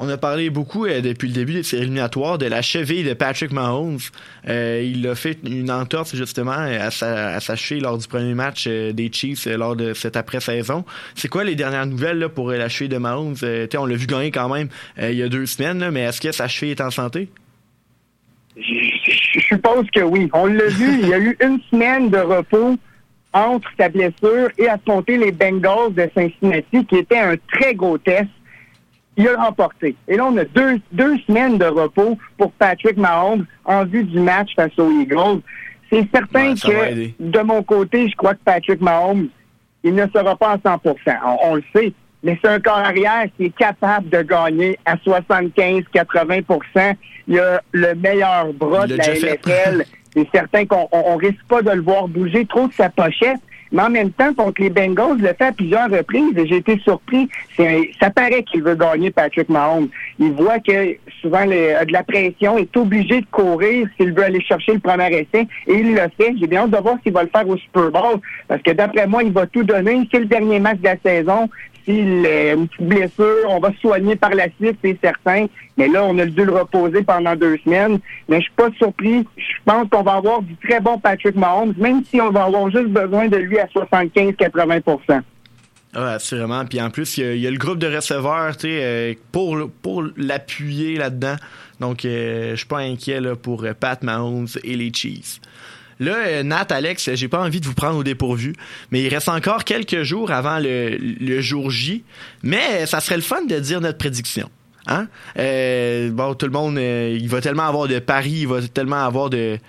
on 0.01 0.07
a 0.07 0.17
parlé 0.17 0.49
beaucoup 0.49 0.85
euh, 0.85 1.01
depuis 1.01 1.27
le 1.27 1.33
début 1.33 1.53
des 1.53 1.63
séries 1.63 1.83
éliminatoires 1.83 2.37
de 2.37 2.45
la 2.45 2.61
cheville 2.61 3.03
de 3.03 3.13
Patrick 3.13 3.51
Mahomes. 3.51 3.99
Euh, 4.47 4.81
il 4.83 5.05
a 5.05 5.13
fait 5.13 5.37
une 5.45 5.69
entorse 5.69 6.15
justement 6.15 6.53
à 6.53 6.89
sa, 6.89 7.55
cheville 7.57 7.83
lors 7.83 7.97
du 7.97 8.07
premier 8.07 8.33
match 8.33 8.65
euh, 8.67 8.93
des 8.93 9.11
Chiefs 9.11 9.45
lors 9.45 9.75
de 9.75 9.93
cette 9.93 10.15
après-saison. 10.15 10.85
C'est 11.15 11.27
quoi 11.27 11.43
les 11.43 11.55
dernières 11.55 11.85
nouvelles 11.85 12.29
pour 12.29 12.49
la 12.51 12.69
cheville 12.69 12.89
de 12.89 12.97
Mahomes? 12.97 13.35
on 13.77 13.85
l'a 13.85 13.95
vu 13.95 14.07
gagner 14.07 14.31
quand 14.31 14.49
même 14.49 14.69
il 14.97 15.13
y 15.13 15.23
a 15.23 15.27
deux 15.27 15.45
semaines, 15.45 15.89
mais 15.91 16.01
est-ce 16.01 16.21
que 16.21 16.31
sa 16.31 16.47
cheville 16.47 16.71
est 16.71 16.81
en 16.81 16.91
santé? 16.91 17.29
Je 18.55 19.39
suppose 19.41 19.85
que 19.93 20.01
oui. 20.01 20.29
On 20.33 20.45
l'a 20.45 20.67
vu, 20.67 20.99
il 21.01 21.09
y 21.09 21.13
a 21.13 21.19
eu 21.19 21.37
une 21.41 21.59
semaine 21.69 22.09
de 22.09 22.17
repos 22.17 22.77
entre 23.33 23.69
sa 23.77 23.89
blessure 23.89 24.49
et 24.57 24.67
à 24.67 24.77
compter 24.77 25.17
les 25.17 25.31
Bengals 25.31 25.93
de 25.93 26.09
Cincinnati, 26.15 26.85
qui 26.85 26.97
était 26.97 27.19
un 27.19 27.35
très 27.51 27.75
gros 27.75 27.97
test 27.97 28.29
il 29.19 29.27
a 29.27 29.35
remporté. 29.35 29.95
Et 30.07 30.15
là, 30.15 30.27
on 30.27 30.37
a 30.37 30.45
deux, 30.45 30.79
deux 30.93 31.17
semaines 31.27 31.57
de 31.57 31.65
repos 31.65 32.17
pour 32.37 32.53
Patrick 32.53 32.95
Mahomes 32.95 33.45
en 33.65 33.83
vue 33.83 34.05
du 34.05 34.17
match 34.17 34.51
face 34.55 34.71
aux 34.77 34.89
Eagles. 34.89 35.41
C'est 35.91 36.07
certain 36.13 36.55
que, 36.55 37.11
de 37.19 37.39
mon 37.41 37.61
côté, 37.61 38.07
je 38.07 38.15
crois 38.15 38.33
que 38.33 38.39
Patrick 38.45 38.79
Mahomes, 38.79 39.27
il 39.83 39.93
ne 39.93 40.07
sera 40.07 40.37
pas 40.37 40.51
à 40.51 40.57
100% 40.57 40.93
on, 41.43 41.55
le 41.55 41.63
sait. 41.75 41.91
Mais 42.23 42.39
c'est 42.41 42.49
un 42.49 42.61
corps 42.61 42.77
arrière 42.77 43.25
qui 43.35 43.43
est 43.45 43.57
capable 43.57 44.09
de 44.09 44.21
gagner 44.21 44.79
à 44.85 44.95
75-80% 44.95 46.95
Il 47.27 47.39
a 47.39 47.61
le 47.73 47.95
meilleur 47.95 48.53
bras 48.53 48.87
de 48.87 48.95
la 48.95 49.05
NFL. 49.05 49.83
C'est 50.15 50.27
certain 50.33 50.65
qu'on 50.65 50.87
on, 50.91 51.15
risque 51.17 51.43
pas 51.47 51.61
de 51.61 51.71
le 51.71 51.81
voir 51.81 52.07
bouger 52.07 52.45
trop 52.45 52.67
de 52.67 52.73
sa 52.73 52.89
pochette. 52.89 53.39
Mais 53.71 53.83
en 53.83 53.89
même 53.91 54.11
temps, 54.11 54.33
contre 54.33 54.63
les 54.63 54.71
Bengals, 54.71 55.19
le 55.19 55.27
fait 55.27 55.43
à 55.43 55.51
plusieurs 55.51 55.91
reprises 55.91 56.33
j'ai 56.35 56.57
été 56.57 56.79
surpris. 56.79 57.29
Ça 57.99 58.09
paraît 58.09 58.41
qu'il 58.43 58.63
veut 58.63 58.73
gagner 58.73 59.11
Patrick 59.11 59.47
Mahomes. 59.47 59.89
Il 60.17 60.31
voit 60.31 60.59
que 60.59 60.95
souvent 61.21 61.45
les, 61.45 61.73
a 61.73 61.85
de 61.85 61.93
la 61.93 62.03
pression, 62.03 62.57
est 62.57 62.75
obligé 62.75 63.21
de 63.21 63.27
courir 63.29 63.87
s'il 63.95 64.13
veut 64.13 64.23
aller 64.23 64.41
chercher 64.41 64.73
le 64.73 64.79
premier 64.79 65.13
essai 65.13 65.47
et 65.67 65.73
il 65.73 65.93
le 65.93 66.01
fait. 66.17 66.33
J'ai 66.39 66.47
bien 66.47 66.63
hâte 66.63 66.71
de 66.71 66.77
voir 66.77 66.95
s'il 67.03 67.13
va 67.13 67.23
le 67.23 67.29
faire 67.29 67.47
au 67.47 67.57
Super 67.57 67.91
Bowl 67.91 68.19
parce 68.47 68.61
que 68.63 68.71
d'après 68.71 69.05
moi, 69.05 69.21
il 69.21 69.31
va 69.31 69.45
tout 69.45 69.63
donner. 69.63 70.07
C'est 70.11 70.19
le 70.19 70.25
dernier 70.25 70.59
match 70.59 70.79
de 70.79 70.85
la 70.85 70.97
saison 71.03 71.47
s'il 71.89 72.25
a 72.27 72.53
une 72.53 72.67
petite 72.67 72.87
blessure, 72.87 73.47
on 73.47 73.59
va 73.59 73.71
se 73.73 73.79
soigner 73.79 74.15
par 74.15 74.31
la 74.31 74.47
suite, 74.59 74.77
c'est 74.83 74.97
certain. 75.01 75.47
Mais 75.77 75.87
là, 75.87 76.05
on 76.05 76.17
a 76.19 76.25
dû 76.25 76.45
le 76.45 76.51
reposer 76.51 77.01
pendant 77.03 77.35
deux 77.35 77.57
semaines. 77.63 77.99
Mais 78.27 78.37
je 78.37 78.43
suis 78.43 78.53
pas 78.55 78.69
surpris. 78.77 79.25
Je 79.37 79.43
pense 79.65 79.89
qu'on 79.89 80.03
va 80.03 80.15
avoir 80.15 80.41
du 80.41 80.55
très 80.57 80.79
bon 80.79 80.99
Patrick 80.99 81.35
Mahomes, 81.35 81.73
même 81.77 82.03
si 82.03 82.21
on 82.21 82.31
va 82.31 82.43
avoir 82.43 82.69
juste 82.69 82.89
besoin 82.89 83.27
de 83.27 83.37
lui 83.37 83.57
à 83.57 83.65
75-80% 83.65 85.21
oui, 85.95 86.01
assurément. 86.01 86.65
Puis 86.65 86.81
en 86.81 86.89
plus, 86.89 87.17
il 87.17 87.37
y, 87.37 87.47
a, 87.47 87.51
le 87.51 87.57
groupe 87.57 87.79
de 87.79 87.87
receveurs 87.87 88.55
euh, 88.63 89.13
pour, 89.31 89.69
pour 89.81 90.03
l'appuyer 90.17 90.97
là-dedans. 90.97 91.35
Donc, 91.79 92.05
euh, 92.05 92.51
je 92.51 92.57
suis 92.57 92.67
pas 92.67 92.79
inquiet 92.79 93.19
là, 93.19 93.35
pour 93.35 93.63
euh, 93.63 93.73
Pat 93.73 94.01
Mahomes 94.03 94.47
et 94.63 94.75
les 94.75 94.91
Chiefs. 94.93 95.39
Là, 95.99 96.15
euh, 96.15 96.43
Nat, 96.43 96.67
Alex, 96.69 97.13
j'ai 97.13 97.27
pas 97.27 97.41
envie 97.41 97.59
de 97.59 97.65
vous 97.65 97.73
prendre 97.73 97.97
au 97.97 98.03
dépourvu, 98.03 98.53
mais 98.91 99.01
il 99.01 99.09
reste 99.09 99.27
encore 99.27 99.65
quelques 99.65 100.03
jours 100.03 100.31
avant 100.31 100.59
le, 100.59 101.41
jour 101.41 101.69
J. 101.69 102.03
Mais 102.41 102.85
ça 102.85 103.01
serait 103.01 103.17
le 103.17 103.21
fun 103.21 103.43
de 103.45 103.59
dire 103.59 103.81
notre 103.81 103.97
prédiction. 103.97 104.49
Hein? 104.87 105.07
Euh, 105.37 106.09
bon, 106.09 106.33
tout 106.35 106.45
le 106.45 106.51
monde, 106.51 106.77
euh, 106.77 107.17
il 107.19 107.27
va 107.27 107.41
tellement 107.41 107.67
avoir 107.67 107.87
de 107.87 107.99
paris, 107.99 108.39
il 108.41 108.47
va 108.47 108.61
tellement 108.61 109.03
avoir 109.03 109.29
de, 109.29 109.59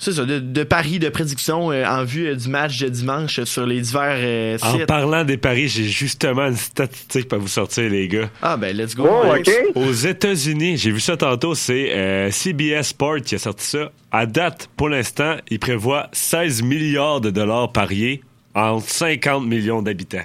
c'est 0.00 0.12
ça, 0.12 0.24
de, 0.24 0.62
paris, 0.62 1.00
de 1.00 1.08
prédictions 1.08 1.72
euh, 1.72 1.84
en 1.84 2.04
vue 2.04 2.28
euh, 2.28 2.36
du 2.36 2.48
match 2.48 2.78
de 2.78 2.88
dimanche 2.88 3.42
sur 3.42 3.66
les 3.66 3.80
divers 3.80 4.18
euh, 4.18 4.56
sites. 4.56 4.82
En 4.82 4.86
parlant 4.86 5.24
des 5.24 5.36
paris, 5.36 5.66
j'ai 5.66 5.84
justement 5.84 6.46
une 6.46 6.56
statistique 6.56 7.26
pour 7.26 7.40
vous 7.40 7.48
sortir, 7.48 7.90
les 7.90 8.06
gars. 8.06 8.30
Ah, 8.40 8.56
ben, 8.56 8.76
let's 8.76 8.94
go. 8.94 9.08
Oh, 9.10 9.34
Aux 9.74 9.92
États-Unis, 9.92 10.76
j'ai 10.76 10.92
vu 10.92 11.00
ça 11.00 11.16
tantôt, 11.16 11.56
c'est 11.56 12.30
CBS 12.30 12.84
Sport 12.84 13.22
qui 13.24 13.34
a 13.34 13.38
sorti 13.38 13.66
ça. 13.66 13.90
À 14.12 14.26
date, 14.26 14.70
pour 14.76 14.88
l'instant, 14.88 15.36
il 15.50 15.58
prévoit 15.58 16.08
16 16.12 16.62
milliards 16.62 17.20
de 17.20 17.30
dollars 17.30 17.72
pariés 17.72 18.22
en 18.54 18.78
50 18.78 19.44
millions 19.46 19.82
d'habitants. 19.82 20.24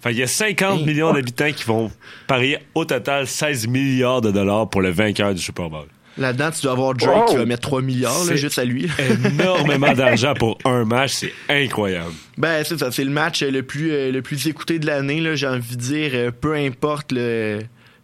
Enfin, 0.00 0.10
il 0.10 0.18
y 0.18 0.22
a 0.24 0.26
50 0.26 0.84
millions 0.84 1.12
d'habitants 1.12 1.52
qui 1.52 1.64
vont 1.64 1.92
parier 2.26 2.58
au 2.74 2.84
total 2.84 3.28
16 3.28 3.68
milliards 3.68 4.20
de 4.20 4.32
dollars 4.32 4.68
pour 4.68 4.82
le 4.82 4.90
vainqueur 4.90 5.32
du 5.32 5.40
Super 5.40 5.70
Bowl. 5.70 5.86
Là-dedans, 6.18 6.50
tu 6.50 6.62
dois 6.62 6.72
avoir 6.72 6.94
Drake 6.94 7.28
qui 7.28 7.36
va 7.36 7.44
mettre 7.44 7.62
3 7.62 7.82
milliards 7.82 8.24
juste 8.36 8.58
à 8.58 8.64
lui. 8.64 8.88
énormément 9.24 9.92
d'argent 9.92 10.34
pour 10.34 10.58
un 10.64 10.84
match, 10.84 11.12
c'est 11.12 11.32
incroyable. 11.48 12.12
Ben, 12.38 12.64
c'est 12.64 12.78
ça, 12.78 12.90
c'est 12.90 13.04
le 13.04 13.10
match 13.10 13.42
le 13.42 13.62
plus, 13.62 13.92
euh, 13.92 14.10
le 14.10 14.22
plus 14.22 14.46
écouté 14.46 14.78
de 14.78 14.86
l'année, 14.86 15.22
j'ai 15.36 15.46
envie 15.46 15.76
de 15.76 15.80
dire, 15.80 16.10
euh, 16.14 16.30
peu 16.30 16.54
importe 16.54 17.12
le, 17.12 17.60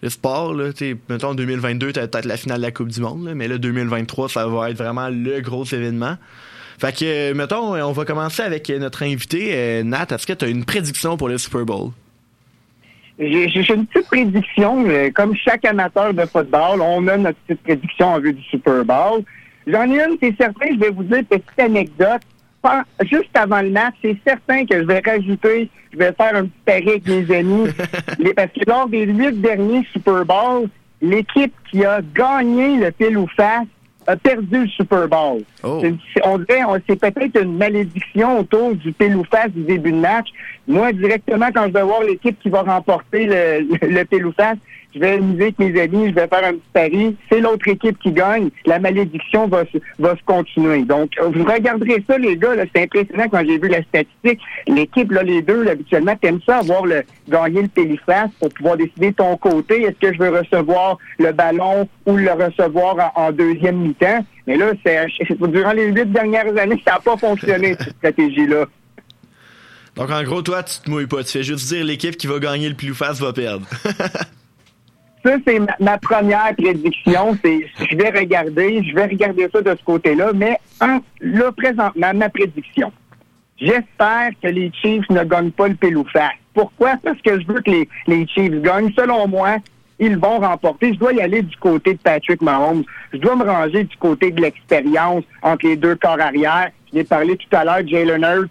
sport. 0.09 0.53
Là, 0.53 0.71
mettons, 1.09 1.31
en 1.31 1.35
2022, 1.35 1.93
t'as 1.93 2.07
peut-être 2.07 2.25
la 2.27 2.37
finale 2.37 2.59
de 2.59 2.63
la 2.63 2.71
Coupe 2.71 2.89
du 2.89 3.01
Monde, 3.01 3.33
mais 3.35 3.49
là, 3.49 3.57
2023, 3.57 4.29
ça 4.29 4.47
va 4.47 4.71
être 4.71 4.77
vraiment 4.77 5.09
le 5.09 5.41
gros 5.41 5.65
événement. 5.65 6.17
Fait 6.79 6.93
que, 6.93 7.05
euh, 7.05 7.35
mettons, 7.35 7.75
on 7.75 7.93
va 7.93 8.05
commencer 8.05 8.43
avec 8.43 8.69
notre 8.69 9.05
invité. 9.05 9.83
Nat, 9.85 10.07
est-ce 10.11 10.27
que 10.27 10.33
tu 10.33 10.45
as 10.45 10.49
une 10.49 10.65
prédiction 10.65 11.17
pour 11.17 11.29
le 11.29 11.39
Super 11.39 11.65
Bowl? 11.65 11.93
J'ai 13.23 13.75
une 13.75 13.87
petite 13.87 14.09
prédiction. 14.09 14.85
Comme 15.15 15.37
chaque 15.37 15.65
amateur 15.65 16.13
de 16.13 16.25
football, 16.27 16.81
on 16.81 17.07
a 17.09 17.17
notre 17.17 17.39
petite 17.47 17.63
prédiction 17.63 18.15
en 18.15 18.21
vue 18.21 18.33
du 18.33 18.43
Super 18.43 18.85
Bowl. 18.85 19.23
J'en 19.67 19.91
ai 19.91 20.05
une, 20.05 20.17
c'est 20.21 20.37
certain, 20.37 20.67
je 20.73 20.79
vais 20.79 20.91
vous 20.91 21.05
dire 21.05 21.19
une 21.19 21.25
petite 21.25 21.59
anecdote. 21.61 22.23
Juste 23.03 23.31
avant 23.35 23.63
le 23.63 23.71
match, 23.71 23.95
c'est 24.03 24.17
certain 24.27 24.65
que 24.67 24.79
je 24.79 24.85
vais 24.85 25.03
rajouter, 25.05 25.69
je 25.93 25.99
vais 25.99 26.13
faire 26.13 26.37
un 26.37 26.45
petit 26.45 26.63
pari 26.65 26.89
avec 26.89 27.07
mes 27.07 27.37
amis. 27.37 27.69
parce 28.37 28.53
que 28.53 28.69
lors 28.69 28.89
des 28.89 29.07
huit 29.07 29.41
derniers 29.41 29.87
Super 29.93 30.25
Bowls, 30.25 30.69
l'équipe 31.01 31.55
qui 31.71 31.85
a 31.85 32.01
gagné 32.15 32.77
le 32.77 32.91
pile 32.91 33.19
ou 33.19 33.27
face 33.37 33.67
a 34.07 34.17
perdu 34.17 34.63
le 34.63 34.69
Super 34.69 35.09
Bowl. 35.09 35.43
Oh. 35.63 35.81
On 36.25 36.39
dirait, 36.39 36.63
c'est 36.89 36.99
peut-être 36.99 37.41
une 37.41 37.57
malédiction 37.57 38.41
autour 38.41 38.75
du 38.75 38.93
pile 38.93 39.17
ou 39.17 39.25
face 39.25 39.51
du 39.51 39.63
début 39.63 39.93
de 39.93 39.99
match. 39.99 40.29
Moi, 40.69 40.93
directement, 40.93 41.49
quand 41.55 41.67
je 41.67 41.73
vais 41.73 41.83
voir 41.83 42.03
l'équipe 42.03 42.39
qui 42.41 42.49
va 42.49 42.63
remporter 42.63 43.27
le, 43.27 43.67
le 43.83 44.33
face, 44.33 44.59
je 44.95 45.01
vais 45.01 45.13
amuser 45.13 45.43
avec 45.45 45.59
mes 45.59 45.81
amis, 45.81 46.11
je 46.11 46.15
vais 46.15 46.29
faire 46.29 46.45
un 46.45 46.53
petit 46.53 46.71
pari. 46.73 47.17
C'est 47.31 47.41
l'autre 47.41 47.67
équipe 47.69 47.99
qui 47.99 48.13
gagne. 48.13 48.51
La 48.67 48.79
malédiction 48.79 49.49
va 49.49 49.65
se, 49.73 49.79
va 49.99 50.15
se 50.17 50.23
continuer. 50.25 50.83
Donc, 50.83 51.13
vous 51.21 51.45
regarderez 51.45 52.05
ça, 52.07 52.19
les 52.19 52.37
gars. 52.37 52.53
C'est 52.75 52.83
impressionnant 52.83 53.27
quand 53.31 53.43
j'ai 53.47 53.59
vu 53.59 53.69
la 53.69 53.83
statistique. 53.83 54.41
L'équipe, 54.67 55.11
là, 55.11 55.23
les 55.23 55.43
deux, 55.43 55.63
là, 55.63 55.73
habituellement, 55.73 56.15
t'aimes 56.17 56.41
ça, 56.45 56.59
avoir 56.59 56.85
le, 56.85 57.05
gagner 57.29 57.63
le 57.63 57.69
pile 57.69 57.93
ou 57.93 57.97
face 58.05 58.31
pour 58.39 58.51
pouvoir 58.51 58.77
décider 58.77 59.13
ton 59.13 59.37
côté. 59.37 59.83
Est-ce 59.83 59.99
que 59.99 60.13
je 60.13 60.19
veux 60.19 60.37
recevoir 60.37 60.99
le 61.19 61.33
ballon 61.33 61.89
ou 62.07 62.17
le 62.17 62.33
recevoir 62.33 63.13
en, 63.17 63.29
en 63.29 63.33
deuxième 63.33 63.77
mi-temps? 63.77 64.25
Mais 64.47 64.57
là, 64.57 64.73
c'est, 64.85 65.07
durant 65.41 65.73
les 65.73 65.87
huit 65.87 66.13
dernières 66.13 66.57
années, 66.59 66.83
ça 66.87 66.95
n'a 66.95 67.01
pas 67.01 67.17
fonctionné, 67.17 67.75
cette 67.79 67.97
stratégie-là. 67.97 68.67
Donc, 69.97 70.11
en 70.11 70.23
gros, 70.23 70.43
toi, 70.43 70.63
tu 70.63 70.81
te 70.81 70.91
mouilles 70.91 71.07
pas. 71.07 71.23
Tu 71.23 71.33
fais 71.33 71.43
juste 71.43 71.69
dire 71.69 71.85
l'équipe 71.85 72.17
qui 72.17 72.27
va 72.27 72.39
gagner 72.39 72.69
le 72.69 72.75
plus 72.75 72.93
va 72.93 73.33
perdre. 73.33 73.67
Ça, 75.25 75.37
c'est 75.47 75.61
ma, 75.79 75.99
première 75.99 76.53
prédiction. 76.57 77.39
C'est, 77.45 77.69
je 77.91 77.97
vais 77.97 78.11
regarder, 78.11 78.83
je 78.83 78.93
vais 78.93 79.05
regarder 79.05 79.49
ça 79.53 79.63
de 79.63 79.71
ce 79.71 79.85
côté-là. 79.85 80.33
Mais 80.35 80.59
en, 80.81 80.99
là, 81.21 81.53
présentement, 81.53 82.13
ma 82.13 82.29
prédiction. 82.29 82.93
J'espère 83.57 84.31
que 84.43 84.49
les 84.49 84.73
Chiefs 84.83 85.09
ne 85.11 85.23
gagnent 85.23 85.53
pas 85.53 85.69
le 85.69 85.77
pile 85.77 85.97
ou 85.97 86.05
face. 86.13 86.33
Pourquoi? 86.55 86.97
Parce 87.05 87.21
que 87.21 87.41
je 87.41 87.47
veux 87.47 87.61
que 87.61 87.71
les, 87.71 87.89
les 88.09 88.27
Chiefs 88.27 88.61
gagnent. 88.63 88.93
Selon 88.97 89.29
moi, 89.29 89.59
ils 90.01 90.19
vont 90.19 90.41
remporter. 90.41 90.93
Je 90.95 90.99
dois 90.99 91.13
y 91.13 91.21
aller 91.21 91.43
du 91.43 91.57
côté 91.57 91.95
de 91.95 91.99
Patrick 92.01 92.43
Mahomes. 92.43 92.83
Je 93.13 93.19
dois 93.19 93.37
me 93.37 93.45
ranger 93.45 93.85
du 93.85 93.97
côté 93.99 94.33
de 94.33 94.41
l'expérience 94.41 95.23
entre 95.43 95.67
les 95.69 95.77
deux 95.77 95.95
corps 95.95 96.21
arrière. 96.21 96.71
Je 96.91 96.99
l'ai 96.99 97.05
parlé 97.05 97.37
tout 97.37 97.57
à 97.57 97.65
l'heure, 97.65 97.87
Jalen 97.87 98.23
Hurts 98.25 98.51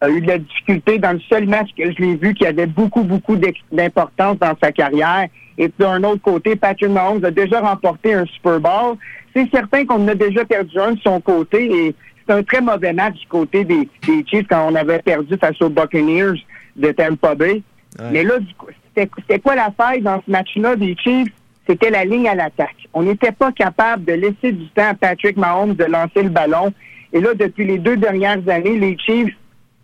a 0.00 0.08
eu 0.08 0.20
de 0.20 0.26
la 0.26 0.38
difficulté 0.38 0.98
dans 0.98 1.12
le 1.12 1.20
seul 1.28 1.46
match 1.46 1.68
que 1.76 1.90
je 1.92 1.98
l'ai 1.98 2.16
vu 2.16 2.34
qui 2.34 2.46
avait 2.46 2.66
beaucoup, 2.66 3.02
beaucoup 3.02 3.36
d'importance 3.70 4.38
dans 4.38 4.54
sa 4.62 4.72
carrière. 4.72 5.26
Et 5.58 5.68
puis 5.68 5.84
d'un 5.84 6.02
autre 6.04 6.22
côté, 6.22 6.56
Patrick 6.56 6.88
Mahomes 6.90 7.24
a 7.24 7.30
déjà 7.30 7.60
remporté 7.60 8.14
un 8.14 8.24
Super 8.26 8.60
Bowl. 8.60 8.96
C'est 9.34 9.50
certain 9.50 9.84
qu'on 9.84 10.02
en 10.02 10.08
a 10.08 10.14
déjà 10.14 10.44
perdu 10.44 10.78
un 10.78 10.92
de 10.92 11.00
son 11.00 11.20
côté 11.20 11.70
et 11.70 11.94
c'est 12.26 12.34
un 12.34 12.42
très 12.42 12.60
mauvais 12.60 12.92
match 12.92 13.18
du 13.20 13.26
côté 13.26 13.64
des, 13.64 13.88
des 14.06 14.24
Chiefs 14.26 14.46
quand 14.48 14.68
on 14.70 14.74
avait 14.74 15.00
perdu 15.00 15.36
face 15.36 15.60
aux 15.60 15.68
Buccaneers 15.68 16.40
de 16.76 16.92
Tampa 16.92 17.34
Bay. 17.34 17.62
Ouais. 17.98 18.06
Mais 18.10 18.24
là, 18.24 18.38
du 18.38 18.54
coup, 18.54 18.66
c'était 18.94 19.10
c'était 19.20 19.38
quoi 19.38 19.54
la 19.54 19.70
faille 19.76 20.00
dans 20.00 20.22
ce 20.24 20.30
match-là 20.30 20.76
des 20.76 20.96
Chiefs? 20.96 21.32
C'était 21.68 21.90
la 21.90 22.04
ligne 22.04 22.28
à 22.28 22.34
l'attaque. 22.34 22.88
On 22.94 23.02
n'était 23.02 23.32
pas 23.32 23.52
capable 23.52 24.04
de 24.04 24.14
laisser 24.14 24.52
du 24.52 24.66
temps 24.70 24.88
à 24.90 24.94
Patrick 24.94 25.36
Mahomes 25.36 25.74
de 25.74 25.84
lancer 25.84 26.22
le 26.22 26.30
ballon. 26.30 26.72
Et 27.12 27.20
là, 27.20 27.34
depuis 27.34 27.66
les 27.66 27.78
deux 27.78 27.96
dernières 27.96 28.48
années, 28.48 28.78
les 28.78 28.96
Chiefs 28.98 29.34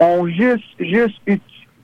ont 0.01 0.27
juste, 0.29 0.65
juste 0.79 1.19
ut- 1.27 1.41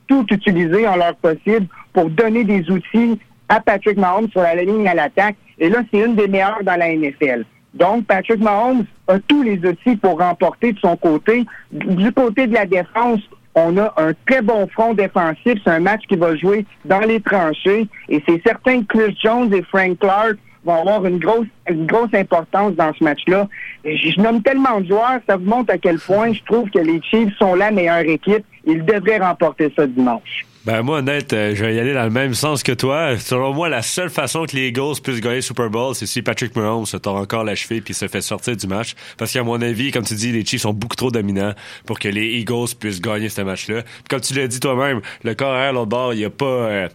tout 0.07 0.27
utilisé 0.31 0.87
en 0.87 0.96
leur 0.96 1.14
possible 1.16 1.66
pour 1.92 2.11
donner 2.11 2.44
des 2.44 2.68
outils 2.70 3.18
à 3.48 3.61
Patrick 3.61 3.96
Mahomes 3.98 4.29
sur 4.31 4.42
la 4.42 4.55
ligne 4.55 4.87
à 4.88 4.94
l'attaque. 4.94 5.37
Et 5.59 5.68
là, 5.68 5.81
c'est 5.92 6.01
une 6.01 6.14
des 6.14 6.29
meilleures 6.29 6.62
dans 6.64 6.77
la 6.77 6.88
NFL. 6.94 7.44
Donc, 7.75 8.05
Patrick 8.07 8.40
Mahomes 8.40 8.85
a 9.09 9.18
tous 9.20 9.42
les 9.42 9.59
outils 9.66 9.96
pour 9.96 10.18
remporter 10.18 10.72
de 10.72 10.79
son 10.79 10.96
côté. 10.96 11.44
Du 11.70 12.12
côté 12.12 12.46
de 12.46 12.55
la 12.55 12.66
défense, 12.66 13.20
on 13.55 13.77
a 13.79 13.92
un 13.96 14.12
très 14.27 14.42
bon 14.42 14.66
front 14.68 14.92
défensif. 14.94 15.55
C'est 15.64 15.70
un 15.70 15.81
match 15.81 16.03
qui 16.09 16.16
va 16.16 16.37
jouer 16.37 16.66
dans 16.85 17.01
les 17.01 17.20
tranchées. 17.20 17.87
Et 18.09 18.22
c'est 18.27 18.42
certain 18.44 18.83
que 18.83 18.98
Chris 18.98 19.16
Jones 19.22 19.53
et 19.55 19.62
Frank 19.62 19.98
Clark 19.98 20.37
vont 20.64 20.81
avoir 20.81 21.05
une 21.07 21.18
grosse, 21.18 21.46
une 21.68 21.87
grosse 21.87 22.14
importance 22.14 22.75
dans 22.75 22.92
ce 22.94 23.03
match-là. 23.03 23.48
Je 23.85 24.20
nomme 24.20 24.42
tellement 24.42 24.81
de 24.81 24.87
joueurs, 24.87 25.20
ça 25.29 25.37
vous 25.37 25.44
montre 25.44 25.72
à 25.72 25.79
quel 25.79 25.98
point 25.98 26.33
je 26.33 26.42
trouve 26.44 26.70
que 26.70 26.79
les 26.79 27.01
Chiefs 27.03 27.37
sont 27.38 27.55
la 27.55 27.70
meilleure 27.70 27.98
équipe. 28.01 28.44
Ils 28.64 28.85
devraient 28.85 29.18
remporter 29.18 29.72
ça 29.77 29.87
dimanche. 29.87 30.46
Ben 30.64 30.83
moi, 30.83 30.98
honnête, 30.98 31.33
euh, 31.33 31.57
je 31.57 31.64
vais 31.64 31.75
y 31.75 31.81
aller 31.81 31.92
dans 31.92 32.05
le 32.05 32.11
même 32.11 32.35
sens 32.35 32.62
que 32.62 32.70
toi. 32.70 33.18
Selon 33.18 33.53
moi, 33.53 33.68
la 33.68 33.83
seule 33.83 34.11
façon 34.11 34.46
que 34.46 34.55
les 34.55 34.68
Eagles 34.68 35.01
puissent 35.03 35.20
gagner 35.20 35.40
Super 35.40 35.68
Bowl, 35.70 35.92
c'est 35.96 36.07
si 36.07 36.22
Patrick 36.22 36.55
Mahomes 36.55 36.87
se 36.87 36.96
tord 36.96 37.16
encore 37.16 37.42
la 37.42 37.57
cheville 37.57 37.81
puis 37.81 37.94
se 37.94 38.07
fait 38.07 38.20
sortir 38.20 38.57
du 38.57 38.68
match. 38.68 38.94
Parce 39.18 39.33
qu'à 39.33 39.42
mon 39.42 39.61
avis, 39.61 39.90
comme 39.90 40.05
tu 40.05 40.14
dis, 40.14 40.31
les 40.31 40.44
Chiefs 40.44 40.62
sont 40.62 40.72
beaucoup 40.72 40.94
trop 40.94 41.11
dominants 41.11 41.53
pour 41.85 41.98
que 41.98 42.07
les 42.07 42.38
Eagles 42.38 42.77
puissent 42.79 43.01
gagner 43.01 43.29
ce 43.29 43.40
match-là. 43.40 43.83
Comme 44.09 44.20
tu 44.20 44.35
l'as 44.35 44.46
dit 44.46 44.61
toi-même, 44.61 45.01
le 45.25 45.35
corps 45.35 45.53
arrière, 45.53 45.72
l'autre 45.72 45.88
bord, 45.88 46.14
il 46.14 46.20
y 46.20 46.25
a 46.25 46.31
pas... 46.31 46.44
euh, 46.44 46.88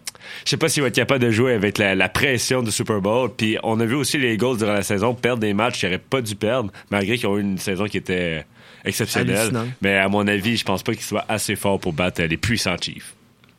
je 0.45 0.51
sais 0.51 0.58
pas 0.58 0.69
s'il 0.69 0.82
va 0.82 0.88
être 0.88 0.95
capable 0.95 1.25
de 1.25 1.32
jouer 1.32 1.53
avec 1.53 1.77
la, 1.77 1.93
la 1.93 2.08
pression 2.08 2.63
du 2.63 2.71
Super 2.71 3.01
Bowl. 3.01 3.32
Puis 3.36 3.58
on 3.63 3.82
a 3.82 3.86
vu 3.86 3.95
aussi 3.95 4.17
les 4.17 4.36
Eagles 4.36 4.60
durant 4.60 4.73
la 4.73 4.84
saison 4.84 5.13
perdre 5.13 5.41
des 5.41 5.53
matchs 5.53 5.82
qu'ils 5.82 5.89
n'auraient 5.89 6.01
pas 6.10 6.21
dû 6.21 6.38
perdre, 6.38 6.71
malgré 6.89 7.17
qu'ils 7.17 7.27
ont 7.27 7.38
eu 7.38 7.41
une 7.41 7.58
saison 7.58 7.84
qui 7.84 7.97
était 7.97 8.45
exceptionnelle. 8.86 9.36
Hallucinant. 9.36 9.67
Mais 9.82 9.97
à 9.97 10.08
mon 10.08 10.25
avis, 10.25 10.56
je 10.56 10.63
pense 10.63 10.84
pas 10.84 10.93
qu'ils 10.93 11.03
soient 11.03 11.25
assez 11.27 11.58
forts 11.58 11.82
pour 11.82 11.91
battre 11.91 12.21
les 12.21 12.38
puissants 12.38 12.77
Chiefs. 12.82 13.16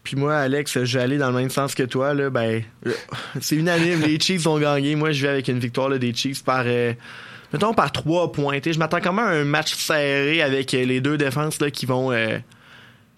Puis 0.08 0.16
moi, 0.16 0.38
Alex, 0.38 0.84
je 0.84 0.96
vais 0.96 1.04
aller 1.04 1.18
dans 1.18 1.30
le 1.30 1.36
même 1.36 1.50
sens 1.50 1.74
que 1.74 1.82
toi. 1.82 2.14
Là, 2.14 2.30
ben, 2.30 2.62
euh, 2.86 2.92
c'est 3.42 3.56
unanime. 3.56 4.00
les 4.00 4.18
Chiefs 4.18 4.46
ont 4.46 4.58
gagné. 4.58 4.94
Moi, 4.96 5.10
je 5.12 5.20
vais 5.20 5.28
avec 5.28 5.48
une 5.48 5.58
victoire 5.58 5.90
là, 5.90 5.98
des 5.98 6.14
Chiefs 6.14 6.42
par, 6.42 6.62
euh, 6.64 6.94
mettons, 7.52 7.74
par 7.74 7.92
trois 7.92 8.32
points. 8.32 8.56
Je 8.64 8.78
m'attends 8.78 9.00
quand 9.02 9.12
même 9.12 9.26
à 9.26 9.32
un 9.32 9.44
match 9.44 9.74
serré 9.74 10.40
avec 10.40 10.72
euh, 10.72 10.86
les 10.86 11.02
deux 11.02 11.18
défenses 11.18 11.60
là, 11.60 11.70
qui 11.70 11.84
vont. 11.84 12.10
euh, 12.10 12.38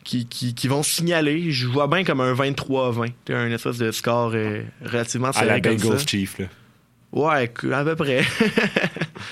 qui, 0.03 0.26
qui, 0.26 0.53
qui 0.53 0.66
vont 0.66 0.83
signaler. 0.83 1.53
Je 1.53 1.68
vois 1.68 1.87
bien 1.87 2.03
comme 2.03 2.20
un 2.20 2.35
23-20. 2.35 3.07
Tu 3.07 3.12
sais, 3.29 3.35
Un 3.35 3.53
espèce 3.53 3.79
de 3.79 3.92
score 3.92 4.33
euh, 4.35 4.62
relativement 4.85 5.29
À 5.29 5.33
serré. 5.33 5.46
la 5.46 5.61
comme 5.61 5.76
Bengals 5.76 5.98
là. 6.40 6.46
Ouais, 7.12 7.53
à 7.72 7.85
peu 7.85 7.94
près. 7.94 8.22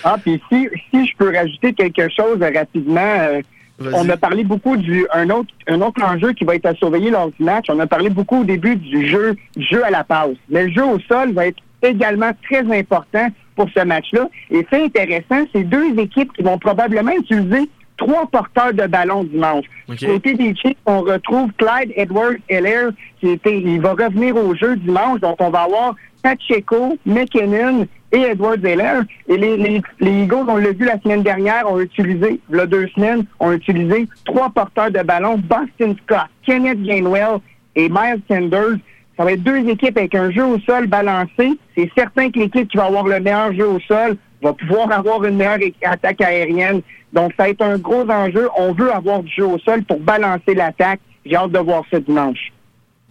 Ah, 0.04 0.16
puis 0.22 0.40
si, 0.48 0.68
si 0.90 1.06
je 1.08 1.16
peux 1.16 1.34
rajouter 1.34 1.72
quelque 1.72 2.08
chose 2.14 2.38
rapidement, 2.40 3.00
euh. 3.00 3.40
On 3.80 4.08
a 4.08 4.16
parlé 4.16 4.44
beaucoup 4.44 4.76
du 4.76 5.06
un 5.12 5.30
autre 5.30 5.50
un 5.68 5.80
autre 5.80 6.02
enjeu 6.02 6.32
qui 6.32 6.44
va 6.44 6.56
être 6.56 6.66
à 6.66 6.74
surveiller 6.74 7.10
lors 7.10 7.30
du 7.30 7.42
match. 7.42 7.66
On 7.68 7.78
a 7.78 7.86
parlé 7.86 8.10
beaucoup 8.10 8.40
au 8.40 8.44
début 8.44 8.76
du 8.76 9.06
jeu 9.06 9.36
du 9.56 9.64
jeu 9.64 9.84
à 9.84 9.90
la 9.90 10.04
passe. 10.04 10.36
Mais 10.48 10.66
le 10.66 10.72
jeu 10.72 10.84
au 10.84 10.98
sol 11.00 11.32
va 11.32 11.46
être 11.46 11.62
également 11.82 12.30
très 12.44 12.64
important 12.76 13.28
pour 13.54 13.68
ce 13.76 13.84
match-là. 13.84 14.28
Et 14.50 14.66
c'est 14.70 14.84
intéressant, 14.84 15.46
c'est 15.52 15.64
deux 15.64 15.98
équipes 15.98 16.32
qui 16.32 16.42
vont 16.42 16.58
probablement 16.58 17.12
utiliser 17.12 17.68
trois 17.96 18.26
porteurs 18.26 18.72
de 18.72 18.86
ballon 18.86 19.24
dimanche. 19.24 19.64
Ok. 19.88 19.96
Du 19.96 20.06
côté 20.06 20.34
des 20.34 20.54
Chiefs, 20.54 20.76
on 20.86 21.00
retrouve 21.00 21.50
Clyde 21.58 21.92
Edwards 21.96 22.36
Heller 22.48 22.90
qui 23.20 23.30
était, 23.30 23.58
il 23.58 23.80
va 23.80 23.92
revenir 23.92 24.36
au 24.36 24.54
jeu 24.54 24.76
dimanche. 24.76 25.20
Donc 25.20 25.36
on 25.40 25.50
va 25.50 25.62
avoir 25.62 25.94
Pacheco, 26.22 26.96
McKinnon 27.06 27.86
et 28.12 28.20
Edwards 28.20 28.64
Heller. 28.64 29.02
Et 29.28 29.36
les, 29.36 29.56
les, 29.56 29.82
les 30.00 30.22
Eagles, 30.22 30.46
on 30.48 30.56
l'a 30.56 30.72
vu 30.72 30.84
la 30.84 31.00
semaine 31.00 31.22
dernière, 31.22 31.70
ont 31.70 31.80
utilisé, 31.80 32.40
il 32.50 32.56
y 32.56 32.60
a 32.60 32.66
deux 32.66 32.88
semaines, 32.88 33.24
ont 33.40 33.52
utilisé 33.52 34.08
trois 34.24 34.50
porteurs 34.50 34.90
de 34.90 35.02
ballon, 35.02 35.38
Boston 35.38 35.96
Scott, 36.04 36.26
Kenneth 36.44 36.82
Gainwell 36.82 37.38
et 37.76 37.88
Miles 37.88 38.22
Sanders. 38.28 38.78
Ça 39.16 39.24
va 39.24 39.32
être 39.32 39.42
deux 39.42 39.68
équipes 39.68 39.98
avec 39.98 40.14
un 40.14 40.30
jeu 40.30 40.44
au 40.44 40.60
sol 40.60 40.86
balancé. 40.86 41.58
C'est 41.76 41.90
certain 41.96 42.30
que 42.30 42.38
l'équipe 42.38 42.68
qui 42.68 42.76
va 42.76 42.84
avoir 42.84 43.06
le 43.06 43.18
meilleur 43.18 43.52
jeu 43.52 43.66
au 43.66 43.80
sol 43.80 44.16
va 44.42 44.52
pouvoir 44.52 44.92
avoir 44.92 45.24
une 45.24 45.36
meilleure 45.36 45.58
attaque 45.82 46.20
aérienne. 46.20 46.82
Donc, 47.12 47.32
ça 47.36 47.44
va 47.44 47.48
être 47.48 47.62
un 47.62 47.78
gros 47.78 48.08
enjeu. 48.08 48.48
On 48.56 48.72
veut 48.72 48.92
avoir 48.92 49.22
du 49.22 49.32
jeu 49.32 49.44
au 49.44 49.58
sol 49.58 49.82
pour 49.82 49.98
balancer 49.98 50.54
l'attaque. 50.54 51.00
J'ai 51.26 51.34
hâte 51.34 51.50
de 51.50 51.58
voir 51.58 51.82
ça 51.90 51.98
dimanche. 51.98 52.52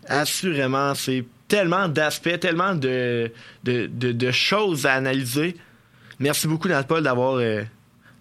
Assurément, 0.07 0.95
c'est 0.95 1.25
tellement 1.47 1.87
d'aspects, 1.87 2.39
tellement 2.39 2.75
de, 2.75 3.31
de, 3.63 3.87
de, 3.87 4.11
de 4.11 4.31
choses 4.31 4.85
à 4.85 4.93
analyser. 4.93 5.55
Merci 6.19 6.47
beaucoup, 6.47 6.67
Nat 6.67 6.83
Paul, 6.83 7.03
d'avoir 7.03 7.35
euh, 7.35 7.63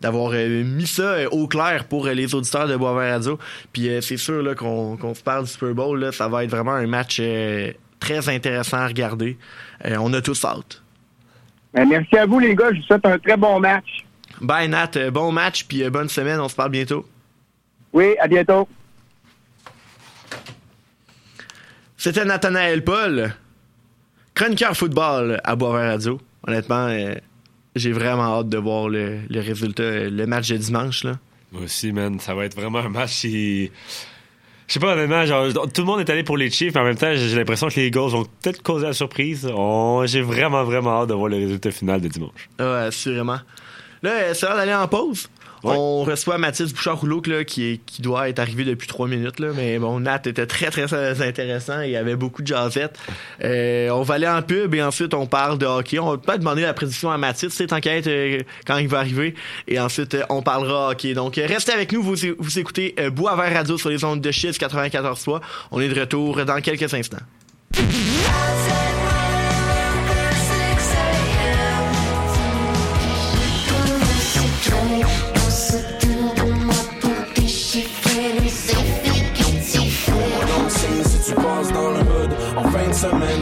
d'avoir 0.01 0.33
euh, 0.35 0.63
mis 0.63 0.87
ça 0.87 1.03
euh, 1.03 1.29
au 1.31 1.49
clair 1.49 1.85
pour 1.85 2.07
euh, 2.07 2.13
les 2.13 2.35
auditeurs 2.35 2.69
de 2.69 2.77
Boisvert 2.77 3.13
Radio. 3.13 3.39
Puis 3.73 3.89
c'est 4.03 4.17
sûr 4.17 4.43
là, 4.43 4.55
qu'on 4.55 4.97
qu'on 4.97 5.15
se 5.15 5.23
parle 5.23 5.45
du 5.45 5.51
Super 5.51 5.75
Bowl, 5.75 5.99
là, 5.99 6.13
ça 6.13 6.29
va 6.29 6.45
être 6.45 6.51
vraiment 6.51 6.73
un 6.73 6.87
match 6.87 7.21
très 7.99 8.29
intéressant 8.29 8.79
à 8.79 8.87
regarder. 8.87 9.39
On 9.85 10.13
a 10.13 10.21
tous 10.21 10.45
hâte. 10.45 10.83
Ben, 11.73 11.89
merci 11.89 12.17
à 12.17 12.27
vous, 12.27 12.39
les 12.39 12.55
gars. 12.55 12.71
Je 12.73 12.79
vous 12.79 12.83
souhaite 12.83 13.05
un 13.05 13.19
très 13.19 13.37
bon 13.37 13.61
match. 13.61 14.05
Bye 14.41 14.69
Nat, 14.69 14.91
bon 15.11 15.33
match, 15.33 15.65
puis 15.65 15.89
bonne 15.91 16.09
semaine, 16.09 16.41
on 16.41 16.49
se 16.49 16.55
parle 16.55 16.71
bientôt. 16.71 17.07
Oui, 17.93 18.15
à 18.21 18.29
bientôt. 18.29 18.69
C'était 22.07 22.25
Nathanaël 22.25 22.85
Paul, 22.85 23.35
chroniqueur 24.33 24.77
football 24.77 25.41
à 25.43 25.57
Boisvert 25.57 25.91
Radio. 25.91 26.21
Honnêtement, 26.47 26.87
euh, 26.87 27.17
j'ai 27.75 27.91
vraiment 27.91 28.39
hâte 28.39 28.49
de 28.49 28.59
voir 28.59 28.89
le, 28.89 29.23
le 29.29 29.41
résultat, 29.41 29.83
euh, 29.83 30.09
le 30.09 30.25
match 30.25 30.49
de 30.51 30.57
dimanche. 30.57 31.03
Là. 31.03 31.19
Moi 31.51 31.63
aussi, 31.65 31.91
man. 31.91 32.21
Ça 32.21 32.33
va 32.37 32.45
être 32.45 32.55
vraiment 32.55 32.79
un 32.79 32.91
match 32.91 33.23
qui. 33.23 33.73
Je 34.69 34.73
sais 34.73 34.79
pas, 34.79 34.93
honnêtement, 34.93 35.27
genre, 35.27 35.51
tout 35.51 35.81
le 35.81 35.85
monde 35.85 35.99
est 35.99 36.09
allé 36.09 36.23
pour 36.23 36.37
les 36.37 36.49
Chiefs, 36.49 36.75
mais 36.77 36.81
en 36.81 36.85
même 36.85 36.95
temps, 36.95 37.13
j'ai 37.13 37.35
l'impression 37.35 37.67
que 37.67 37.75
les 37.75 37.89
Eagles 37.89 38.11
vont 38.11 38.25
peut-être 38.41 38.63
causer 38.63 38.87
la 38.87 38.93
surprise. 38.93 39.51
J'ai 40.05 40.23
vraiment, 40.23 40.63
vraiment 40.63 41.03
hâte 41.03 41.09
de 41.09 41.15
voir 41.15 41.29
le 41.29 41.39
résultat 41.39 41.73
final 41.73 42.01
de 42.01 42.07
dimanche. 42.07 42.49
Ouais, 42.61 42.67
assurément. 42.67 43.41
Là, 44.05 44.11
euh, 44.13 44.35
c'est 44.35 44.47
l'heure 44.47 44.57
d'aller 44.57 44.75
en 44.75 44.87
pause. 44.87 45.29
On 45.65 46.05
reçoit 46.05 46.39
Mathis 46.39 46.73
Bouchard-Rouleau 46.73 47.23
qui, 47.45 47.81
qui 47.87 48.03
doit 48.03 48.29
être 48.29 48.39
arrivé 48.39 48.65
depuis 48.65 48.87
trois 48.87 49.09
minutes. 49.09 49.41
Là, 49.41 49.49
mais 49.55 49.79
bon, 49.79 50.01
Nat 50.01 50.23
était 50.27 50.47
très, 50.47 50.71
très 50.71 50.93
euh, 50.93 51.15
intéressant. 51.21 51.81
Il 51.81 51.91
y 51.91 51.97
avait 51.97 52.17
beaucoup 52.17 52.43
de 52.43 52.47
jazzette. 52.47 52.99
Euh, 53.43 53.91
on 53.91 54.03
va 54.03 54.15
aller 54.15 54.29
en 54.29 54.43
pub 54.43 54.75
et 54.75 54.83
ensuite 54.83 55.15
on 55.15 55.27
parle 55.27 55.59
de 55.59 55.67
hockey. 55.67 55.99
On 55.99 56.11
va 56.11 56.19
peut-être 56.19 56.41
demander 56.41 56.63
la 56.63 56.75
prédiction 56.75 57.11
à 57.11 57.19
Mathis, 57.19 57.51
c'est 57.51 57.73
être 57.73 58.07
euh, 58.07 58.43
quand 58.67 58.79
il 58.79 58.89
va 58.89 58.99
arriver. 58.99 59.35
Et 59.69 59.79
ensuite, 59.81 60.15
euh, 60.15 60.23
on 60.29 60.43
parlera 60.43 60.91
hockey. 60.91 61.15
Donc, 61.15 61.39
euh, 61.39 61.47
restez 61.47 61.73
avec 61.73 61.93
nous. 61.93 62.03
Vous, 62.03 62.17
vous 62.39 62.59
écoutez 62.59 62.95
euh, 62.99 63.11
Bois-Vert 63.11 63.53
Radio 63.53 63.79
sur 63.79 63.91
les 63.91 64.05
ondes 64.05 64.21
de 64.21 64.31
Chiz 64.31 64.59
94.3. 64.59 65.41
On 65.71 65.81
est 65.81 65.89
de 65.89 66.01
retour 66.01 66.45
dans 66.45 66.61
quelques 66.61 66.93
instants. 66.93 67.19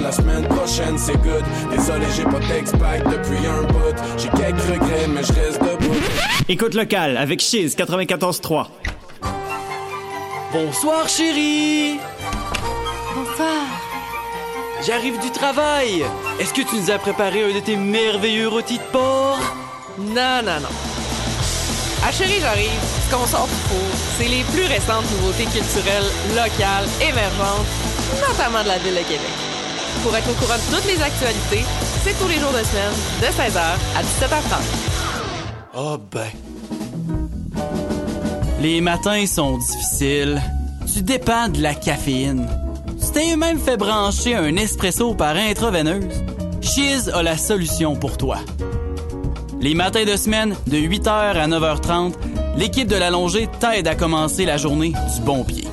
La 0.04 0.12
semaine 0.12 0.46
prochaine 0.48 0.98
c'est 0.98 1.16
good 1.22 1.42
Désolé 1.70 2.04
j'ai 2.14 2.24
pas 2.24 2.38
d'expact 2.40 3.06
depuis 3.08 3.46
un 3.46 3.62
bout 3.62 3.96
J'ai 4.18 4.28
quelques 4.28 4.60
regrets 4.60 5.06
mais 5.08 5.24
je 5.24 5.32
reste 5.32 5.60
debout 5.62 5.96
Écoute 6.46 6.74
locale 6.74 7.16
avec 7.16 7.40
Chiz 7.40 7.74
94.3. 7.74 8.66
Bonsoir 10.52 11.08
chérie 11.08 11.98
Bonsoir. 13.16 13.64
J'arrive 14.86 15.18
du 15.20 15.30
travail 15.30 16.04
Est-ce 16.38 16.52
que 16.52 16.60
tu 16.60 16.76
nous 16.76 16.90
as 16.90 16.98
préparé 16.98 17.42
un 17.42 17.54
de 17.54 17.60
tes 17.60 17.76
merveilleux 17.76 18.48
rôtis 18.48 18.78
de 18.78 18.84
porc? 18.92 19.38
Non, 19.98 20.42
non, 20.44 20.60
non. 20.60 20.74
Ah 22.06 22.12
chérie, 22.12 22.40
j'arrive. 22.40 22.68
Ce 23.06 23.14
qu'on 23.14 23.26
sort 23.26 23.48
c'est 24.18 24.28
les 24.28 24.42
plus 24.52 24.66
récentes 24.66 25.10
nouveautés 25.12 25.44
culturelles, 25.44 26.10
locales, 26.30 26.88
émergentes, 27.00 27.66
notamment 28.28 28.62
de 28.62 28.68
la 28.68 28.78
ville 28.78 28.94
de 28.94 29.08
Québec. 29.08 29.53
Pour 30.02 30.16
être 30.16 30.30
au 30.30 30.34
courant 30.34 30.56
de 30.56 30.76
toutes 30.76 30.86
les 30.86 31.00
actualités, 31.02 31.64
c'est 32.02 32.18
tous 32.18 32.28
les 32.28 32.38
jours 32.38 32.52
de 32.52 32.62
semaine, 32.64 32.92
de 33.20 33.26
16h 33.26 33.58
à 33.96 34.02
17h30. 34.02 34.94
Oh 35.76 35.96
ben. 36.10 36.28
Les 38.60 38.80
matins 38.80 39.26
sont 39.26 39.58
difficiles. 39.58 40.42
Tu 40.92 41.02
dépends 41.02 41.48
de 41.48 41.62
la 41.62 41.74
caféine. 41.74 42.46
Tu 43.00 43.10
t'es 43.12 43.36
même 43.36 43.58
fait 43.58 43.76
brancher 43.76 44.34
un 44.34 44.56
espresso 44.56 45.14
par 45.14 45.36
intraveineuse. 45.36 46.22
Chiz 46.60 47.10
a 47.12 47.22
la 47.22 47.36
solution 47.36 47.96
pour 47.96 48.16
toi. 48.16 48.38
Les 49.60 49.74
matins 49.74 50.04
de 50.04 50.16
semaine, 50.16 50.54
de 50.66 50.76
8h 50.76 51.08
à 51.08 51.48
9h30, 51.48 52.14
l'équipe 52.56 52.88
de 52.88 52.96
l'allongée 52.96 53.48
t'aide 53.60 53.88
à 53.88 53.94
commencer 53.94 54.44
la 54.44 54.56
journée 54.56 54.92
du 54.92 55.20
bon 55.22 55.44
pied. 55.44 55.64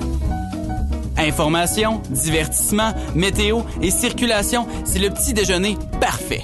Information, 1.21 2.01
divertissement, 2.09 2.95
météo 3.13 3.61
et 3.79 3.91
circulation, 3.91 4.67
c'est 4.83 4.97
le 4.97 5.11
petit 5.11 5.33
déjeuner 5.33 5.77
parfait. 5.99 6.41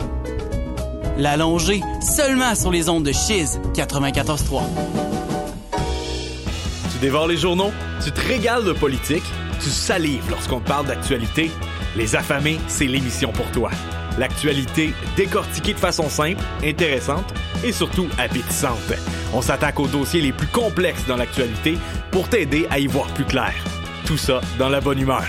L'allongée, 1.17 1.81
seulement 1.99 2.53
sur 2.53 2.71
les 2.71 2.87
ondes 2.87 3.03
de 3.03 3.11
Chiz 3.11 3.59
94.3. 3.73 4.61
Tu 6.91 6.99
dévores 7.01 7.27
les 7.27 7.37
journaux, 7.37 7.71
tu 8.03 8.11
te 8.11 8.21
régales 8.21 8.65
de 8.65 8.73
politique, 8.73 9.23
tu 9.59 9.69
salives 9.69 10.29
lorsqu'on 10.29 10.59
parle 10.59 10.85
d'actualité. 10.85 11.49
Les 11.95 12.15
affamés, 12.15 12.59
c'est 12.67 12.85
l'émission 12.85 13.31
pour 13.31 13.49
toi. 13.51 13.71
L'actualité 14.19 14.93
décortiquée 15.15 15.73
de 15.73 15.79
façon 15.79 16.07
simple, 16.07 16.43
intéressante 16.63 17.33
et 17.63 17.71
surtout 17.71 18.07
appétissante. 18.19 18.93
On 19.33 19.41
s'attaque 19.41 19.79
aux 19.79 19.87
dossiers 19.87 20.21
les 20.21 20.33
plus 20.33 20.47
complexes 20.47 21.05
dans 21.07 21.17
l'actualité 21.17 21.79
pour 22.11 22.29
t'aider 22.29 22.67
à 22.69 22.77
y 22.77 22.85
voir 22.85 23.07
plus 23.07 23.25
clair. 23.25 23.53
Tout 24.07 24.15
ça 24.15 24.39
dans 24.57 24.69
la 24.69 24.79
bonne 24.79 25.01
humeur. 25.01 25.25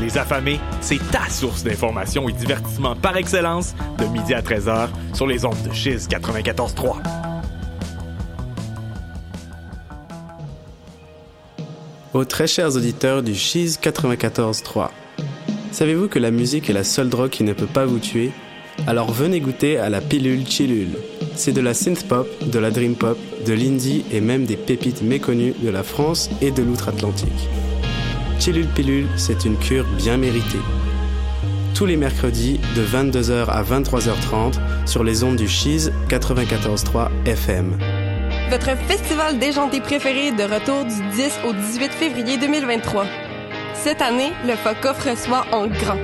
Les 0.00 0.16
affamés, 0.16 0.58
c'est 0.80 0.98
ta 1.10 1.28
source 1.28 1.62
d'information 1.62 2.26
et 2.26 2.32
divertissement 2.32 2.96
par 2.96 3.18
excellence 3.18 3.74
de 3.98 4.06
midi 4.06 4.32
à 4.32 4.40
13h 4.40 4.88
sur 5.12 5.26
les 5.26 5.44
ondes 5.44 5.62
de 5.62 5.70
Chiz 5.74 6.08
94.3. 6.08 7.02
Aux 12.14 12.24
très 12.24 12.46
chers 12.46 12.74
auditeurs 12.74 13.22
du 13.22 13.34
Cheese 13.34 13.76
94.3. 13.82 14.88
Savez-vous 15.70 16.08
que 16.08 16.18
la 16.18 16.30
musique 16.30 16.70
est 16.70 16.72
la 16.72 16.84
seule 16.84 17.10
drogue 17.10 17.28
qui 17.28 17.44
ne 17.44 17.52
peut 17.52 17.66
pas 17.66 17.84
vous 17.84 17.98
tuer? 17.98 18.32
Alors 18.86 19.12
venez 19.12 19.40
goûter 19.40 19.76
à 19.76 19.90
la 19.90 20.00
pilule 20.00 20.48
Chillule. 20.48 20.96
C'est 21.36 21.52
de 21.52 21.60
la 21.60 21.74
synth 21.74 22.08
pop, 22.08 22.26
de 22.42 22.58
la 22.58 22.70
dream 22.70 22.94
pop, 22.94 23.18
de 23.44 23.52
l'indie 23.52 24.02
et 24.10 24.22
même 24.22 24.46
des 24.46 24.56
pépites 24.56 25.02
méconnues 25.02 25.52
de 25.62 25.68
la 25.68 25.82
France 25.82 26.30
et 26.40 26.52
de 26.52 26.62
l'outre-Atlantique. 26.62 27.50
Chillule 28.38 28.66
Pilule, 28.66 29.08
c'est 29.16 29.44
une 29.44 29.56
cure 29.56 29.86
bien 29.96 30.16
méritée. 30.16 30.58
Tous 31.74 31.86
les 31.86 31.96
mercredis 31.96 32.60
de 32.76 32.82
22h 32.84 33.46
à 33.46 33.62
23h30 33.62 34.86
sur 34.86 35.02
les 35.02 35.24
ondes 35.24 35.36
du 35.36 35.48
Cheese 35.48 35.90
94.3 36.08 37.08
FM. 37.26 37.78
Votre 38.50 38.76
festival 38.86 39.38
déjanté 39.38 39.80
préféré 39.80 40.30
de 40.30 40.42
retour 40.42 40.84
du 40.84 41.16
10 41.16 41.40
au 41.48 41.52
18 41.52 41.92
février 41.92 42.36
2023. 42.38 43.06
Cette 43.74 44.02
année, 44.02 44.32
le 44.46 44.54
FOCOF 44.54 45.04
reçoit 45.04 45.46
en 45.50 45.66
grand. 45.66 45.98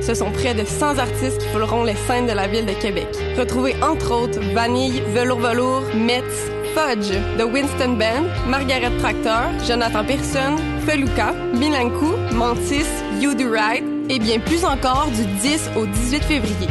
Ce 0.00 0.14
sont 0.14 0.32
près 0.32 0.54
de 0.54 0.64
100 0.64 0.98
artistes 0.98 1.38
qui 1.38 1.48
fouleront 1.48 1.84
les 1.84 1.94
scènes 1.94 2.26
de 2.26 2.32
la 2.32 2.48
ville 2.48 2.66
de 2.66 2.72
Québec. 2.72 3.06
Retrouvez 3.38 3.74
entre 3.82 4.12
autres 4.12 4.40
Vanille, 4.54 5.02
Velours 5.14 5.38
Velours, 5.38 5.84
Metz, 5.94 6.50
Fudge, 6.74 7.12
The 7.38 7.44
Winston 7.44 7.96
Band, 7.96 8.26
Margaret 8.48 8.98
Tractor, 8.98 9.50
Jonathan 9.66 10.04
Pearson, 10.04 10.56
Feluca, 10.86 11.32
Milankou, 11.54 12.16
Mantis, 12.34 12.86
You 13.20 13.34
Do 13.34 13.50
Right 13.50 13.84
et 14.08 14.18
bien 14.18 14.40
plus 14.40 14.64
encore 14.64 15.08
du 15.14 15.24
10 15.40 15.70
au 15.76 15.86
18 15.86 16.22
février. 16.24 16.68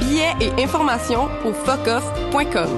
Billets 0.00 0.34
et 0.40 0.62
informations 0.62 1.28
au 1.44 1.52
focoff.com. 1.52 2.68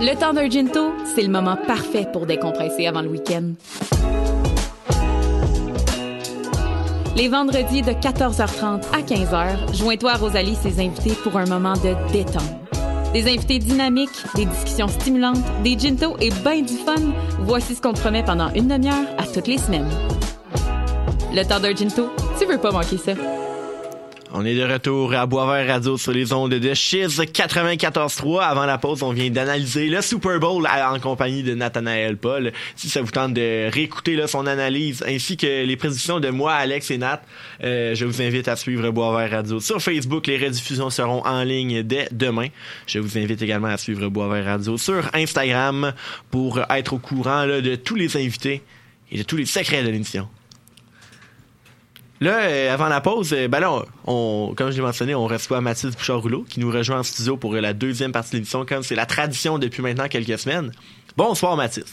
Le 0.00 0.14
temps 0.14 0.32
d'un 0.32 0.48
ginto, 0.48 0.92
c'est 1.14 1.22
le 1.22 1.28
moment 1.28 1.56
parfait 1.66 2.06
pour 2.12 2.26
décompresser 2.26 2.86
avant 2.86 3.02
le 3.02 3.08
week-end. 3.08 3.52
Les 7.18 7.26
vendredis 7.26 7.82
de 7.82 7.90
14h30 7.90 8.80
à 8.92 9.00
15h, 9.00 9.76
joins-toi 9.76 10.12
à 10.12 10.16
Rosalie 10.16 10.54
ses 10.54 10.78
invités 10.78 11.14
pour 11.24 11.36
un 11.36 11.46
moment 11.46 11.72
de 11.72 11.96
détente. 12.12 12.44
Des 13.12 13.22
invités 13.22 13.58
dynamiques, 13.58 14.24
des 14.36 14.44
discussions 14.44 14.86
stimulantes, 14.86 15.42
des 15.64 15.76
gintos 15.76 16.16
et 16.20 16.30
ben 16.44 16.64
du 16.64 16.74
fun. 16.74 16.94
Voici 17.40 17.74
ce 17.74 17.82
qu'on 17.82 17.92
te 17.92 17.98
promet 17.98 18.22
pendant 18.22 18.52
une 18.54 18.68
demi-heure 18.68 19.08
à 19.18 19.26
toutes 19.26 19.48
les 19.48 19.58
semaines. 19.58 19.90
Le 21.34 21.42
temps 21.42 21.58
ginto, 21.76 22.08
tu 22.38 22.46
veux 22.46 22.58
pas 22.58 22.70
manquer 22.70 22.98
ça. 22.98 23.14
On 24.30 24.44
est 24.44 24.54
de 24.54 24.62
retour 24.62 25.14
à 25.14 25.24
Boisvert 25.24 25.66
Radio 25.66 25.96
sur 25.96 26.12
les 26.12 26.34
ondes 26.34 26.52
de 26.52 26.74
Chiz 26.74 27.18
94.3. 27.18 28.42
Avant 28.42 28.66
la 28.66 28.76
pause, 28.76 29.02
on 29.02 29.12
vient 29.12 29.30
d'analyser 29.30 29.88
le 29.88 30.02
Super 30.02 30.38
Bowl 30.38 30.66
en 30.66 31.00
compagnie 31.00 31.42
de 31.42 31.54
Nathanaël 31.54 32.18
Paul. 32.18 32.52
Si 32.76 32.90
ça 32.90 33.00
vous 33.00 33.10
tente 33.10 33.32
de 33.32 33.70
réécouter 33.72 34.16
là, 34.16 34.26
son 34.26 34.46
analyse 34.46 35.02
ainsi 35.08 35.38
que 35.38 35.64
les 35.64 35.76
prédictions 35.76 36.20
de 36.20 36.28
moi, 36.28 36.52
Alex 36.52 36.90
et 36.90 36.98
Nat, 36.98 37.22
euh, 37.64 37.94
je 37.94 38.04
vous 38.04 38.20
invite 38.20 38.48
à 38.48 38.56
suivre 38.56 38.90
Boisvert 38.90 39.30
Radio 39.30 39.60
sur 39.60 39.80
Facebook. 39.80 40.26
Les 40.26 40.36
rediffusions 40.36 40.90
seront 40.90 41.24
en 41.24 41.42
ligne 41.42 41.82
dès 41.82 42.08
demain. 42.12 42.48
Je 42.86 42.98
vous 42.98 43.16
invite 43.16 43.40
également 43.40 43.68
à 43.68 43.78
suivre 43.78 44.08
Boisvert 44.08 44.44
Radio 44.44 44.76
sur 44.76 45.08
Instagram 45.14 45.94
pour 46.30 46.60
être 46.68 46.92
au 46.92 46.98
courant 46.98 47.46
de 47.46 47.76
tous 47.76 47.94
les 47.94 48.14
invités 48.18 48.60
et 49.10 49.16
de 49.16 49.22
tous 49.22 49.36
les 49.36 49.46
secrets 49.46 49.82
de 49.82 49.88
l'émission. 49.88 50.28
Là, 52.20 52.40
euh, 52.42 52.74
avant 52.74 52.88
la 52.88 53.00
pause, 53.00 53.32
euh, 53.32 53.46
ben 53.48 53.60
là, 53.60 53.70
on, 53.72 53.84
on- 54.50 54.54
comme 54.54 54.70
je 54.70 54.76
l'ai 54.76 54.82
mentionné, 54.82 55.14
on 55.14 55.26
reçoit 55.26 55.60
Mathilde 55.60 55.94
Bouchard-Rouleau 55.94 56.44
qui 56.48 56.58
nous 56.58 56.70
rejoint 56.70 56.98
en 56.98 57.02
studio 57.04 57.36
pour 57.36 57.54
euh, 57.54 57.60
la 57.60 57.72
deuxième 57.72 58.10
partie 58.10 58.30
de 58.32 58.36
l'émission, 58.36 58.64
comme 58.66 58.82
c'est 58.82 58.96
la 58.96 59.06
tradition 59.06 59.58
depuis 59.58 59.82
maintenant 59.82 60.08
quelques 60.08 60.38
semaines. 60.38 60.72
Bonsoir 61.16 61.56
Mathilde. 61.56 61.86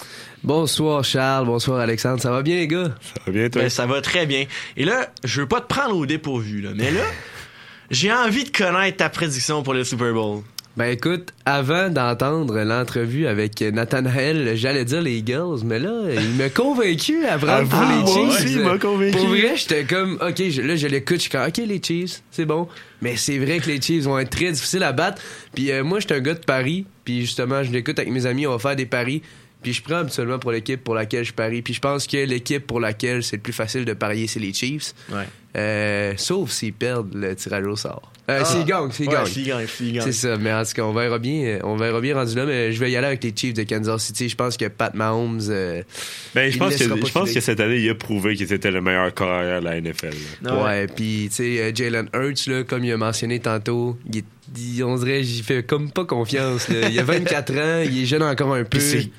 Bonsoir 0.43 1.03
Charles, 1.03 1.45
bonsoir 1.45 1.79
Alexandre, 1.79 2.21
ça 2.21 2.31
va 2.31 2.41
bien 2.41 2.55
les 2.55 2.67
gars? 2.67 2.89
Ça 3.01 3.21
va 3.25 3.31
bien, 3.31 3.49
toi? 3.49 3.61
Ben, 3.63 3.69
ça 3.69 3.85
va 3.85 4.01
très 4.01 4.25
bien. 4.25 4.45
Et 4.77 4.85
là, 4.85 5.09
je 5.23 5.41
veux 5.41 5.47
pas 5.47 5.61
te 5.61 5.67
prendre 5.67 5.95
au 5.95 6.05
dépourvu, 6.05 6.61
là, 6.61 6.71
mais 6.75 6.91
là, 6.91 7.01
j'ai 7.91 8.11
envie 8.11 8.43
de 8.45 8.55
connaître 8.55 8.97
ta 8.97 9.09
prédiction 9.09 9.61
pour 9.63 9.73
le 9.75 9.83
Super 9.83 10.13
Bowl. 10.13 10.41
Ben 10.77 10.91
écoute, 10.91 11.29
avant 11.45 11.87
d'entendre 11.89 12.59
l'entrevue 12.63 13.27
avec 13.27 13.61
Nathanaël, 13.61 14.57
j'allais 14.57 14.83
dire 14.83 15.01
les 15.01 15.19
Eagles, 15.19 15.61
mais 15.63 15.79
là, 15.79 16.01
il 16.13 16.31
m'a 16.35 16.49
convaincu 16.49 17.25
à 17.25 17.37
prendre 17.37 17.69
pour 17.69 17.79
Ah, 17.79 17.91
les 17.95 18.01
moi 18.03 18.13
Chiefs. 18.13 18.45
aussi, 18.45 18.53
il 18.55 18.59
m'a 18.61 18.77
convaincu. 18.77 19.17
Pour 19.17 19.27
vrai, 19.27 19.53
j'étais 19.55 19.85
comme, 19.85 20.15
ok, 20.21 20.49
je- 20.49 20.61
là 20.61 20.75
je 20.75 20.87
l'écoute, 20.87 21.15
je 21.15 21.21
suis 21.21 21.29
comme, 21.29 21.47
ok 21.47 21.57
les 21.65 21.81
Chiefs, 21.81 22.21
c'est 22.29 22.43
bon. 22.45 22.67
Mais 23.01 23.15
c'est 23.15 23.37
vrai 23.37 23.59
que 23.59 23.67
les 23.69 23.79
Chiefs 23.81 24.03
vont 24.03 24.19
être 24.19 24.29
très 24.31 24.51
difficiles 24.51 24.83
à 24.83 24.91
battre. 24.91 25.21
Puis 25.53 25.71
euh, 25.71 25.81
moi, 25.85 26.01
j'étais 26.01 26.15
un 26.15 26.19
gars 26.19 26.33
de 26.33 26.39
Paris, 26.39 26.85
puis 27.05 27.21
justement, 27.21 27.63
je 27.63 27.71
l'écoute 27.71 27.97
avec 27.97 28.11
mes 28.11 28.25
amis, 28.25 28.45
on 28.45 28.51
va 28.51 28.59
faire 28.59 28.75
des 28.75 28.85
paris. 28.85 29.21
Puis 29.65 29.73
je 29.73 29.81
prends 29.81 29.95
habituellement 29.95 30.37
pour 30.37 30.51
l'équipe 30.51 30.83
pour 30.83 30.93
laquelle 30.93 31.25
je 31.25 31.33
parie. 31.33 31.63
Puis 31.63 31.73
je 31.73 31.79
pense 31.79 32.05
que 32.05 32.17
l'équipe 32.17 32.67
pour 32.67 32.79
laquelle 32.79 33.23
c'est 33.23 33.37
le 33.37 33.41
plus 33.41 33.51
facile 33.51 33.83
de 33.83 33.93
parier, 33.93 34.27
c'est 34.27 34.39
les 34.39 34.53
Chiefs. 34.53 34.93
Ouais. 35.11 35.23
Euh, 35.57 36.13
sauf 36.17 36.51
s'ils 36.51 36.71
perdent 36.73 37.15
le 37.15 37.35
tirage 37.35 37.65
au 37.65 37.75
sort. 37.75 38.11
Euh, 38.29 38.39
Ah. 38.41 38.45
s'ils 38.45 38.65
gagnent, 38.65 38.91
s'ils 38.91 39.07
Ouais, 39.07 39.13
gagnent. 39.15 39.25
s'ils 39.25 39.45
gagnent, 39.47 39.67
s'ils 39.67 39.93
gagnent. 39.93 40.03
C'est 40.03 40.11
ça, 40.11 40.37
mais 40.37 40.53
en 40.53 40.63
tout 40.63 40.73
cas, 40.73 40.81
on 40.83 40.93
verra 40.93 41.17
bien, 41.17 41.43
euh, 41.45 41.59
on 41.63 41.77
verra 41.77 41.99
bien 42.01 42.13
rendu 42.15 42.35
là, 42.35 42.45
mais 42.45 42.71
je 42.73 42.79
vais 42.79 42.91
y 42.91 42.95
aller 42.95 43.07
avec 43.07 43.23
les 43.23 43.33
Chiefs 43.35 43.53
de 43.55 43.63
Kansas 43.63 44.03
City. 44.03 44.29
Je 44.29 44.35
pense 44.35 44.55
que 44.57 44.65
Pat 44.65 44.93
Mahomes. 44.93 45.41
euh, 45.49 45.81
Ben, 46.35 46.51
je 46.51 46.57
pense, 46.59 46.75
que, 46.75 46.83
je 46.83 47.11
pense 47.11 47.31
que 47.31 47.39
cette 47.39 47.59
année, 47.59 47.77
il 47.79 47.89
a 47.89 47.95
prouvé 47.95 48.35
qu'il 48.35 48.51
était 48.53 48.71
le 48.71 48.81
meilleur 48.81 49.11
carrière 49.15 49.61
de 49.61 49.65
la 49.65 49.77
NFL. 49.81 50.13
là. 50.43 50.63
Ouais, 50.63 50.87
puis 50.87 51.27
tu 51.29 51.35
sais, 51.37 51.59
euh, 51.61 51.71
Jalen 51.73 52.07
Hurts, 52.13 52.47
là, 52.47 52.63
comme 52.63 52.83
il 52.83 52.91
a 52.91 52.97
mentionné 52.97 53.39
tantôt, 53.39 53.97
il 54.11 54.19
est- 54.19 54.83
on 54.83 54.95
dirait 54.97 55.23
j'y 55.23 55.41
fais 55.43 55.63
comme 55.63 55.89
pas 55.91 56.05
confiance. 56.05 56.67
là. 56.69 56.89
Il 56.89 56.99
a 56.99 57.03
24 57.39 57.53
ans, 57.53 57.81
il 57.85 58.03
est 58.03 58.05
jeune 58.05 58.23
encore 58.23 58.53
un 58.53 58.63
peu. 58.63 58.77
Puis 58.79 59.11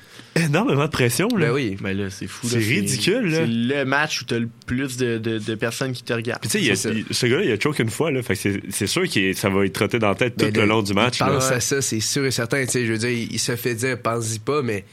énormément 0.45 0.85
de 0.85 0.91
pression. 0.91 1.27
Là. 1.37 1.47
Ben 1.47 1.51
oui. 1.53 1.77
Mais 1.81 1.93
là, 1.93 2.09
c'est 2.09 2.27
fou. 2.27 2.47
C'est 2.47 2.57
ridicule, 2.59 3.29
là. 3.29 3.37
C'est 3.39 3.47
le 3.47 3.85
match 3.85 4.21
où 4.21 4.25
t'as 4.25 4.39
le 4.39 4.49
plus 4.65 4.97
de, 4.97 5.17
de, 5.17 5.37
de 5.39 5.55
personnes 5.55 5.91
qui 5.93 6.03
te 6.03 6.13
regardent. 6.13 6.41
Puis 6.41 6.49
tu 6.49 6.57
sais, 6.57 6.63
il 6.63 6.67
y 6.67 6.71
a- 6.71 6.75
C'est 6.75 6.89
ça. 6.89 6.95
il- 6.95 7.05
ce 7.15 7.25
gars-là, 7.25 7.43
il 7.43 7.51
a 7.51 7.59
choke 7.59 7.79
une 7.79 7.89
fois, 7.89 8.11
là. 8.11 8.21
Fait 8.23 8.33
que 8.35 8.39
c'est- 8.41 8.61
c'est 8.69 8.87
sûr 8.87 9.03
que 9.09 9.33
ça 9.33 9.49
va 9.49 9.65
être 9.65 9.73
trotté 9.73 9.99
dans 9.99 10.09
la 10.09 10.15
tête 10.15 10.35
tout 10.37 10.45
Ben, 10.45 10.53
le 10.61 10.65
long 10.65 10.81
du 10.81 10.93
match. 10.93 11.17
Il 11.19 11.25
pense 11.25 11.49
là. 11.49 11.57
à 11.57 11.59
ça, 11.59 11.81
c'est 11.81 11.99
sûr 11.99 12.25
et 12.25 12.31
certain. 12.31 12.63
Tu 12.65 12.71
sais, 12.71 12.85
je 12.85 12.91
veux 12.91 12.97
dire, 12.97 13.09
il, 13.09 13.31
il 13.33 13.39
se 13.39 13.55
fait 13.55 13.75
dire, 13.75 14.01
pense-y 14.01 14.39
pas, 14.39 14.61
mais 14.61 14.83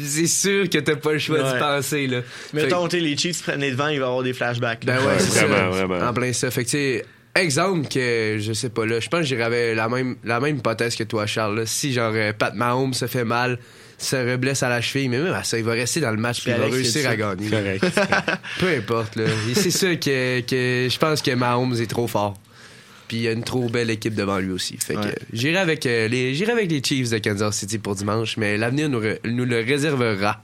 c'est 0.00 0.26
sûr 0.26 0.68
que 0.68 0.78
t'as 0.78 0.96
pas 0.96 1.12
le 1.14 1.18
choix 1.18 1.38
Ouais. 1.42 1.52
d'y 1.52 1.58
penser, 1.58 2.06
là. 2.06 2.20
Mettons, 2.52 2.86
t'sais, 2.88 3.00
les 3.00 3.16
Chiefs 3.16 3.42
prennent 3.42 3.60
les 3.60 3.70
devants, 3.70 3.88
il 3.88 3.98
va 3.98 4.04
y 4.06 4.08
avoir 4.08 4.22
des 4.22 4.32
flashbacks. 4.34 4.84
Ben 4.84 4.98
ouais, 4.98 5.18
c'est 5.18 5.40
Vraiment, 5.46 5.72
ça. 5.72 5.86
vraiment. 5.86 6.06
En 6.08 6.12
plein 6.12 6.32
ça. 6.32 6.50
Fait 6.50 6.64
que, 6.64 6.70
tu 6.70 6.76
sais, 6.76 7.04
exemple 7.34 7.88
que, 7.88 8.36
je 8.40 8.52
sais 8.52 8.68
pas, 8.68 8.84
là, 8.84 9.00
je 9.00 9.08
pense 9.08 9.20
que 9.20 9.26
j'irais 9.26 9.44
avec 9.44 9.76
la 9.76 9.88
même, 9.88 10.16
la 10.24 10.40
même 10.40 10.56
hypothèse 10.56 10.96
que 10.96 11.04
toi, 11.04 11.26
Charles. 11.26 11.56
là. 11.56 11.66
Si, 11.66 11.92
genre, 11.92 12.12
euh, 12.14 12.32
Pat 12.32 12.54
Mahomes 12.54 12.94
se 12.94 13.06
fait 13.06 13.24
mal, 13.24 13.58
se 13.98 14.16
reblesse 14.16 14.62
à 14.62 14.68
la 14.68 14.80
cheville, 14.80 15.08
mais 15.08 15.18
même 15.18 15.34
à 15.34 15.42
ça, 15.44 15.58
il 15.58 15.64
va 15.64 15.72
rester 15.72 16.00
dans 16.00 16.10
le 16.12 16.16
match 16.16 16.42
puis 16.42 16.52
il 16.52 16.56
va 16.56 16.66
réussir 16.66 17.08
à 17.08 17.16
gagner. 17.16 17.50
Correct. 17.50 17.84
Peu 18.60 18.68
importe, 18.68 19.16
là. 19.16 19.24
C'est 19.54 19.70
sûr 19.72 19.98
que, 19.98 20.40
que 20.40 20.88
je 20.90 20.98
pense 20.98 21.20
que 21.20 21.32
Mahomes 21.32 21.74
est 21.80 21.90
trop 21.90 22.06
fort. 22.06 22.38
Puis 23.08 23.16
il 23.16 23.22
y 23.22 23.28
a 23.28 23.32
une 23.32 23.42
trop 23.42 23.68
belle 23.70 23.88
équipe 23.90 24.14
devant 24.14 24.38
lui 24.38 24.50
aussi. 24.52 24.76
Fait 24.76 24.94
que 24.94 25.00
Ouais. 25.00 25.14
j'irai 25.32 25.56
avec 25.56 25.86
euh, 25.86 26.08
les 26.08 26.34
j'irai 26.34 26.52
avec 26.52 26.70
les 26.70 26.82
Chiefs 26.84 27.08
de 27.10 27.16
Kansas 27.18 27.56
City 27.56 27.78
pour 27.78 27.94
dimanche, 27.94 28.36
mais 28.36 28.56
l'avenir 28.58 28.88
nous, 28.90 29.00
re- 29.00 29.18
nous 29.24 29.46
le 29.46 29.60
réservera. 29.64 30.42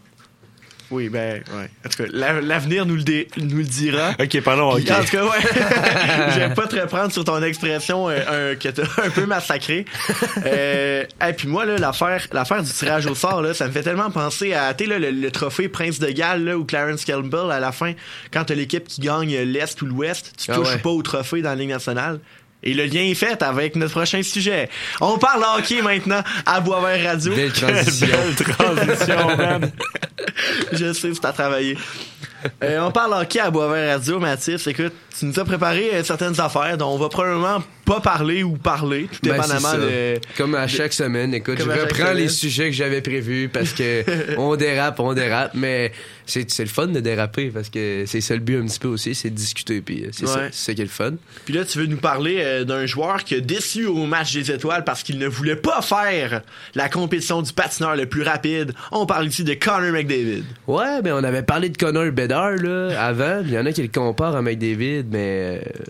Oui, 0.91 1.09
ben, 1.09 1.43
ouais. 1.57 1.71
En 1.85 1.89
tout 1.89 2.03
cas, 2.03 2.09
la- 2.13 2.41
l'avenir 2.41 2.85
nous, 2.87 2.97
nous 2.97 3.57
le 3.59 3.65
dira. 3.65 4.11
ok, 4.21 4.41
Puis, 4.73 4.83
hockey. 4.83 4.93
En 4.93 5.01
tout 5.05 5.11
cas, 5.11 5.25
ouais. 5.25 5.31
je 6.35 6.39
vais 6.41 6.55
pas 6.55 6.67
te 6.67 6.77
reprendre 6.79 7.13
sur 7.13 7.25
ton 7.25 7.43
expression 7.43 8.09
euh, 8.11 8.53
un- 8.53 8.55
que 8.57 8.69
t'as 8.69 8.83
un 9.03 9.11
peu 9.11 9.27
massacré. 9.27 9.85
Euh, 10.47 11.05
et 11.27 11.33
puis 11.33 11.49
moi, 11.49 11.65
là, 11.65 11.79
l'affaire, 11.79 12.27
l'affaire 12.33 12.63
du 12.63 12.71
tirage 12.71 13.07
au 13.07 13.15
sort, 13.15 13.41
là, 13.41 13.55
ça 13.55 13.67
me 13.67 13.73
fait 13.73 13.83
tellement 13.83 14.11
penser 14.11 14.53
à, 14.53 14.75
tu 14.75 14.85
le, 14.87 14.99
le 14.99 15.31
trophée 15.31 15.69
Prince 15.69 15.99
de 15.99 16.09
Galles, 16.09 16.45
là, 16.45 16.59
ou 16.59 16.65
Clarence 16.65 17.05
Campbell, 17.05 17.51
à 17.51 17.61
la 17.61 17.73
fin, 17.73 17.95
quand 18.33 18.45
t'as 18.45 18.55
l'équipe 18.55 18.87
qui 18.87 19.01
gagne 19.01 19.35
l'Est 19.39 19.81
ou 19.83 19.87
l'Ouest, 19.87 20.33
tu 20.37 20.51
Ah 20.51 20.57
touches 20.57 20.69
ouais. 20.75 20.79
pas 20.79 20.91
au 20.91 21.03
trophée 21.03 21.41
dans 21.41 21.51
la 21.51 21.57
Ligue 21.57 21.71
nationale. 21.71 22.21
Et 22.65 22.73
le 22.75 22.87
lien 22.87 23.03
est 23.03 23.15
fait 23.15 23.43
avec 23.43 23.77
notre 23.77 23.93
prochain 23.93 24.23
sujet. 24.23 24.69
On 25.01 25.19
parle 25.19 25.45
hockey 25.57 25.83
maintenant 25.83 26.23
à 26.47 26.61
Boisvert 26.61 27.13
Radio. 27.13 27.35
Belle 27.35 27.53
transition. 27.53 28.07
Belle 28.39 28.57
transition, 28.57 29.37
man. 29.37 29.71
Je 30.73 30.93
sais, 30.93 31.13
c'est 31.15 31.25
à 31.25 31.33
travailler. 31.33 31.77
Euh, 32.63 32.81
on 32.81 32.91
parle 32.91 33.15
hockey 33.15 33.41
à 33.41 33.51
Boisvert 33.51 33.95
Radio, 33.95 34.19
Mathis. 34.19 34.67
Écoute, 34.67 34.93
tu 35.19 35.27
nous 35.27 35.39
as 35.39 35.45
préparé 35.45 35.91
euh, 35.95 36.03
certaines 36.05 36.39
affaires 36.41 36.77
dont 36.77 36.89
on 36.89 36.99
va 36.99 37.09
probablement 37.09 37.63
pas 37.85 38.01
parler 38.01 38.43
ou 38.43 38.57
parler, 38.57 39.09
tout 39.13 39.19
Ben, 39.23 39.33
dépendamment 39.35 39.75
de. 39.75 40.19
Comme 40.37 40.55
à 40.55 40.67
chaque 40.67 40.93
semaine, 40.93 41.35
écoute, 41.35 41.59
Comme 41.59 41.73
je 41.75 41.81
reprends 41.81 42.13
les 42.13 42.29
sujets 42.29 42.71
que 42.71 42.77
j'avais 42.77 43.03
prévus 43.03 43.49
parce 43.49 43.73
que 43.73 44.05
on 44.39 44.57
dérape, 44.57 45.01
on 45.01 45.13
dérape, 45.13 45.53
mais 45.55 45.93
c'est 46.27 46.51
c'est 46.51 46.65
le 46.65 46.71
fun 46.71 46.87
de 46.87 47.01
déraper 47.01 47.51
parce 47.51 47.69
que 47.69 48.05
c'est 48.07 48.23
ça 48.23 48.35
le 48.35 48.41
but 48.41 48.59
un 48.59 48.67
petit 48.67 48.79
peu 48.79 48.89
aussi, 48.89 49.15
c'est 49.15 49.31
de 49.31 49.35
discuter 49.35 49.83
puis 49.83 50.05
euh, 50.05 50.09
c'est 50.13 50.27
ça, 50.27 50.49
c'est 50.51 50.75
qui 50.75 50.81
est 50.81 50.85
le 50.85 50.91
fun. 50.91 51.13
Puis 51.45 51.55
là, 51.55 51.65
tu 51.65 51.79
veux 51.79 51.87
nous 51.87 51.99
parler 51.99 52.65
d'un 52.65 52.87
joueur 52.87 53.25
qui 53.25 53.35
a 53.35 53.41
déçu 53.41 53.85
au 53.85 54.07
match 54.07 54.33
des 54.33 54.51
étoiles 54.51 54.85
parce 54.85 55.03
qu'il 55.03 55.19
ne 55.19 55.27
voulait 55.27 55.57
pas 55.57 55.83
faire 55.83 56.41
la 56.75 56.89
compétition 56.89 57.43
du 57.43 57.53
patineur 57.53 57.97
le 57.97 58.07
plus 58.07 58.23
rapide. 58.23 58.73
On 58.93 59.05
parle 59.05 59.27
ici 59.27 59.45
de 59.45 59.55
Connor 59.55 59.93
McDavid. 59.93 60.45
Ouais, 60.67 61.03
mais 61.03 61.13
on 61.13 61.23
avait 61.23 61.43
parlé 61.43 61.69
de 61.69 61.77
Connor 61.77 62.11
Bedard 62.13 62.34
là 62.57 63.01
avant, 63.01 63.43
il 63.45 63.51
y 63.53 63.59
en 63.59 63.67
a 63.67 63.73
qui 63.73 63.83
le 63.83 63.89
comparent 63.89 64.37
à 64.37 64.43
McDavid, 64.43 65.05
mais 65.11 65.61
euh, 65.65 65.83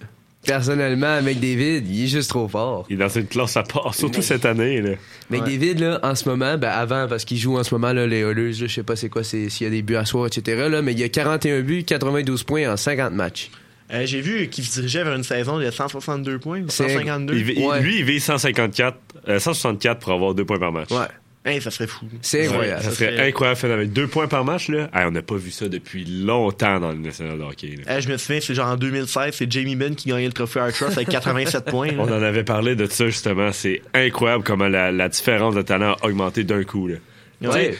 personnellement, 0.47 1.23
McDavid, 1.23 1.83
il 1.89 2.05
est 2.05 2.09
juste 2.09 2.31
trop 2.31 2.49
fort. 2.49 2.87
Il 2.91 2.95
est 2.95 2.99
dans 2.99 3.09
une 3.09 3.27
classe 3.27 3.57
à 3.57 3.63
part, 3.63 3.95
surtout 3.95 4.23
cette 4.23 4.45
année. 4.45 4.81
Là. 4.81 4.91
McDavid, 5.31 5.75
là, 5.81 6.01
en 6.03 6.15
ce 6.15 6.29
moment, 6.29 6.59
ben 6.59 6.69
avant, 6.71 7.07
parce 7.09 7.25
qu'il 7.25 7.39
joue 7.39 7.57
en 7.59 7.65
ce 7.65 7.75
moment, 7.75 7.93
là, 7.93 8.07
les 8.07 8.21
Oilers, 8.21 8.53
je 8.53 8.67
sais 8.67 8.83
pas 8.83 8.97
c'est 8.97 9.09
quoi, 9.09 9.25
c'est- 9.25 9.49
s'il 9.49 9.65
y 9.65 9.69
a 9.69 9.71
des 9.71 9.83
buts 9.83 9.97
à 9.97 10.05
soir, 10.05 10.27
etc., 10.27 10.67
là, 10.69 10.83
mais 10.83 10.93
il 10.93 11.01
y 11.01 11.05
a 11.05 11.09
41 11.09 11.61
buts, 11.63 11.85
92 11.85 12.43
points 12.45 12.71
en 12.71 12.77
50 12.77 13.13
matchs. 13.15 13.51
Euh, 13.93 14.07
J'ai 14.07 14.23
vu 14.23 14.49
qu'il 14.49 14.65
se 14.65 14.77
dirigeait 14.81 15.05
vers 15.05 15.15
une 15.15 15.25
saison 15.25 15.59
de 15.59 15.71
162 15.71 16.39
points 16.39 16.61
ou 16.63 16.69
C'est- 16.69 16.89
152. 16.89 17.35
Il- 17.37 17.51
il- 17.59 17.67
Ouais. 17.67 17.81
Lui, 17.81 17.99
il 17.99 18.05
vise 18.05 18.25
154, 18.25 18.97
euh, 19.29 19.39
164 19.39 20.01
pour 20.01 20.13
avoir 20.13 20.35
deux 20.35 20.45
points 20.47 20.59
par 20.59 20.73
match. 20.73 20.91
Ouais, 20.91 21.07
Hey, 21.47 21.61
ça 21.61 21.71
serait 21.71 21.87
fou. 21.87 22.07
c'est 22.23 22.47
incroyable. 22.47 22.83
Ça 22.83 22.91
serait 22.91 23.13
serait- 23.17 23.29
incroyable 23.29 23.59
faire 23.61 23.71
avec 23.73 23.93
deux 23.93 24.07
points 24.07 24.29
par 24.29 24.45
match. 24.47 24.69
Là. 24.69 24.89
Hey, 24.95 25.05
on 25.07 25.11
n'a 25.11 25.21
pas 25.21 25.37
vu 25.37 25.51
ça 25.51 25.69
depuis 25.69 26.05
longtemps 26.05 26.81
dans 26.81 26.91
le 26.93 26.99
national 26.99 27.37
de 27.39 27.43
hockey. 27.43 27.75
là. 27.85 27.93
Euh, 27.97 28.01
je 28.01 28.09
me 28.09 28.17
souviens, 28.17 28.41
c'est 28.41 28.55
genre 28.55 28.69
en 28.69 28.77
2016, 28.77 29.35
c'est 29.35 29.53
Jamie 29.53 29.77
Benn 29.77 29.95
qui 29.95 30.09
gagnait 30.09 30.25
le 30.27 30.33
trophée 30.33 30.61
Art 30.61 30.73
Trust 30.73 30.97
avec 30.97 31.09
87 31.11 31.67
points. 31.67 31.89
là. 31.89 31.95
On 31.99 32.05
en 32.05 32.23
avait 32.23 32.45
parlé 32.45 32.75
de 32.77 32.87
ça 32.87 33.05
justement. 33.07 33.53
C'est 33.53 33.83
incroyable 33.93 34.43
comment 34.43 34.69
la, 34.69 34.91
la 34.91 35.09
différence 35.11 35.55
de 35.55 35.61
talent 35.63 35.97
a 36.01 36.07
augmenté 36.07 36.45
d'un 36.45 36.65
coup. 36.65 36.89
Là. 36.89 36.97
Ouais. 37.43 37.77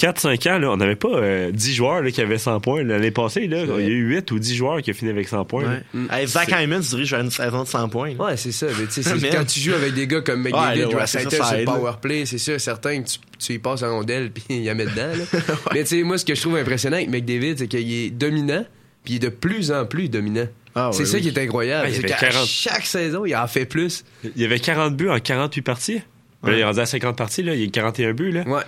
4-5 0.00 0.50
ans, 0.50 0.58
là, 0.58 0.70
on 0.70 0.76
n'avait 0.76 0.94
pas 0.96 1.08
euh, 1.08 1.50
10 1.50 1.74
joueurs 1.74 2.02
là, 2.02 2.10
qui 2.10 2.20
avaient 2.20 2.36
100 2.36 2.60
points. 2.60 2.82
L'année 2.82 3.10
passée, 3.10 3.46
là, 3.46 3.62
il 3.64 3.84
y 3.84 3.86
a 3.86 3.88
eu 3.88 4.08
8 4.14 4.30
ou 4.30 4.38
10 4.38 4.54
joueurs 4.54 4.82
qui 4.82 4.90
ont 4.90 4.94
fini 4.94 5.10
avec 5.10 5.26
100 5.26 5.44
points. 5.46 5.64
Ouais. 5.94 6.00
Hey, 6.10 6.26
Zach 6.26 6.50
Hyman 6.50 6.82
se 6.82 6.90
dirige 6.90 7.12
vers 7.12 7.20
une 7.22 7.30
saison 7.30 7.62
de 7.62 7.68
100 7.68 7.88
points. 7.88 8.12
là. 8.12 8.24
Ouais, 8.24 8.36
c'est 8.36 8.52
ça. 8.52 8.66
Mais 8.78 8.86
tu 8.86 9.02
sais, 9.02 9.02
c'est- 9.18 9.30
quand 9.30 9.44
tu 9.46 9.58
joues 9.58 9.74
avec 9.74 9.94
des 9.94 10.06
gars 10.06 10.20
comme 10.20 10.42
McDavid, 10.42 10.84
Ouais, 10.86 10.94
ouais, 10.96 11.06
ça 11.06 11.20
sur 11.20 11.30
le 11.30 11.64
powerplay, 11.64 12.26
c'est 12.26 12.36
sûr, 12.38 12.60
certain 12.60 13.02
que 13.02 13.08
tu, 13.08 13.18
tu 13.38 13.52
y 13.54 13.58
passes 13.58 13.82
en 13.82 13.90
rondelle 13.90 14.30
puis 14.34 14.44
il 14.50 14.62
y 14.62 14.68
a 14.68 14.74
met 14.74 14.84
dedans. 14.84 15.12
là. 15.16 15.40
Mais 15.72 15.82
tu 15.84 15.96
sais, 15.96 16.02
moi, 16.02 16.18
ce 16.18 16.24
que 16.26 16.34
je 16.34 16.42
trouve 16.42 16.56
impressionnant 16.56 16.96
avec 16.96 17.08
McDavid, 17.08 17.56
c'est 17.58 17.68
qu'il 17.68 17.90
est 17.90 18.10
dominant 18.10 18.66
puis 19.04 19.14
il 19.14 19.16
est 19.16 19.20
de 19.20 19.28
plus 19.30 19.72
en 19.72 19.86
plus 19.86 20.08
dominant. 20.10 20.46
Ah, 20.74 20.90
c'est 20.92 21.06
ça 21.06 21.16
oui. 21.16 21.22
qui 21.22 21.28
est 21.28 21.38
incroyable. 21.38 21.88
C'est 21.90 22.00
avait 22.00 22.08
qu'à 22.08 22.16
40. 22.16 22.46
chaque 22.46 22.84
saison, 22.84 23.24
il 23.24 23.34
en 23.34 23.46
fait 23.46 23.64
plus. 23.64 24.04
Il 24.24 24.42
y 24.42 24.44
avait 24.44 24.58
40 24.58 24.94
buts 24.94 25.08
en 25.08 25.18
48 25.18 25.62
parties. 25.62 26.02
Là, 26.42 26.52
il 26.52 26.58
est 26.58 26.64
rendu 26.64 26.80
à 26.80 26.86
50 26.86 27.16
parties. 27.16 27.42
Là. 27.42 27.54
Il 27.54 27.62
y 27.62 27.66
a 27.66 27.70
41 27.70 28.12
buts. 28.12 28.30
Là. 28.30 28.42
Ouais. 28.46 28.62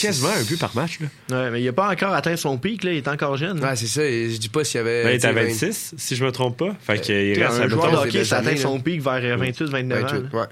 Quasiment 0.00 0.28
un 0.30 0.42
but 0.42 0.58
par 0.58 0.74
match. 0.74 0.98
Là. 1.00 1.06
Ouais, 1.44 1.50
mais 1.50 1.62
il 1.62 1.68
a 1.68 1.72
pas 1.72 1.90
encore 1.90 2.14
atteint 2.14 2.36
son 2.36 2.58
pic, 2.58 2.84
là. 2.84 2.92
Il 2.92 2.98
est 2.98 3.08
encore 3.08 3.36
jeune. 3.36 3.62
Ouais, 3.62 3.76
c'est 3.76 3.86
ça. 3.86 4.04
Et 4.04 4.30
je 4.30 4.36
dis 4.38 4.48
pas 4.48 4.64
s'il 4.64 4.78
y 4.78 4.80
avait. 4.80 5.04
Ben, 5.04 5.10
il 5.10 5.14
est 5.14 5.24
à 5.24 5.32
tu 5.32 5.54
sais, 5.54 5.66
26, 5.66 5.94
si 5.96 6.16
je 6.16 6.24
me 6.24 6.32
trompe 6.32 6.56
pas. 6.56 6.76
Fait 6.80 7.00
qu'il 7.00 7.32
T'sais, 7.34 7.44
reste 7.44 7.60
un 7.60 7.62
à 7.64 7.68
joueur 7.68 7.90
de 7.90 7.96
hockey, 7.96 8.24
ça 8.24 8.38
atteint 8.38 8.56
son 8.56 8.80
pic 8.80 9.02
vers 9.02 9.38
28, 9.38 9.62
29 9.64 9.98
ans. 9.98 10.06
28, 10.06 10.32
là. 10.32 10.40
ouais. 10.40 10.46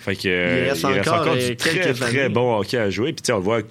Fait 0.00 0.14
que, 0.14 0.28
euh, 0.28 0.62
Il 0.64 0.70
reste 0.70 0.84
encore, 0.84 1.20
encore 1.22 1.34
euh, 1.34 1.48
du 1.48 1.56
très, 1.56 1.92
très 1.92 2.28
bon 2.28 2.58
hockey 2.60 2.78
à 2.78 2.90
jouer. 2.90 3.12
Puis, 3.12 3.32
on 3.32 3.38
le 3.38 3.42
voit, 3.42 3.62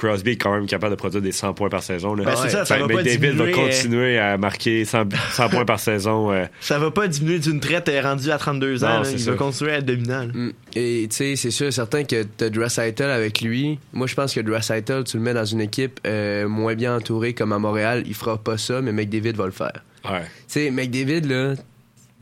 Crosby 0.00 0.30
est 0.30 0.36
quand 0.36 0.54
même 0.54 0.66
capable 0.66 0.92
de 0.92 0.96
produire 0.96 1.20
des 1.22 1.30
100 1.32 1.52
points 1.52 1.68
par 1.68 1.82
saison. 1.82 2.14
Là. 2.14 2.24
Ben, 2.24 2.34
c'est 2.36 2.48
ça, 2.48 2.64
ça 2.64 2.74
Fait 2.76 2.80
va 2.80 2.88
pas 2.88 2.94
McDavid 2.94 3.18
va 3.18 3.44
diminuer, 3.44 3.52
euh, 3.52 3.66
continuer 3.66 4.18
à 4.18 4.38
marquer 4.38 4.84
100, 4.86 5.04
100 5.32 5.48
points 5.50 5.64
par 5.66 5.78
saison. 5.78 6.32
euh. 6.32 6.46
Ça 6.60 6.78
va 6.78 6.90
pas 6.90 7.06
diminuer 7.06 7.38
d'une 7.38 7.60
traite 7.60 7.88
euh, 7.90 8.00
rendue 8.00 8.30
à 8.30 8.38
32 8.38 8.82
ans. 8.84 8.88
Non, 8.88 8.98
là. 9.00 9.04
c'est 9.04 9.12
Il 9.12 9.20
ça. 9.20 9.30
va 9.32 9.36
continuer 9.36 9.72
à 9.72 9.76
être 9.76 9.84
dominant. 9.84 10.20
là. 10.20 10.32
Mm. 10.32 10.52
Et 10.74 11.06
tu 11.10 11.16
sais, 11.16 11.36
c'est 11.36 11.50
sûr, 11.50 11.70
certain 11.72 12.04
que 12.04 12.22
t'as 12.22 12.48
Draisaitl 12.48 13.02
avec 13.02 13.42
lui. 13.42 13.78
Moi, 13.92 14.06
je 14.06 14.14
pense 14.14 14.32
que 14.34 14.40
Draisaitl, 14.40 15.04
tu 15.04 15.18
le 15.18 15.22
mets 15.22 15.34
dans 15.34 15.44
une 15.44 15.60
équipe 15.60 16.00
euh, 16.06 16.48
moins 16.48 16.74
bien 16.74 16.96
entourée 16.96 17.34
comme 17.34 17.52
à 17.52 17.58
Montréal, 17.58 18.02
il 18.06 18.14
fera 18.14 18.38
pas 18.38 18.56
ça, 18.56 18.80
mais 18.80 18.92
McDavid 18.92 19.32
va 19.32 19.44
le 19.44 19.50
faire. 19.52 19.84
Ouais. 20.08 20.22
Tu 20.22 20.26
sais, 20.48 20.70
McDavid, 20.70 21.20
là, 21.28 21.54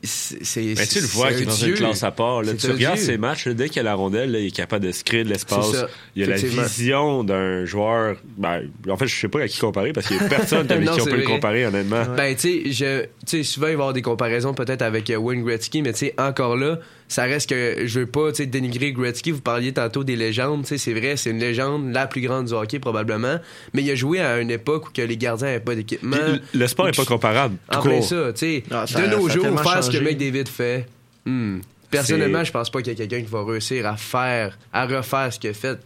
c'est. 0.03 0.75
Mais 0.77 0.87
tu 0.87 1.01
le 1.01 1.07
vois 1.07 1.27
un 1.29 1.33
qu'il 1.33 1.43
est 1.43 1.47
dans 1.47 1.53
une 1.55 1.75
classe 1.75 2.03
à 2.05 2.11
part. 2.11 2.43
Là. 2.43 2.55
Tu 2.55 2.71
regardes 2.71 2.99
ses 2.99 3.19
matchs, 3.19 3.49
dès 3.49 3.69
qu'il 3.69 3.81
a 3.81 3.83
la 3.83 3.95
rondelle, 3.95 4.31
là, 4.33 4.39
il 4.39 4.47
est 4.47 4.51
capable 4.51 4.87
de 4.87 4.93
se 4.93 5.03
créer 5.03 5.25
de 5.25 5.29
l'espace. 5.29 5.73
Il 6.15 6.23
a 6.25 6.27
la 6.27 6.37
vision 6.37 7.25
d'un 7.25 7.65
joueur. 7.65 8.17
Ben, 8.37 8.63
en 8.89 8.97
fait, 8.97 9.07
je 9.07 9.17
sais 9.19 9.29
pas 9.29 9.41
à 9.41 9.49
qui 9.49 9.59
comparer 9.59 9.93
parce 9.93 10.07
qu'il 10.07 10.17
y 10.17 10.21
a 10.21 10.29
personne 10.29 10.71
avec 10.71 10.85
Non, 10.89 10.95
qui 10.95 11.01
on 11.01 11.05
peut 11.05 11.17
le 11.17 11.23
comparer, 11.25 11.67
honnêtement. 11.67 12.05
Ben, 12.17 12.35
tu 12.37 12.41
sais, 12.41 12.73
je- 12.73 13.03
tu 13.05 13.09
sais, 13.39 13.43
souvent, 13.43 13.67
il 13.67 13.71
va 13.71 13.73
y 13.73 13.75
avoir 13.75 13.93
des 13.93 14.03
comparaisons 14.03 14.55
peut-être 14.55 14.83
avec 14.83 15.11
euh, 15.11 15.17
Wayne 15.17 15.43
Gretzky, 15.45 15.83
mais 15.83 15.93
tu 15.93 15.99
sais, 16.07 16.15
encore 16.17 16.57
là, 16.57 16.79
ça 17.09 17.25
reste 17.25 17.49
que 17.49 17.87
je 17.87 18.01
veux 18.01 18.07
pas, 18.07 18.31
dénigrer 18.33 18.93
Gretzky. 18.93 19.31
Vous 19.31 19.41
parliez 19.41 19.73
tantôt 19.73 20.05
des 20.05 20.15
légendes, 20.17 20.63
tu 20.63 20.69
sais, 20.69 20.79
c'est 20.79 20.93
vrai, 20.93 21.17
c'est 21.17 21.31
une 21.31 21.39
légende, 21.39 21.93
la 21.93 22.07
plus 22.07 22.21
grande 22.21 22.47
du 22.47 22.53
hockey 22.53 22.79
probablement, 22.79 23.39
mais 23.75 23.83
il 23.83 23.91
a 23.91 23.95
joué 23.95 24.21
à 24.21 24.39
une 24.39 24.51
époque 24.51 24.89
où 24.89 24.93
que 24.93 25.03
les 25.03 25.17
gardiens 25.17 25.47
n'avaient 25.49 25.61
pas 25.61 25.75
d'équipement. 25.75 26.17
Le 26.55 26.67
sport 26.67 26.89
est 26.89 26.97
pas 26.97 27.05
comparable. 27.07 27.57
En 27.75 27.81
plein 27.83 28.03
ça, 28.03 28.33
tu 28.33 28.39
sais. 28.41 28.63
Ah, 28.71 28.87
ça- 28.87 29.01
de 29.01 29.07
nos 29.15 29.29
jours, 29.29 29.63
faire 29.63 29.83
ce 29.83 29.91
que. 29.91 29.99
McDavid 29.99 30.47
fait, 30.49 30.87
hmm, 31.25 31.59
personnellement, 31.91 32.45
je 32.45 32.53
pense 32.53 32.71
pas 32.71 32.83
qu'il 32.83 32.93
y 32.93 32.97
a 32.97 32.99
quelqu'un 33.07 33.25
qui 33.25 33.31
va 33.33 33.43
réussir 33.45 33.87
à 33.87 33.97
faire, 33.97 34.59
à 34.73 34.87
refaire 34.87 35.33
ce 35.33 35.39
qu'il 35.39 35.51
a 35.51 35.55
fait. 35.55 35.79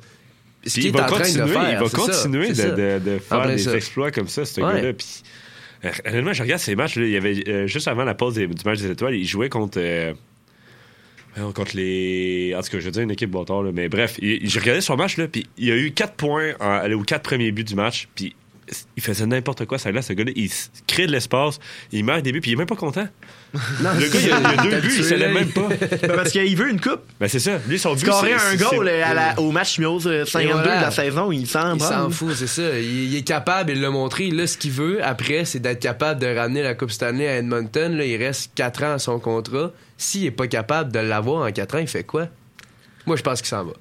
Ce 0.64 0.78
il 0.80 0.86
est 0.86 0.90
va 0.90 1.04
en 1.04 1.06
train 1.06 1.18
de 1.18 1.22
continuer, 1.24 1.48
faire. 1.48 1.70
il 1.72 1.78
va 1.78 1.88
ça, 1.88 1.96
continuer 1.96 2.48
de, 2.48 3.18
faire 3.18 3.46
des 3.48 3.58
ça. 3.58 3.74
exploits 3.76 4.10
comme 4.12 4.28
ça, 4.28 4.44
ce 4.44 4.60
Ouais. 4.60 4.74
gars-là. 4.74 4.92
Puis, 4.92 5.22
euh, 5.84 5.90
honnêtement, 6.06 6.32
je 6.32 6.42
regarde 6.42 6.60
ces 6.60 6.76
matchs. 6.76 6.96
là, 6.96 7.04
il 7.04 7.10
y 7.10 7.16
avait, 7.16 7.42
euh, 7.48 7.66
juste 7.66 7.88
avant 7.88 8.04
la 8.04 8.14
pause 8.14 8.34
des- 8.34 8.46
du 8.46 8.64
match 8.64 8.78
des 8.80 8.90
étoiles, 8.90 9.14
il 9.16 9.24
jouait 9.26 9.48
contre. 9.48 9.78
euh, 9.80 10.12
contre 11.54 11.76
les. 11.76 12.54
En 12.56 12.60
tout 12.62 12.70
cas, 12.70 12.78
je 12.80 12.84
veux 12.84 12.90
dire 12.90 13.02
une 13.02 13.10
équipe 13.10 13.30
bâtard, 13.30 13.62
là. 13.62 13.70
Mais 13.72 13.88
bref, 13.88 14.18
j'ai 14.20 14.60
regardé 14.60 14.80
son 14.80 14.96
match, 14.96 15.16
là, 15.16 15.28
puis 15.28 15.46
il 15.58 15.70
a 15.70 15.76
eu 15.76 15.92
4 15.92 16.14
points 16.14 16.52
en- 16.60 16.90
aux 16.92 17.02
4 17.02 17.22
premiers 17.22 17.52
buts 17.52 17.64
du 17.64 17.74
match, 17.74 18.08
puis 18.14 18.34
il 18.96 19.02
faisait 19.02 19.26
n'importe 19.26 19.66
quoi, 19.66 19.78
ça 19.78 19.90
là, 19.90 20.02
ce 20.02 20.12
gars-là. 20.12 20.30
Il 20.36 20.48
crée 20.86 21.06
de 21.06 21.12
l'espace, 21.12 21.58
il 21.90 22.04
met 22.04 22.12
un 22.12 22.20
début, 22.20 22.40
puis 22.40 22.52
il 22.52 22.54
est 22.54 22.56
même 22.56 22.66
pas 22.66 22.76
content. 22.76 23.06
le 23.52 23.58
gars, 24.08 24.20
il 24.20 24.32
a, 24.32 24.38
il 24.40 24.58
a 24.58 24.62
deux 24.62 24.80
buts, 24.80 24.94
il 24.98 25.04
se 25.04 25.14
lève 25.14 25.32
même 25.34 25.50
pas. 25.50 25.68
Ben, 25.68 26.12
parce 26.14 26.30
qu'il 26.30 26.56
veut 26.56 26.70
une 26.70 26.80
coupe. 26.80 27.00
Ben, 27.20 27.28
c'est 27.28 27.38
ça. 27.40 27.58
Lui, 27.68 27.78
son 27.78 27.94
but, 27.94 28.06
c'est- 28.20 28.32
un 28.32 28.56
goal 28.56 28.88
euh, 28.88 29.04
à 29.04 29.14
la- 29.14 29.40
au 29.40 29.50
match 29.50 29.78
numéro 29.78 29.98
52 30.00 30.38
Et 30.40 30.52
voilà. 30.52 30.76
de 30.78 30.82
la 30.82 30.90
saison, 30.90 31.32
il 31.32 31.46
s'en 31.46 31.74
Il 31.74 31.80
s'en 31.80 32.08
fout, 32.10 32.34
c'est 32.34 32.46
ça. 32.46 32.78
Il, 32.78 33.12
il 33.12 33.16
est 33.16 33.22
capable, 33.22 33.72
il 33.72 33.80
l'a 33.80 33.90
montré. 33.90 34.30
Là, 34.30 34.46
ce 34.46 34.56
qu'il 34.56 34.70
veut 34.70 35.04
après, 35.04 35.44
c'est 35.44 35.58
d'être 35.60 35.80
capable 35.80 36.20
de 36.20 36.26
ramener 36.34 36.62
la 36.62 36.74
Coupe 36.74 36.90
Stanley 36.92 37.26
à 37.28 37.36
Edmonton. 37.38 37.94
Là, 37.96 38.04
il 38.06 38.16
reste 38.16 38.52
4 38.54 38.84
ans 38.84 38.92
à 38.94 38.98
son 38.98 39.18
contrat. 39.18 39.72
S'il 39.98 40.24
est 40.24 40.30
pas 40.30 40.46
capable 40.46 40.92
de 40.92 40.98
l'avoir 41.00 41.46
en 41.46 41.52
4 41.52 41.74
ans, 41.74 41.78
il 41.78 41.88
fait 41.88 42.04
quoi? 42.04 42.28
Moi, 43.06 43.16
je 43.16 43.22
pense 43.22 43.40
qu'il 43.40 43.48
s'en 43.48 43.64
va. 43.64 43.72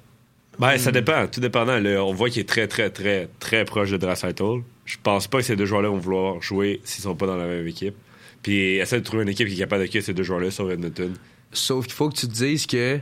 Ben, 0.58 0.76
ça 0.76 0.92
dépend, 0.92 1.26
tout 1.28 1.40
dépendant. 1.40 1.78
Là, 1.78 2.04
on 2.04 2.12
voit 2.12 2.28
qu'il 2.28 2.40
est 2.42 2.48
très, 2.48 2.68
très, 2.68 2.90
très, 2.90 3.28
très 3.40 3.64
proche 3.64 3.90
de 3.90 3.96
Draisaitl. 3.96 4.60
Je 4.84 4.96
pense 5.02 5.26
pas 5.28 5.38
que 5.38 5.44
ces 5.44 5.56
deux 5.56 5.66
joueurs-là 5.66 5.88
vont 5.88 5.98
vouloir 5.98 6.42
jouer 6.42 6.80
s'ils 6.84 7.02
sont 7.04 7.14
pas 7.14 7.26
dans 7.26 7.36
la 7.36 7.46
même 7.46 7.66
équipe. 7.66 7.94
Puis 8.42 8.76
essaie 8.78 8.98
de 9.00 9.04
trouver 9.04 9.22
une 9.22 9.28
équipe 9.28 9.46
qui 9.48 9.54
est 9.54 9.58
capable 9.58 9.82
d'accueillir 9.82 10.04
ces 10.04 10.14
deux 10.14 10.24
joueurs-là 10.24 10.50
sur 10.50 10.70
Edmonton. 10.70 11.12
Sauf 11.52 11.84
qu'il 11.86 11.94
faut 11.94 12.08
que 12.08 12.16
tu 12.16 12.26
te 12.26 12.32
dises 12.32 12.66
que 12.66 12.98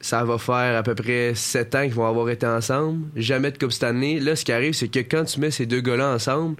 ça 0.00 0.22
va 0.24 0.38
faire 0.38 0.76
à 0.76 0.82
peu 0.82 0.94
près 0.94 1.32
7 1.34 1.74
ans 1.74 1.82
qu'ils 1.82 1.94
vont 1.94 2.06
avoir 2.06 2.28
été 2.30 2.46
ensemble. 2.46 3.06
Jamais 3.16 3.50
de 3.50 3.58
Coupe 3.58 3.72
Stanley. 3.72 4.20
Là, 4.20 4.36
ce 4.36 4.44
qui 4.44 4.52
arrive, 4.52 4.74
c'est 4.74 4.88
que 4.88 5.00
quand 5.00 5.24
tu 5.24 5.40
mets 5.40 5.50
ces 5.50 5.66
deux 5.66 5.80
gars-là 5.80 6.14
ensemble, 6.14 6.56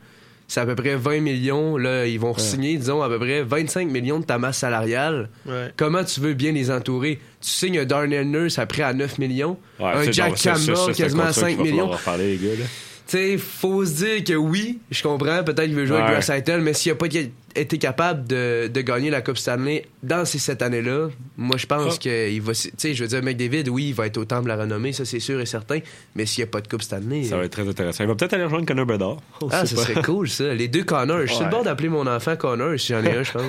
c'est 0.49 0.61
à 0.61 0.67
peu 0.67 0.75
près 0.75 0.97
20 0.97 1.21
millions. 1.21 1.77
Là, 1.77 2.07
ils 2.07 2.19
vont 2.19 2.37
signer, 2.37 2.77
disons, 2.77 3.03
à 3.03 3.09
peu 3.09 3.19
près 3.19 3.43
25 3.43 3.89
millions 3.91 4.19
de 4.21 4.25
ta 4.25 4.39
masse 4.39 4.59
salariale. 4.59 5.29
Ouais. 5.45 5.71
Comment 5.77 6.03
tu 6.03 6.21
veux 6.21 6.35
bien 6.35 6.53
les 6.53 6.71
entourer? 6.71 7.21
Tu 7.41 7.51
signes 7.51 7.79
un 7.81 7.85
Darnell 7.85 8.29
Nurse 8.29 8.59
après 8.59 8.83
à 8.83 8.93
9 8.93 9.19
millions, 9.19 9.59
Ouais, 9.79 9.87
un 9.87 10.11
Jack 10.11 10.35
Campbell 10.43 10.95
quasiment 10.97 11.23
à 11.25 11.27
contrat 11.27 11.33
5 11.33 11.49
qu'il 11.49 11.57
va 11.59 11.62
millions. 11.64 11.89
reparler, 11.89 12.37
les 12.37 12.45
gars, 12.49 12.55
là. 12.57 12.64
Tu 13.09 13.16
sais, 13.16 13.38
faut 13.38 13.84
se 13.84 14.04
dire 14.04 14.24
que 14.24 14.32
oui, 14.34 14.80
je 14.90 15.02
comprends, 15.02 15.44
peut-être 15.44 15.66
qu'il 15.66 15.74
veut 15.76 15.86
jouer 15.86 15.96
Ouais. 15.98 16.02
avec 16.02 16.14
Draisaitl, 16.26 16.61
mais 16.61 16.72
s'il 16.74 16.90
a 16.90 16.96
pas 16.96 17.07
été 17.07 17.78
capable 17.78 18.26
de, 18.26 18.66
de 18.66 18.80
gagner 18.80 19.11
la 19.11 19.22
Coupe 19.22 19.38
Stanley 19.38 19.86
dans 20.02 20.24
ces 20.24 20.38
sept 20.38 20.61
années-là, 20.61 21.09
moi 21.36 21.57
je 21.57 21.66
pense 21.66 21.94
Ah. 21.94 21.98
qu'il 22.00 22.42
va. 22.42 22.52
Tu 22.52 22.70
sais, 22.76 22.94
je 22.94 23.02
veux 23.04 23.09
dire, 23.09 23.22
McDavid, 23.22 23.68
oui, 23.70 23.88
il 23.90 23.94
va 23.94 24.07
être 24.07 24.16
au 24.18 24.24
temple 24.24 24.42
de 24.44 24.48
la 24.48 24.57
renommée, 24.57 24.92
ça 24.92 25.04
c'est 25.04 25.20
sûr 25.20 25.40
et 25.40 25.46
certain, 25.46 25.78
mais 26.16 26.26
s'il 26.26 26.42
n'y 26.44 26.48
a 26.48 26.50
pas 26.50 26.61
de 26.61 26.66
Coupe 26.68 26.82
Stanley. 26.82 27.22
Ça 27.24 27.36
va 27.36 27.44
être 27.44 27.52
très 27.52 27.66
intéressant. 27.68 28.02
Il 28.02 28.09
va 28.09 28.14
peut-être 28.16 28.34
aller 28.34 28.42
rejoindre 28.44 28.66
Connor 28.66 28.86
Bedard. 28.86 29.16
On 29.40 29.48
Ah, 29.52 29.64
ça 29.64 29.76
pas. 29.76 29.82
serait 29.82 30.02
cool, 30.02 30.28
ça. 30.28 30.52
Les 30.52 30.66
deux 30.68 30.82
Connors. 30.82 31.20
Je 31.22 31.26
suis 31.26 31.36
sur 31.36 31.44
le 31.44 31.50
bord 31.50 31.62
d'appeler 31.62 31.88
mon 31.88 32.07
enfant 32.09 32.34
Connor 32.36 32.78
si 32.78 32.88
j'en 32.92 33.04
ai 33.04 33.16
un, 33.16 33.22
je 33.22 33.30
pense. 33.32 33.42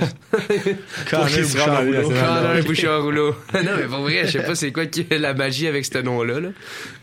Les 0.49 0.73
nationales. 1.41 1.91
Connor 2.05 2.63
Bouchard 2.63 3.03
Rouleau. 3.03 3.35
non, 3.55 3.71
mais 3.77 3.85
pour 3.87 3.99
vrai, 4.01 4.21
je 4.27 4.31
sais 4.33 4.43
pas 4.43 4.53
c'est 4.55 4.71
quoi 4.71 4.85
qui 4.85 5.05
la 5.09 5.33
magie 5.33 5.67
avec 5.67 5.83
ce 5.83 5.97
nom-là. 5.97 6.39
Là. 6.39 6.49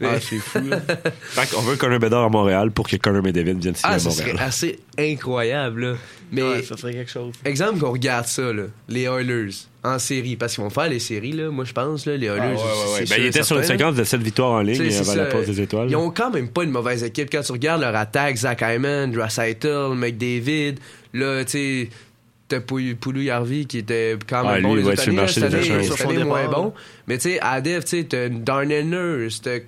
Mais- 0.01 0.09
Ah, 0.13 0.21
c'est 0.21 0.39
fou. 0.39 0.61
là. 0.69 0.81
Fait 1.23 1.51
qu'on 1.51 1.63
veut 1.63 1.77
Connor 1.77 1.99
Bedard 1.99 2.25
à 2.25 2.29
Montréal 2.45 2.71
pour 2.71 2.89
que 2.89 2.97
Connor 2.97 3.23
McDavid 3.23 3.55
vienne 3.55 3.75
signer 3.75 3.81
Ah, 3.83 3.95
à 3.95 3.99
ça 3.99 4.09
Montréal. 4.09 4.29
serait 4.37 4.45
assez 4.45 4.79
incroyable, 4.99 5.81
là. 5.85 5.95
Mais 6.33 6.43
Ouais, 6.43 6.63
ça 6.63 6.77
serait 6.77 6.93
quelque 6.93 7.11
chose. 7.11 7.33
Exemple 7.45 7.79
qu'on 7.81 7.93
regarde 7.93 8.27
ça, 8.27 8.53
là, 8.53 8.65
les 8.89 9.03
Oilers 9.03 9.51
en 9.85 9.99
série, 9.99 10.37
parce 10.37 10.55
qu'ils 10.55 10.65
vont 10.65 10.71
faire 10.71 10.89
les 10.89 10.99
séries, 10.99 11.33
là, 11.33 11.51
moi 11.51 11.65
je 11.65 11.73
pense, 11.73 12.07
là, 12.07 12.17
les 12.17 12.27
Oilers. 12.27 12.41
Ah, 12.41 12.47
ouais, 12.49 12.55
ouais, 12.55 12.61
ouais. 12.61 12.67
c'est 12.95 13.01
Ben, 13.01 13.07
sûr 13.07 13.17
il 13.19 13.25
et 13.25 13.29
était 13.29 13.43
sur 13.43 13.57
une 13.59 13.65
séquence 13.65 13.95
de 13.95 14.05
7 14.05 14.21
victoires 14.23 14.51
en 14.53 14.61
ligne 14.63 14.91
c'est 14.91 14.99
avant 15.01 15.15
la 15.15 15.31
ça. 15.31 15.37
pause 15.37 15.47
des 15.47 15.61
étoiles. 15.61 15.89
Ils 15.91 15.97
ont 15.97 16.11
quand 16.11 16.31
même 16.31 16.49
pas 16.49 16.65
une 16.65 16.71
mauvaise 16.71 17.05
équipe. 17.05 17.29
Quand 17.31 17.43
tu 17.43 17.53
regardes 17.53 17.81
leur 17.83 17.95
attaque, 17.95 18.37
Zach 18.37 18.63
Hyman, 18.63 19.11
Draisaitl, 19.13 19.95
McDavid, 19.95 20.75
là, 21.13 21.45
tu 21.45 21.51
sais, 21.53 21.89
t'as 22.49 22.61
Pou- 22.61 22.81
Poulou 23.01 23.29
Harvey 23.31 23.65
qui 23.65 23.79
était 23.79 24.17
quand 24.29 24.43
même 24.45 24.55
Ah, 24.57 24.61
bon 24.61 24.75
lui, 24.75 24.83
les 24.83 24.87
ouais, 24.89 24.93
autres 24.95 25.03
sur 25.03 25.13
le 25.13 25.19
années. 25.19 25.27
marché 25.27 25.41
Cette 25.87 26.01
année, 26.07 26.25
moins 26.25 26.49
bon. 26.49 26.73
Mais 27.07 27.19
tu 27.19 27.31
sais, 27.31 27.39
à 27.41 27.61
Dev, 27.61 27.83
tu 27.85 27.89
sais, 27.99 28.05
t'as 28.05 28.29
Darnell 28.29 28.89
Nurse, 28.89 29.41
t'as- 29.43 29.61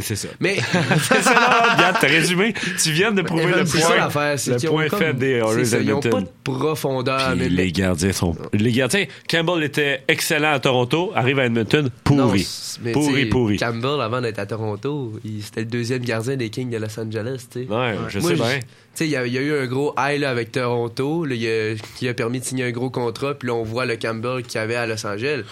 C'est 0.00 0.16
ça. 0.16 0.28
Mais 0.40 0.56
C'est 0.56 1.22
ça, 1.22 1.30
non, 1.34 1.74
regarde, 1.76 1.96
t'as 2.00 2.06
résumé. 2.08 2.54
Tu 2.82 2.92
viens 2.92 3.12
de 3.12 3.22
prouver 3.22 3.46
le 3.46 3.66
c'est 3.66 3.78
ça 3.78 3.86
point. 3.88 3.96
l'affaire, 3.96 4.38
c'est 4.38 4.62
Le 4.62 4.68
point 4.70 4.88
comme- 4.88 4.98
faible 4.98 5.18
des 5.18 5.30
Oilers 5.32 5.64
ça, 5.64 5.78
Ils 5.78 5.92
ont 5.92 6.00
Edmonton. 6.00 6.10
pas 6.10 6.20
de 6.20 6.28
profondeur. 6.58 7.30
Puis 7.32 7.38
mais 7.38 7.48
les 7.48 7.72
gardiens 7.72 8.12
sont. 8.12 8.34
Les 8.52 8.72
gardiens, 8.72 9.04
Campbell 9.28 9.62
était 9.64 10.02
excellent 10.08 10.52
à 10.52 10.60
Toronto, 10.60 11.12
arrive 11.14 11.38
à 11.38 11.46
Edmonton, 11.46 11.90
pourri. 12.04 12.46
pourri, 12.92 13.26
pourri. 13.26 13.56
Campbell, 13.58 14.00
avant 14.00 14.20
d'être 14.20 14.38
à 14.38 14.46
Toronto, 14.46 15.12
il- 15.24 15.42
c'était 15.42 15.60
le 15.60 15.66
deuxième 15.66 16.02
gardien 16.02 16.36
des 16.36 16.48
Kings 16.50 16.70
de 16.70 16.78
Los 16.78 16.98
Angeles. 16.98 17.46
tu 17.52 17.64
sais. 17.64 17.68
Ouais, 17.68 17.94
je 18.08 18.18
Moi, 18.20 18.30
sais 18.30 18.36
bien. 18.36 18.60
Tu 18.94 18.98
sais, 18.98 19.06
il 19.06 19.10
y, 19.12 19.16
a- 19.16 19.26
il 19.26 19.32
y 19.32 19.38
a 19.38 19.40
eu 19.40 19.54
un 19.54 19.66
gros 19.66 19.94
high 19.98 20.20
là, 20.20 20.28
avec 20.30 20.52
Toronto, 20.52 21.24
là, 21.24 21.34
a- 21.34 21.74
qui 21.96 22.08
a 22.08 22.14
permis 22.14 22.40
de 22.40 22.44
signer 22.44 22.64
un 22.64 22.70
gros 22.72 22.90
contrat, 22.90 23.34
puis 23.34 23.48
là, 23.48 23.54
on 23.54 23.62
voit 23.62 23.86
le 23.86 23.96
Campbell 23.96 24.42
qu'il 24.42 24.56
y 24.60 24.62
avait 24.62 24.74
à 24.74 24.86
Los 24.86 25.06
Angeles. 25.06 25.44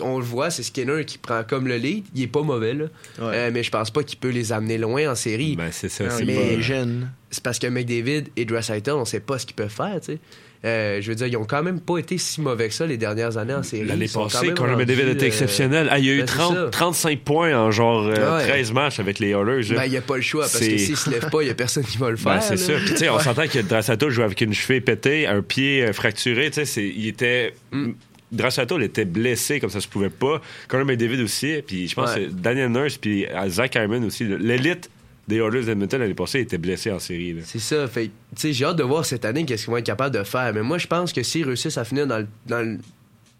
On 0.00 0.18
le 0.18 0.24
voit, 0.24 0.50
c'est 0.50 0.64
Skinner 0.64 1.04
qui 1.04 1.18
prend 1.18 1.42
comme 1.44 1.68
le 1.68 1.76
lead. 1.76 2.04
Il 2.16 2.22
est 2.22 2.26
pas 2.26 2.42
mauvais, 2.42 2.74
là. 2.74 2.84
Ouais. 3.20 3.32
Euh, 3.36 3.50
mais 3.52 3.62
je 3.62 3.70
pense 3.70 3.90
pas 3.92 4.02
qu'il 4.02 4.18
peut 4.18 4.30
les 4.30 4.50
amener 4.52 4.76
loin 4.76 5.08
en 5.10 5.14
série. 5.14 5.54
Ben, 5.56 5.68
c'est 5.70 5.88
ça, 5.88 6.10
c'est 6.10 6.26
pas. 6.26 6.60
jeune. 6.60 7.10
C'est 7.30 7.42
parce 7.44 7.60
que 7.60 7.68
McDavid 7.68 8.24
et 8.36 8.44
Draisaitl, 8.44 8.90
on 8.90 9.04
sait 9.04 9.20
pas 9.20 9.38
ce 9.38 9.46
qu'ils 9.46 9.54
peuvent 9.54 9.68
faire, 9.70 10.00
tu 10.00 10.14
sais. 10.14 10.18
Euh, 10.62 11.00
je 11.00 11.08
veux 11.08 11.14
dire, 11.14 11.26
ils 11.26 11.36
ont 11.38 11.44
quand 11.46 11.62
même 11.62 11.80
pas 11.80 11.96
été 11.96 12.18
si 12.18 12.40
mauvais 12.42 12.68
que 12.68 12.74
ça 12.74 12.84
les 12.86 12.98
dernières 12.98 13.38
années 13.38 13.54
en 13.54 13.62
série. 13.62 13.86
L'année 13.86 14.08
passée, 14.12 14.46
même 14.48 14.54
Connor 14.54 14.76
McDavid 14.76 15.08
était 15.12 15.24
euh, 15.24 15.26
exceptionnel. 15.28 15.88
Ah, 15.90 15.98
il 15.98 16.04
y 16.04 16.10
a 16.10 16.12
eu 16.14 16.18
ben, 16.18 16.26
c'est 16.26 16.34
30, 16.36 16.54
ça. 16.54 16.68
35 16.70 17.20
points 17.20 17.56
en 17.58 17.70
genre 17.70 18.06
euh, 18.06 18.36
Ouais. 18.38 18.46
13 18.46 18.72
matchs 18.72 19.00
avec 19.00 19.18
les 19.20 19.30
Oilers. 19.30 19.62
Ben, 19.74 19.84
il 19.86 19.90
n'y 19.92 19.96
a 19.96 20.02
pas 20.02 20.16
le 20.16 20.22
choix, 20.22 20.42
parce 20.42 20.58
C'est- 20.58 20.72
que 20.72 20.76
s'il 20.78 20.96
se 20.98 21.08
lève 21.08 21.30
pas, 21.30 21.40
il 21.40 21.46
n'y 21.46 21.50
a 21.50 21.54
personne 21.54 21.84
qui 21.84 21.96
va 21.96 22.10
le 22.10 22.16
faire. 22.18 22.34
Ben, 22.34 22.40
c'est 22.42 22.56
là. 22.56 22.58
ça. 22.58 22.72
Puis, 22.74 22.90
tu 22.90 22.96
sais, 22.98 23.08
on 23.08 23.18
s'entend 23.20 23.46
que 23.48 23.58
Drassato 23.60 24.10
jouait 24.10 24.24
avec 24.24 24.40
une 24.42 24.52
cheville 24.52 24.82
pétée, 24.82 25.26
un 25.26 25.40
pied 25.40 25.82
euh, 25.82 25.92
fracturé. 25.94 26.48
Tu 26.50 26.56
sais, 26.56 26.64
c'est- 26.66 26.88
il 26.88 27.08
était. 27.08 27.54
Mm. 27.72 27.92
Drassato, 28.32 28.78
il 28.78 28.84
était 28.84 29.06
blessé 29.06 29.58
comme 29.60 29.70
ça 29.70 29.80
se 29.80 29.88
pouvait 29.88 30.10
pas. 30.10 30.40
Connor 30.68 30.84
McDavid 30.86 31.22
aussi. 31.22 31.62
Puis 31.66 31.88
je 31.88 31.94
pense 31.96 32.14
Ouais. 32.14 32.26
que 32.26 32.30
Daniel 32.30 32.68
Nurse 32.70 32.96
puis 32.98 33.26
euh, 33.26 33.48
Zach 33.48 33.74
Hyman 33.74 34.04
aussi. 34.04 34.24
L'élite 34.24 34.88
des 35.30 35.36
Oilers 35.38 35.64
d'Edmonton 35.64 35.98
l'année 36.00 36.14
passée 36.14 36.40
était 36.40 36.58
blessé 36.58 36.90
en 36.90 36.98
série. 36.98 37.36
C'est 37.44 37.58
ça. 37.58 37.86
Fait, 37.88 38.10
j'ai 38.38 38.64
hâte 38.64 38.76
de 38.76 38.82
voir 38.82 39.04
cette 39.04 39.24
année 39.24 39.44
qu'est-ce 39.46 39.64
qu'ils 39.64 39.70
vont 39.70 39.78
être 39.78 39.86
capables 39.86 40.14
de 40.14 40.22
faire. 40.24 40.52
Mais 40.52 40.62
moi, 40.62 40.76
je 40.78 40.86
pense 40.86 41.12
que 41.12 41.22
s'ils 41.22 41.46
réussissent 41.46 41.78
à 41.78 41.84
finir 41.84 42.06
dans 42.06 42.18
le, 42.18 42.26
dans 42.46 42.60
le, 42.60 42.78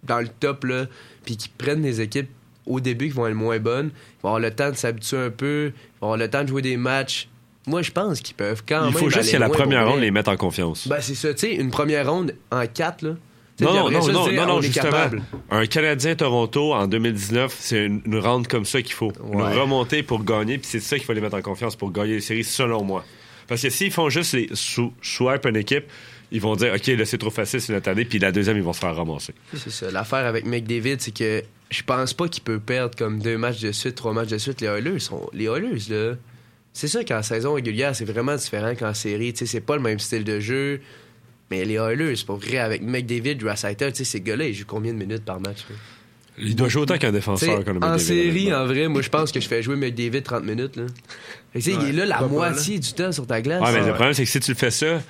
dans 0.05 0.21
le 0.21 0.29
top, 0.29 0.65
là, 0.65 0.87
puis 1.25 1.37
qu'ils 1.37 1.51
prennent 1.53 1.83
des 1.83 2.01
équipes 2.01 2.29
au 2.67 2.81
début 2.81 3.09
qui 3.09 3.15
vont 3.15 3.27
être 3.27 3.35
moins 3.35 3.59
bonnes, 3.59 3.91
ils 3.95 4.23
vont 4.23 4.29
avoir 4.31 4.41
le 4.41 4.51
temps 4.51 4.71
de 4.71 4.77
s'habituer 4.77 5.19
un 5.19 5.31
peu, 5.31 5.73
ils 5.75 6.01
vont 6.01 6.07
avoir 6.09 6.17
le 6.19 6.29
temps 6.31 6.43
de 6.45 6.49
jouer 6.49 6.63
des 6.63 6.77
matchs. 6.77 7.29
Moi, 7.67 7.83
je 7.83 7.91
pense 7.91 8.21
qu'ils 8.21 8.37
peuvent 8.37 8.63
quand 8.67 8.87
Il 8.89 8.95
même. 8.95 9.03
faut 9.03 9.11
juste 9.11 9.33
que 9.33 9.37
la 9.37 9.49
première 9.51 9.87
ronde 9.89 10.01
les 10.01 10.11
mette 10.11 10.29
en 10.29 10.37
confiance. 10.37 10.89
Ben, 10.89 11.01
c'est 11.01 11.15
ça. 11.15 11.35
Tu 11.35 11.41
sais, 11.41 11.55
une 11.55 11.71
première 11.71 12.11
ronde 12.11 12.35
en 12.51 12.67
4, 12.67 13.03
là. 13.03 13.17
Non, 13.61 13.73
non, 13.75 13.91
non, 13.91 14.07
non, 14.13 14.29
dire, 14.29 14.41
non, 14.41 14.47
non, 14.47 14.55
on 14.57 14.61
est 14.61 14.67
justement. 14.67 14.91
capable. 14.91 15.23
Un 15.51 15.67
Canadien-Toronto 15.67 16.73
en 16.73 16.87
2019, 16.87 17.57
c'est 17.59 17.85
une, 17.87 18.03
une 18.07 18.19
ronde 18.19 18.47
comme 18.49 18.65
ça 18.65 18.83
qu'il 18.83 18.93
faut. 18.95 19.13
Une 19.33 19.41
Ouais. 19.41 19.59
remontée 19.61 20.03
pour 20.03 20.25
gagner, 20.25 20.59
puis 20.59 20.67
c'est 20.71 20.81
ça 20.81 20.97
qu'il 20.97 21.05
faut 21.07 21.13
les 21.13 21.21
mettre 21.21 21.37
en 21.37 21.43
confiance 21.43 21.77
pour 21.77 21.91
gagner 21.93 22.15
les 22.15 22.21
séries, 22.21 22.45
selon 22.45 22.83
moi. 22.85 23.05
Parce 23.49 23.63
que 23.63 23.71
s'ils 23.71 23.91
font 23.91 24.09
juste 24.09 24.33
les 24.35 24.49
swipe 24.55 25.45
une 25.47 25.57
équipe, 25.57 25.85
ils 26.33 26.41
vont 26.41 26.55
dire, 26.55 26.73
OK, 26.75 26.87
là, 26.87 27.05
c'est 27.05 27.19
trop 27.19 27.31
facile, 27.31 27.61
c'est 27.61 27.73
notre 27.73 27.89
année, 27.91 28.05
puis 28.05 28.19
la 28.21 28.31
deuxième, 28.31 28.57
ils 28.57 28.63
vont 28.63 28.73
se 28.73 28.79
faire 28.81 28.95
ramasser. 28.95 29.35
C'est 29.57 29.71
ça. 29.71 29.91
L'affaire 29.91 30.25
avec 30.27 30.47
McDavid, 30.47 30.97
c'est 31.01 31.13
que 31.13 31.43
je 31.71 31.83
pense 31.83 32.15
pas 32.15 32.29
qu'il 32.29 32.43
peut 32.45 32.61
perdre 32.61 32.97
comme 32.97 33.19
deux 33.21 33.37
matchs 33.37 33.61
de 33.61 33.73
suite, 33.73 33.97
trois 33.97 34.13
matchs 34.13 34.29
de 34.29 34.39
suite. 34.39 34.61
Les 34.61 34.69
Oilers 34.69 35.01
sont. 35.01 35.29
Les 35.33 35.47
Oilers, 35.47 35.79
là. 35.91 36.15
C'est 36.73 36.87
sûr 36.87 37.05
qu'en 37.05 37.23
saison 37.23 37.55
régulière, 37.55 37.97
c'est 37.97 38.05
vraiment 38.05 38.37
différent 38.37 38.75
qu'en 38.77 38.95
série. 38.95 39.33
Tu 39.33 39.41
sais, 39.41 39.47
c'est 39.47 39.61
pas 39.61 39.75
le 39.75 39.83
même 39.83 39.99
style 39.99 40.23
de 40.23 40.39
jeu. 40.39 40.81
Mais 41.51 41.65
les 41.65 41.75
Oilers, 41.75 42.15
c'est 42.17 42.27
pour 42.27 42.37
vrai, 42.37 42.59
avec 42.59 42.83
McDavid, 42.83 43.35
Draisaitl, 43.37 43.91
tu 43.93 43.97
sais, 43.99 44.05
ces 44.05 44.21
gars-là, 44.21 44.47
ils 44.47 44.55
jouent 44.55 44.65
combien 44.67 44.93
de 44.93 44.99
minutes 44.99 45.25
par 45.25 45.41
match? 45.41 45.59
là? 45.69 45.77
Il 46.39 46.55
doit 46.57 46.69
jouer 46.69 46.83
autant 46.83 46.97
qu'un 46.97 47.13
défenseur. 47.13 47.65
comme 47.65 47.81
le 47.81 47.85
en 47.85 47.99
série, 47.99 48.55
en 48.55 48.65
vrai, 48.67 48.89
moi, 48.89 49.03
je 49.03 49.09
pense 49.11 49.31
que 49.33 49.41
je 49.41 49.49
fais 49.49 49.63
jouer 49.63 49.77
McDavid 49.77 50.23
30 50.23 50.45
minutes. 50.45 50.77
Là. 50.77 50.85
Il 51.55 51.69
est 51.69 51.93
là 51.93 52.07
la 52.07 52.19
pas 52.19 52.27
moitié 52.29 52.79
du 52.79 52.93
temps 52.93 53.13
sur 53.13 53.27
ta 53.27 53.43
glace. 53.43 53.61
Ouais, 53.63 53.73
mais 53.73 53.87
le 53.87 53.93
problème, 53.93 54.15
c'est 54.15 54.25
que 54.25 54.31
si 54.31 54.41
tu 54.41 54.53
le 54.53 54.57
fais 54.57 54.71
ça, 54.71 55.03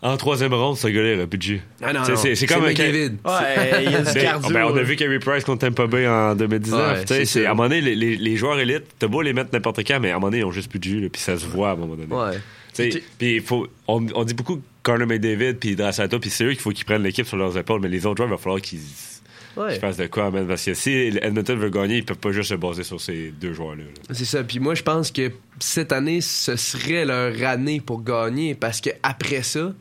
en 0.00 0.16
troisième 0.16 0.54
ronde, 0.54 0.76
ce 0.78 0.86
gars-là, 0.88 1.12
il 1.12 1.16
aurait 1.18 1.26
plus 1.26 1.38
de 1.38 1.42
jeu. 1.42 1.60
Ah 1.82 1.92
non, 1.92 2.00
non, 2.00 2.16
c'est- 2.16 2.46
comme 2.46 2.64
un- 2.64 2.68
McDavid. 2.68 3.16
Ouais, 3.24 3.82
il 3.84 3.90
y 3.92 3.94
a 3.94 4.00
du 4.02 4.12
cardio. 4.20 4.50
ben, 4.54 4.64
on 4.64 4.76
a 4.76 4.82
vu 4.82 4.96
Carey 4.96 5.18
Price 5.18 5.44
contre 5.44 5.66
Tampa 5.66 5.86
Bay 5.86 6.08
en 6.08 6.34
2019. 6.34 6.80
Ouais, 6.98 7.00
tu 7.02 7.08
sais, 7.08 7.14
c'est 7.20 7.24
c'est- 7.26 7.42
ça. 7.42 7.48
à 7.48 7.52
un 7.52 7.54
moment 7.54 7.68
donné, 7.68 7.80
les, 7.82 7.94
les- 7.94 8.16
les 8.16 8.36
joueurs 8.36 8.58
élites, 8.58 8.84
t'as 8.98 9.08
beau 9.08 9.22
les 9.22 9.32
mettre 9.32 9.50
n'importe 9.52 9.80
quand, 9.86 10.00
mais 10.00 10.10
à 10.10 10.12
un 10.12 10.18
moment 10.18 10.28
donné, 10.28 10.38
ils 10.38 10.44
ont 10.44 10.50
juste 10.52 10.70
plus 10.70 10.78
de 10.78 10.84
jus, 10.84 11.00
là, 11.00 11.08
puis 11.12 11.20
ça 11.20 11.36
se 11.36 11.46
voit 11.46 11.70
à 11.70 11.72
un 11.72 11.76
moment 11.76 11.94
donné. 11.96 12.12
Ouais. 12.14 12.38
Tu 12.74 12.90
sais, 12.90 13.02
Puis 13.18 13.34
il 13.36 13.42
faut, 13.42 13.68
on, 13.86 14.06
on 14.14 14.24
dit 14.24 14.34
beaucoup 14.34 14.60
Connor 14.82 15.06
McDavid 15.06 15.54
puis 15.54 15.76
Drassato, 15.76 16.18
puis 16.18 16.30
c'est 16.30 16.44
eux 16.44 16.50
qu'il 16.50 16.60
faut 16.60 16.70
qu'ils 16.70 16.84
prennent 16.84 17.02
l'équipe 17.02 17.26
sur 17.26 17.36
leurs 17.36 17.56
épaules, 17.56 17.80
mais 17.80 17.88
les 17.88 18.04
autres 18.06 18.16
joueurs, 18.18 18.28
il 18.28 18.32
va 18.32 18.38
falloir 18.38 18.60
qu'ils 18.60 18.80
Ouais. 19.56 19.78
fassent 19.78 19.98
de 19.98 20.06
quoi, 20.06 20.30
man, 20.30 20.46
parce 20.48 20.64
que 20.64 20.72
si 20.72 20.90
Edmonton 21.20 21.58
veut 21.58 21.68
gagner, 21.68 21.98
ils 21.98 22.04
peuvent 22.06 22.16
pas 22.16 22.32
juste 22.32 22.48
se 22.50 22.54
baser 22.54 22.84
sur 22.84 22.98
ces 23.00 23.32
deux 23.38 23.52
joueurs-là. 23.52 23.84
là. 23.84 24.14
C'est 24.14 24.24
ça. 24.24 24.42
Puis 24.42 24.58
moi, 24.60 24.74
je 24.74 24.82
pense 24.82 25.10
que 25.10 25.30
cette 25.60 25.92
année, 25.92 26.22
ce 26.22 26.56
serait 26.56 27.04
leur 27.04 27.34
année 27.46 27.80
pour 27.84 28.02
gagner 28.02 28.54
parce 28.54 28.80
que 28.80 28.88
après 29.02 29.42
ça, 29.42 29.74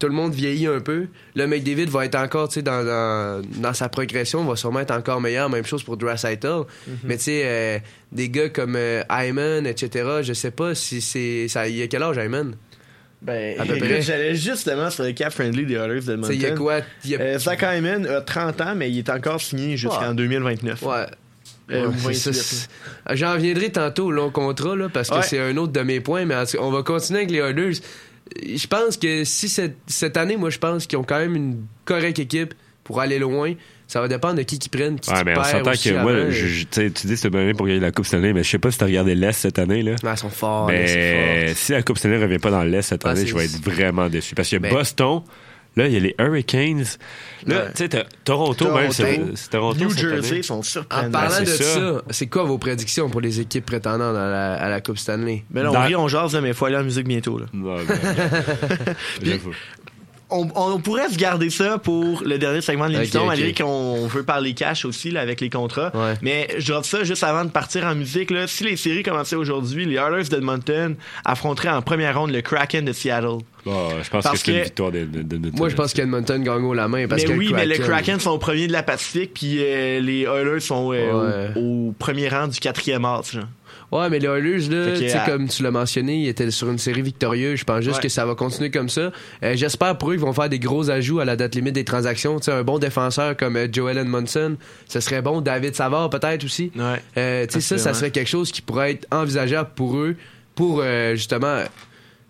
tout 0.00 0.06
le 0.08 0.12
monde 0.14 0.32
vieillit 0.34 0.66
un 0.66 0.80
peu. 0.80 1.06
Le 1.36 1.46
McDavid 1.46 1.84
va 1.84 2.04
être 2.06 2.16
encore, 2.16 2.48
tu 2.48 2.54
sais, 2.54 2.62
dans, 2.62 2.84
dans, 2.84 3.42
dans 3.58 3.74
sa 3.74 3.88
progression, 3.88 4.42
va 4.44 4.56
sûrement 4.56 4.80
être 4.80 4.90
encore 4.92 5.20
meilleur. 5.20 5.48
Même 5.50 5.64
chose 5.66 5.84
pour 5.84 5.96
Draisaitl. 5.96 6.62
Mais 7.04 7.16
tu 7.16 7.24
sais, 7.24 7.42
euh, 7.44 7.78
des 8.10 8.28
gars 8.28 8.48
comme 8.48 8.74
euh, 8.76 9.02
Hyman, 9.10 9.66
etc., 9.68 10.20
je 10.22 10.32
sais 10.32 10.50
pas 10.50 10.74
si 10.74 11.00
c'est... 11.00 11.46
ça- 11.48 11.68
Il 11.68 11.80
a 11.82 11.86
quel 11.86 12.02
âge, 12.02 12.16
Hyman? 12.16 12.56
Ben, 13.22 13.60
À 13.60 13.64
peu 13.66 13.76
écoute, 13.76 13.88
près. 13.88 14.02
j'allais 14.02 14.34
justement 14.34 14.88
sur 14.90 15.04
le 15.04 15.12
cap 15.12 15.30
friendly 15.32 15.66
des 15.66 15.74
Oilers 15.74 16.00
de 16.00 16.22
sais, 16.22 16.34
il 16.34 16.40
y 16.42 16.46
a 16.46 16.52
quoi? 16.52 16.80
Il 17.04 17.10
y 17.10 17.16
a- 17.16 17.20
Euh, 17.20 17.38
Zach 17.38 17.62
Hyman 17.62 18.06
a 18.06 18.22
30 18.22 18.60
ans, 18.62 18.74
mais 18.74 18.90
il 18.90 18.98
est 18.98 19.10
encore 19.10 19.40
signé 19.40 19.76
jusqu'en 19.76 20.08
Ouais. 20.08 20.14
2029. 20.14 20.80
Ouais. 20.82 21.04
Euh, 21.70 21.82
Ouais, 21.82 21.86
ou 21.86 21.92
c'est 21.92 21.98
28, 21.98 22.14
ça, 22.16 22.32
c'est- 22.32 22.68
J'en 23.16 23.34
reviendrai 23.34 23.70
tantôt 23.70 24.06
au 24.06 24.10
long 24.10 24.30
contrat, 24.30 24.74
là, 24.74 24.88
parce 24.88 25.10
que 25.10 25.16
Ouais. 25.16 25.22
c'est 25.22 25.38
un 25.38 25.56
autre 25.58 25.72
de 25.72 25.80
mes 25.82 26.00
points, 26.00 26.24
mais 26.24 26.34
en 26.34 26.46
tout 26.46 26.56
cas, 26.56 26.62
on 26.62 26.70
va 26.70 26.82
continuer 26.82 27.20
avec 27.20 27.30
les 27.30 27.38
Oilers. 27.38 27.78
Je 28.42 28.66
pense 28.66 28.96
que 28.96 29.24
si 29.24 29.48
cette, 29.48 29.76
cette 29.86 30.16
année, 30.16 30.36
moi, 30.36 30.48
je 30.50 30.58
pense 30.58 30.86
qu'ils 30.86 30.98
ont 30.98 31.04
quand 31.04 31.18
même 31.18 31.36
une 31.36 31.64
correcte 31.84 32.18
équipe 32.20 32.54
pour 32.84 33.00
aller 33.00 33.18
loin. 33.18 33.52
Ça 33.90 34.00
va 34.00 34.06
dépendre 34.06 34.34
de 34.36 34.42
qui 34.42 34.60
qui 34.60 34.68
prennent, 34.68 35.00
qui 35.00 35.10
Ouais, 35.10 35.16
qui 35.18 35.24
mais 35.24 35.32
on 35.32 35.42
perd 35.42 35.46
s'entend 35.64 35.72
que 35.72 36.00
moi, 36.02 36.30
je- 36.30 36.46
je- 36.46 36.64
tu 36.64 36.88
dis 36.90 36.92
que 37.08 37.16
c'est 37.16 37.28
bonne 37.28 37.40
année 37.42 37.54
pour 37.54 37.66
gagner 37.66 37.80
la 37.80 37.90
Coupe 37.90 38.06
Stanley, 38.06 38.32
mais 38.32 38.44
je 38.44 38.48
sais 38.50 38.60
pas 38.60 38.70
si 38.70 38.78
t'as 38.78 38.86
regardé 38.86 39.16
l'Est 39.16 39.32
cette 39.40 39.58
année, 39.58 39.82
là. 39.82 39.96
Ah, 40.04 40.12
ils 40.14 40.16
sont 40.16 40.30
forts, 40.30 40.68
mais 40.68 41.46
fort. 41.48 41.56
si 41.56 41.72
la 41.72 41.82
Coupe 41.82 41.98
Stanley 41.98 42.22
revient 42.22 42.38
pas 42.38 42.52
dans 42.52 42.62
l'Est 42.62 42.82
cette 42.82 43.04
Ah, 43.04 43.10
année, 43.10 43.26
je 43.26 43.34
vais 43.34 43.46
être 43.46 43.60
vraiment 43.60 44.08
déçu. 44.08 44.36
Parce 44.36 44.52
a 44.52 44.58
Ben- 44.60 44.72
Boston, 44.72 45.22
là, 45.76 45.88
il 45.88 45.92
y 45.92 45.96
a 45.96 45.98
les 45.98 46.14
Hurricanes. 46.20 46.84
Là, 47.46 47.56
Ouais. 47.56 47.62
tu 47.74 47.78
sais, 47.82 47.88
t'as- 47.88 48.04
Toronto, 48.24 48.72
même, 48.72 48.92
c'est 48.92 49.02
Toronto, 49.16 49.32
c'est 49.34 49.50
Toronto. 49.50 49.78
New 49.80 49.90
Jersey 49.90 50.30
année. 50.34 50.42
sont 50.44 50.54
En 50.58 50.62
surprenants. 50.62 51.10
parlant 51.10 51.30
c'est 51.38 51.40
de 51.42 51.46
ça. 51.50 51.64
ça, 51.64 52.02
c'est 52.10 52.26
quoi 52.28 52.44
vos 52.44 52.58
prédictions 52.58 53.10
pour 53.10 53.20
les 53.20 53.40
équipes 53.40 53.66
prétendantes 53.66 54.14
à 54.16 54.30
la, 54.30 54.54
à 54.54 54.68
la 54.68 54.80
Coupe 54.80 54.98
Stanley? 54.98 55.42
Ben 55.50 55.64
là, 55.64 55.70
on 55.70 55.72
Dans- 55.74 55.82
rit, 55.84 55.96
on 55.96 56.06
jase, 56.06 56.38
mais 56.40 56.48
il 56.50 56.54
faut 56.54 56.66
aller 56.66 56.76
en 56.76 56.84
musique 56.84 57.08
bientôt. 57.08 57.38
Là. 57.40 57.46
Ouais, 57.52 57.84
ben, 57.88 57.96
j'avoue. 59.22 59.50
On, 60.30 60.48
on 60.54 60.78
pourrait 60.80 61.08
se 61.08 61.16
garder 61.16 61.50
ça 61.50 61.78
pour 61.78 62.22
le 62.24 62.38
dernier 62.38 62.60
segment 62.60 62.86
de 62.88 62.92
l'émission, 62.92 63.26
malgré 63.26 63.52
qu'on 63.52 64.06
veut 64.06 64.22
parler 64.22 64.54
cash 64.54 64.84
aussi 64.84 65.10
là, 65.10 65.20
avec 65.20 65.40
les 65.40 65.50
contrats. 65.50 65.90
Ouais. 65.94 66.14
Mais 66.22 66.48
je 66.58 66.72
drop 66.72 66.84
ça 66.84 67.02
juste 67.04 67.24
avant 67.24 67.44
de 67.44 67.50
partir 67.50 67.84
en 67.84 67.94
musique. 67.94 68.30
Là. 68.30 68.46
Si 68.46 68.64
les 68.64 68.76
séries 68.76 69.02
commençaient 69.02 69.36
aujourd'hui, 69.36 69.84
les 69.86 69.96
Oilers 69.96 70.28
d'Edmonton 70.28 70.94
affronteraient 71.24 71.70
en 71.70 71.82
première 71.82 72.18
ronde 72.18 72.30
le 72.32 72.40
Kraken 72.42 72.84
de 72.84 72.92
Seattle. 72.92 73.38
Bon, 73.64 73.88
je 74.02 74.08
pense 74.08 74.24
Parce 74.24 74.42
que 74.42 74.52
c'est 74.52 74.56
une 74.58 74.64
victoire 74.64 74.90
de, 74.90 75.04
de, 75.04 75.22
de- 75.22 75.36
de- 75.36 75.50
Moi, 75.56 75.68
je 75.68 75.74
pense 75.76 75.92
qu'Edmonton 75.92 76.38
gagne 76.42 76.62
haut 76.64 76.72
la 76.72 76.88
main 76.88 77.06
parce 77.06 77.22
mais 77.24 77.28
que 77.28 77.32
oui, 77.36 77.52
mais 77.54 77.66
le 77.66 77.74
Kraken- 77.76 78.18
sont 78.18 78.30
au 78.30 78.38
premier 78.38 78.66
de 78.66 78.72
la 78.72 78.82
Pacifique, 78.82 79.32
puis 79.34 79.58
euh, 79.60 80.00
les 80.00 80.22
Oilers 80.22 80.60
sont 80.60 80.92
euh, 80.94 81.50
Ouais. 81.54 81.60
au, 81.60 81.88
au 81.88 81.92
premier 81.98 82.28
rang 82.30 82.46
du 82.48 82.58
quatrième 82.58 83.04
ordre. 83.04 83.26
Ouais, 83.92 84.08
mais 84.08 84.20
les 84.20 84.28
Oilers, 84.28 84.68
là, 84.68 84.92
tu 84.96 85.08
sais, 85.08 85.18
comme 85.26 85.48
tu 85.48 85.62
l'as 85.64 85.72
mentionné, 85.72 86.16
ils 86.22 86.28
étaient 86.28 86.50
sur 86.52 86.70
une 86.70 86.78
série 86.78 87.02
victorieuse. 87.02 87.58
Je 87.58 87.64
pense 87.64 87.82
juste 87.82 87.96
Ouais. 87.96 88.02
que 88.02 88.08
ça 88.08 88.24
va 88.24 88.34
continuer 88.36 88.70
comme 88.70 88.88
ça. 88.88 89.10
Euh, 89.42 89.56
J'espère 89.56 89.98
pour 89.98 90.10
eux 90.10 90.14
qu'ils 90.14 90.20
vont 90.24 90.32
faire 90.32 90.48
des 90.48 90.60
gros 90.60 90.90
ajouts 90.90 91.18
à 91.18 91.24
la 91.24 91.34
date 91.34 91.56
limite 91.56 91.74
des 91.74 91.84
transactions. 91.84 92.38
Tu 92.38 92.44
sais, 92.44 92.52
un 92.52 92.62
bon 92.62 92.78
défenseur 92.78 93.36
comme 93.36 93.56
euh, 93.56 93.66
Joel 93.72 93.98
Edmondson, 93.98 94.56
ce 94.88 95.00
serait 95.00 95.22
bon. 95.22 95.40
David 95.40 95.74
Savard, 95.74 96.08
peut-être 96.08 96.44
aussi. 96.44 96.70
Ouais. 96.76 97.02
Euh, 97.16 97.46
tu 97.46 97.54
sais, 97.60 97.60
ça, 97.60 97.78
ça 97.78 97.94
serait 97.94 98.10
quelque 98.12 98.28
chose 98.28 98.52
qui 98.52 98.62
pourrait 98.62 98.92
être 98.92 99.06
envisageable 99.10 99.70
pour 99.74 99.96
eux 99.96 100.14
pour 100.54 100.80
euh, 100.84 101.16
justement 101.16 101.62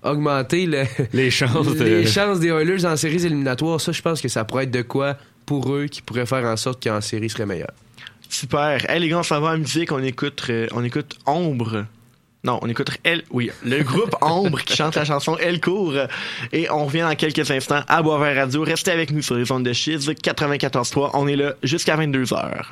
augmenter 0.02 0.66
le- 0.66 0.84
Les 1.12 1.30
chances 1.30 1.74
de- 1.76 1.84
les 1.84 2.06
chances 2.06 2.40
des 2.40 2.48
Oilers 2.48 2.84
en 2.86 2.96
séries 2.96 3.26
éliminatoires. 3.26 3.80
Ça, 3.80 3.92
je 3.92 4.00
pense 4.02 4.20
que 4.20 4.28
ça 4.28 4.44
pourrait 4.44 4.64
être 4.64 4.70
de 4.70 4.82
quoi 4.82 5.16
pour 5.44 5.74
eux 5.74 5.86
qui 5.86 6.00
pourrait 6.00 6.26
faire 6.26 6.44
en 6.44 6.56
sorte 6.56 6.82
qu'en 6.82 7.00
série 7.00 7.28
serait 7.28 7.44
meilleur. 7.46 7.70
Super. 8.30 8.88
Hey, 8.88 9.00
les 9.00 9.08
gars, 9.08 9.18
on 9.18 9.22
s'en 9.22 9.40
va 9.40 9.50
en 9.50 9.58
musique. 9.58 9.92
On 9.92 10.02
écoute, 10.02 10.44
euh, 10.48 10.68
on 10.72 10.84
écoute 10.84 11.18
Ombre. 11.26 11.84
Non, 12.42 12.58
on 12.62 12.68
écoute 12.68 12.90
Elle. 13.02 13.24
Oui, 13.30 13.50
le 13.64 13.82
groupe 13.82 14.14
Ombre 14.22 14.60
qui 14.62 14.74
chante 14.74 14.94
la 14.94 15.04
chanson 15.04 15.36
Elle 15.38 15.60
court. 15.60 15.94
Et 16.52 16.70
on 16.70 16.86
revient 16.86 17.00
dans 17.00 17.14
quelques 17.14 17.50
instants 17.50 17.82
à 17.86 18.02
Boisvert 18.02 18.36
Radio. 18.36 18.62
Restez 18.62 18.92
avec 18.92 19.10
nous 19.10 19.20
sur 19.20 19.34
les 19.34 19.50
ondes 19.52 19.64
de 19.64 19.72
Chiz 19.72 20.08
94.3. 20.08 21.10
On 21.14 21.26
est 21.26 21.36
là 21.36 21.54
jusqu'à 21.62 21.96
22h. 21.96 22.62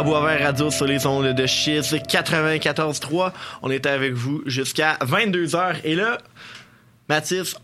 À 0.00 0.02
Boisvert 0.02 0.40
Radio 0.46 0.70
sur 0.70 0.86
les 0.86 1.04
ondes 1.06 1.34
de 1.34 1.46
Chiz 1.46 1.92
94.3. 1.92 3.32
On 3.60 3.70
était 3.70 3.90
avec 3.90 4.14
vous 4.14 4.40
jusqu'à 4.46 4.96
22h. 5.02 5.74
Et 5.84 5.94
là, 5.94 6.16
Mathis, 7.10 7.54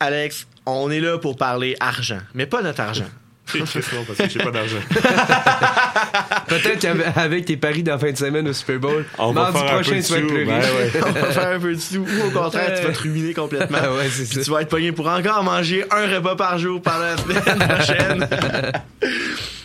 Alex, 0.00 0.48
on 0.66 0.90
est 0.90 0.98
là 0.98 1.18
pour 1.18 1.36
parler 1.36 1.76
argent. 1.78 2.18
Mais 2.34 2.46
pas 2.46 2.60
notre 2.62 2.80
argent. 2.80 3.04
Non, 3.52 3.64
parce 4.06 4.18
que 4.18 4.28
j'ai 4.28 4.38
pas 4.38 4.52
d'argent. 4.52 4.76
Peut-être 6.46 6.78
qu'avec 6.78 7.46
tes 7.46 7.56
paris 7.56 7.82
dans 7.82 7.92
la 7.94 7.98
fin 7.98 8.12
de 8.12 8.16
semaine 8.16 8.46
au 8.46 8.52
Super 8.52 8.78
Bowl, 8.78 9.04
On 9.18 9.32
va 9.32 9.50
mardi 9.50 9.58
faire 9.58 9.66
un 9.66 9.74
prochain, 9.74 9.90
peu 9.90 9.96
de 9.96 10.02
tu 10.06 10.12
vas 10.12 10.18
être 10.18 10.26
plus 10.28 10.46
ben 10.46 10.60
riche. 10.60 10.70
ouais. 10.70 11.00
on 11.04 11.12
va 11.12 11.32
faire 11.32 11.48
un 11.48 11.58
peu 11.58 11.74
de 11.74 11.80
sous. 11.80 11.96
Ou 11.98 12.26
au 12.28 12.30
contraire, 12.30 12.78
tu 12.80 12.86
vas 12.86 12.92
te 12.92 13.02
ruiner 13.02 13.34
complètement. 13.34 13.78
Ah 13.82 13.92
ouais, 13.92 14.08
c'est 14.08 14.24
Puis 14.28 14.34
ça. 14.36 14.42
tu 14.44 14.50
vas 14.52 14.62
être 14.62 14.68
pogné 14.68 14.92
pour 14.92 15.08
encore 15.08 15.42
manger 15.42 15.84
un 15.90 16.06
repas 16.14 16.36
par 16.36 16.58
jour 16.58 16.80
pendant 16.80 17.00
la 17.00 17.16
semaine 17.16 17.68
prochaine. 17.68 18.28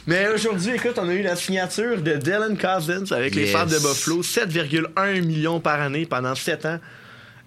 Mais 0.08 0.28
aujourd'hui, 0.34 0.76
écoute, 0.76 1.00
on 1.02 1.10
a 1.10 1.14
eu 1.14 1.24
la 1.24 1.36
signature 1.36 2.02
de 2.02 2.14
Dylan 2.14 2.58
Cousins 2.58 3.12
avec 3.16 3.34
les. 3.36 3.48
Fans 3.48 3.66
de 3.66 3.76
Buffalo, 3.80 4.22
7,1 4.22 5.22
millions 5.26 5.60
par 5.60 5.82
année 5.82 6.06
pendant 6.06 6.36
7 6.36 6.66
ans. 6.66 6.80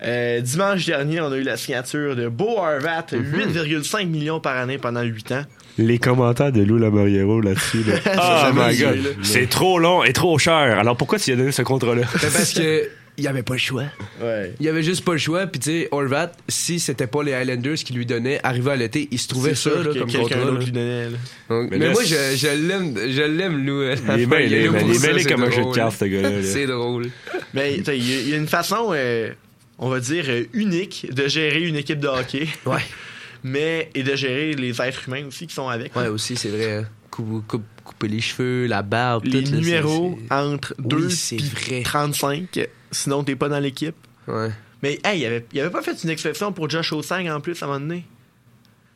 Euh, 0.03 0.41
dimanche 0.41 0.87
dernier, 0.87 1.21
on 1.21 1.33
a 1.33 1.37
eu 1.37 1.43
la 1.43 1.57
signature 1.57 2.15
de 2.15 2.29
Beau 2.29 2.59
Harvat, 2.59 3.07
Mhm. 3.13 3.33
8,5 3.33 4.07
millions 4.09 4.39
par 4.41 4.57
année 4.57 4.79
pendant 4.79 5.03
8 5.03 5.33
ans. 5.33 5.43
Les 5.77 5.99
commentaires 5.99 6.51
de 6.53 6.63
Lou 6.63 6.79
Lamoriero 6.79 7.41
là-dessus. 7.41 7.85
Là. 7.85 8.01
Ça, 8.15 8.51
oh 8.51 8.55
my 8.57 8.77
god. 8.77 8.99
C'est 9.23 9.49
trop 9.49 9.79
long 9.79 10.03
et 10.05 10.13
trop 10.13 10.39
cher. 10.39 10.79
Alors 10.79 10.97
pourquoi 10.97 11.19
tu 11.19 11.31
lui 11.31 11.35
as 11.35 11.37
donné 11.37 11.53
ce 11.53 11.63
contrat-là? 11.63 12.03
C'est 12.19 12.33
parce 12.33 12.53
que 12.53 12.89
il 13.19 13.25
y 13.25 13.27
avait 13.29 13.43
pas 13.43 13.55
le 13.55 13.59
choix. 13.59 13.85
Ouais. 14.23 14.55
Il 14.61 14.65
y 14.67 14.69
avait 14.69 14.83
juste 14.83 15.05
pas 15.05 15.13
le 15.13 15.19
choix. 15.19 15.47
Puis 15.47 15.61
tu 15.61 15.71
sais, 15.71 15.89
Horvat, 15.91 16.33
si 16.49 16.81
c'était 16.81 17.07
pas 17.07 17.23
les 17.23 17.35
Highlanders 17.35 17.75
qui 17.77 17.93
lui 17.93 18.07
donnaient, 18.07 18.41
arrivé 18.43 18.71
à 18.71 18.77
l'été, 18.77 19.09
il 19.11 19.19
se 19.19 19.29
trouvait 19.29 19.55
ça 19.55 19.71
sûr 19.71 19.83
là, 19.85 19.93
que 19.93 19.99
comme 19.99 20.11
quelqu'un 20.11 20.23
contrat. 20.37 20.39
d'autre 20.45 20.59
là. 20.59 20.65
lui 20.65 20.73
donnait. 20.73 21.11
là. 21.11 21.17
Donc, 21.51 21.71
Mais 21.71 21.79
mais 21.79 21.87
là, 21.87 21.93
moi, 21.93 22.05
je, 22.05 22.15
je 22.37 22.47
l'aime, 22.69 22.95
je 22.97 23.23
l'aime, 23.23 23.67
Lou. 23.67 23.83
euh, 23.83 23.97
Il 24.15 24.21
est 24.23 24.27
mêlé, 24.27 24.69
Il 24.89 24.95
est 24.95 25.07
mêlé 25.07 25.25
comme 25.25 25.43
un 25.43 25.51
jeu 25.51 25.57
de 25.59 25.63
drôle. 25.63 25.75
cartes, 25.75 25.97
ce 25.99 26.05
gars-là. 26.07 26.31
là. 26.31 26.43
C'est 26.43 26.67
drôle. 26.67 27.11
Mais 27.53 27.77
tu 27.79 27.85
sais, 27.85 27.99
il 27.99 28.09
y, 28.09 28.17
a- 28.17 28.21
il 28.21 28.29
y 28.31 28.35
a 28.35 28.37
une 28.37 28.49
façon, 28.49 28.91
euh, 28.93 29.31
on 29.79 29.89
va 29.89 30.01
dire, 30.01 30.25
euh, 30.29 30.45
unique 30.53 31.07
de 31.13 31.29
gérer 31.29 31.63
une 31.63 31.77
équipe 31.77 32.01
de 32.01 32.09
hockey. 32.09 32.47
Ouais. 32.67 32.79
Mais, 33.45 33.91
et 33.95 34.03
de 34.03 34.17
gérer 34.17 34.53
les 34.55 34.81
êtres 34.83 35.03
humains 35.07 35.25
aussi 35.29 35.47
qui 35.47 35.55
sont 35.55 35.69
avec. 35.69 35.95
Ouais, 35.95 36.09
aussi, 36.09 36.35
c'est 36.37 36.49
vrai. 36.49 36.73
hein. 36.79 36.85
Coup- 37.11 37.43
coup- 37.47 37.63
couper 37.85 38.09
les 38.09 38.21
cheveux, 38.21 38.67
la 38.67 38.83
barbe, 38.83 39.25
les 39.25 39.43
tout, 39.45 39.53
numéros 39.55 40.19
entre 40.31 40.75
Oui, 40.79 40.85
2 40.89 41.09
c'est 41.09 41.37
et 41.37 41.39
vrai. 41.39 41.83
35, 41.83 42.69
sinon 42.91 43.25
t'es 43.25 43.37
pas 43.37 43.49
dans 43.49 43.59
l'équipe. 43.61 43.95
Ouais. 44.27 44.51
Mais 44.83 44.99
hey, 45.05 45.21
il 45.21 45.27
avait, 45.27 45.47
il 45.53 45.61
avait 45.61 45.71
pas 45.71 45.83
fait 45.83 46.03
une 46.05 46.11
exception 46.11 46.53
pour 46.53 46.69
Josh 46.71 46.93
Osang 46.93 47.29
en 47.29 47.41
plus 47.41 47.61
à 47.63 47.67
un 47.67 47.69
moment 47.69 47.81
donné. 47.81 48.05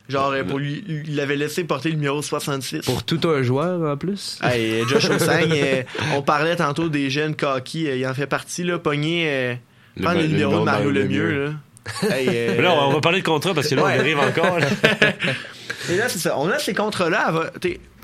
Genre, 0.09 0.31
euh, 0.31 0.43
pour 0.43 0.59
lui, 0.59 0.83
il 0.87 1.15
l'avait 1.15 1.37
laissé 1.37 1.63
porter 1.63 1.89
le 1.89 1.95
numéro 1.95 2.21
66. 2.21 2.81
Pour 2.81 3.03
tout 3.03 3.19
un 3.27 3.41
joueur, 3.41 3.81
en 3.89 3.95
plus? 3.97 4.37
Hey, 4.43 4.81
euh, 4.81 4.85
Josh 4.87 5.09
Osang, 5.09 5.49
euh, 5.51 5.83
on 6.15 6.21
parlait 6.21 6.55
tantôt 6.57 6.89
des 6.89 7.09
jeunes 7.09 7.35
coquilles, 7.35 7.89
il 7.97 8.05
en 8.05 8.13
fait 8.13 8.27
partie, 8.27 8.63
là, 8.63 8.77
pogné, 8.79 9.57
Le 9.95 10.03
prendre 10.03 10.17
le 10.19 10.23
le 10.25 10.31
numéro 10.31 10.59
de 10.59 10.63
Mario 10.65 10.85
Mario 10.91 10.91
Lemieux, 11.03 11.45
là. 11.45 11.51
Hey, 12.15 12.27
euh, 12.29 12.61
là, 12.61 12.73
on 12.73 12.93
va 12.93 13.01
parler 13.01 13.19
de 13.21 13.25
contrat 13.25 13.53
parce 13.53 13.67
que 13.67 13.75
là, 13.75 13.83
Ouais. 13.83 13.93
on 13.95 13.99
arrive 13.99 14.19
encore. 14.19 14.59
là. 14.59 14.67
Et 15.91 15.97
là, 15.97 16.09
c'est 16.09 16.19
ça. 16.19 16.37
On 16.37 16.47
a 16.49 16.59
ces 16.59 16.73
contrats-là. 16.73 17.31
va- 17.31 17.51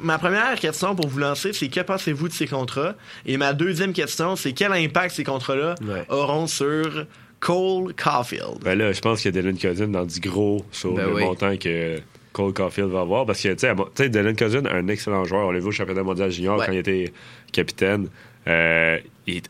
Ma 0.02 0.18
première 0.18 0.56
question 0.60 0.96
pour 0.96 1.08
vous 1.08 1.20
lancer, 1.20 1.52
c'est 1.54 1.68
que 1.68 1.82
pensez-vous 1.82 2.30
de 2.30 2.34
ces 2.34 2.48
contrats? 2.48 2.96
Et 3.26 3.36
ma 3.38 3.52
deuxième 3.54 3.92
question, 3.94 4.36
c'est 4.38 4.54
quel 4.54 4.72
impact 4.72 5.16
ces 5.16 5.24
contrats-là 5.26 5.76
Ouais. 5.82 6.06
auront 6.10 6.48
sur 6.48 7.06
Cole 7.42 7.94
Caulfield? 8.02 8.60
Ben 8.64 8.78
là, 8.78 8.92
je 8.94 9.02
pense 9.02 9.22
qu'il 9.22 9.36
y 9.36 9.38
a 9.38 9.42
Dylan 9.42 9.58
Cousin 9.58 9.88
dans 9.88 10.06
du 10.06 10.20
gros 10.22 10.66
sur 10.72 10.94
Ben 10.94 11.06
le 11.08 11.14
oui. 11.16 11.24
montant 11.24 11.58
que 11.58 12.00
Cole 12.32 12.54
Caulfield 12.54 12.90
va 12.90 13.02
avoir. 13.02 13.26
Parce 13.26 13.42
que, 13.42 13.50
tu 13.54 13.68
sais, 13.96 14.10
Dylan 14.10 14.36
Cousin, 14.36 14.66
un 14.68 14.88
excellent 14.88 15.26
joueur. 15.26 15.48
On 15.48 15.52
l'a 15.52 15.60
vu 15.60 15.68
au 15.68 15.72
championnat 15.72 16.04
mondial 16.04 16.32
junior 16.32 16.58
Ouais. 16.60 16.66
quand 16.66 16.72
il 16.72 16.78
était 16.80 17.12
capitaine. 17.52 18.08
Euh, 18.48 18.98
il 19.28 19.42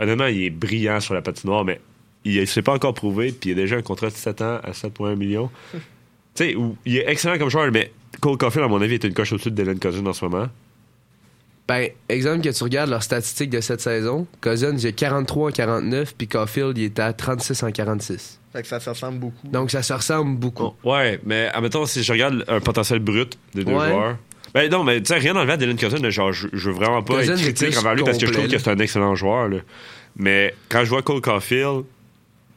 honnêtement, 0.00 0.26
il 0.26 0.44
est 0.44 0.50
brillant 0.50 1.00
sur 1.00 1.12
la 1.14 1.20
patinoire, 1.22 1.64
mais 1.64 1.80
il 2.24 2.40
ne 2.40 2.44
s'est 2.46 2.62
pas 2.62 2.72
encore 2.72 2.94
prouvé. 2.94 3.32
Puis 3.32 3.50
il 3.50 3.52
a 3.52 3.56
déjà 3.56 3.76
un 3.76 3.82
contrat 3.82 4.08
de 4.08 4.14
7 4.14 4.40
ans 4.42 4.60
à 4.62 4.72
7,1 4.72 5.16
millions. 5.16 5.50
tu 6.38 6.44
sais, 6.50 6.54
où- 6.56 6.76
il 6.86 6.96
est 6.98 7.08
excellent 7.10 7.38
comme 7.38 7.50
joueur, 7.50 7.70
mais 7.72 7.92
Cole 8.20 8.36
Caulfield, 8.38 8.64
à 8.64 8.68
mon 8.68 8.80
avis, 8.80 8.94
est 8.94 9.04
une 9.04 9.14
coche 9.14 9.32
au-dessus 9.32 9.50
de 9.50 9.56
Dylan 9.62 9.78
Cousin 9.78 10.04
en 10.06 10.12
ce 10.12 10.24
moment. 10.24 10.46
Ben, 11.66 11.88
exemple 12.08 12.40
que 12.42 12.48
tu 12.48 12.64
regardes 12.64 12.88
leurs 12.88 13.02
statistiques 13.02 13.50
de 13.50 13.60
cette 13.60 13.82
saison, 13.82 14.26
Cousins, 14.40 14.74
il 14.78 14.86
a 14.86 14.92
43 14.92 15.48
en 15.50 15.52
49, 15.52 16.14
puis 16.16 16.26
Caulfield, 16.26 16.78
il 16.78 16.84
est 16.84 16.98
à 16.98 17.12
36 17.12 17.62
en 17.62 17.70
46. 17.70 18.40
Fait 18.54 18.62
que 18.62 18.68
ça, 18.68 18.80
ça 18.80 18.92
ressemble 18.92 19.18
beaucoup. 19.18 19.46
Donc, 19.48 19.70
ça 19.70 19.82
se 19.82 19.92
ressemble 19.92 20.36
beaucoup. 20.38 20.72
Ouais, 20.82 21.20
mais 21.26 21.50
admettons, 21.52 21.84
si 21.84 22.02
je 22.02 22.10
regarde 22.12 22.42
un 22.48 22.60
potentiel 22.60 23.00
brut 23.00 23.38
des 23.54 23.64
deux 23.64 23.72
Ouais. 23.74 23.90
joueurs. 23.90 24.16
Ben 24.54 24.70
non, 24.70 24.82
mais 24.82 25.02
tu 25.02 25.08
sais, 25.08 25.18
rien 25.18 25.36
enlevé 25.36 25.52
à 25.52 25.56
Dylan 25.58 25.76
Cousin, 25.76 26.08
genre, 26.08 26.32
je, 26.32 26.48
je 26.54 26.70
veux 26.70 26.74
vraiment 26.76 27.02
pas 27.02 27.18
Cousin 27.18 27.34
être 27.34 27.42
critique 27.42 27.76
envers 27.76 27.94
lui 27.94 28.02
parce 28.04 28.16
que 28.16 28.26
je 28.26 28.32
trouve 28.32 28.48
que 28.48 28.56
c'est 28.58 28.70
un 28.70 28.78
excellent 28.78 29.14
joueur. 29.14 29.48
là. 29.48 29.58
Mais 30.16 30.54
quand 30.70 30.84
je 30.84 30.88
vois 30.88 31.02
Cole 31.02 31.20
Caulfield 31.20 31.84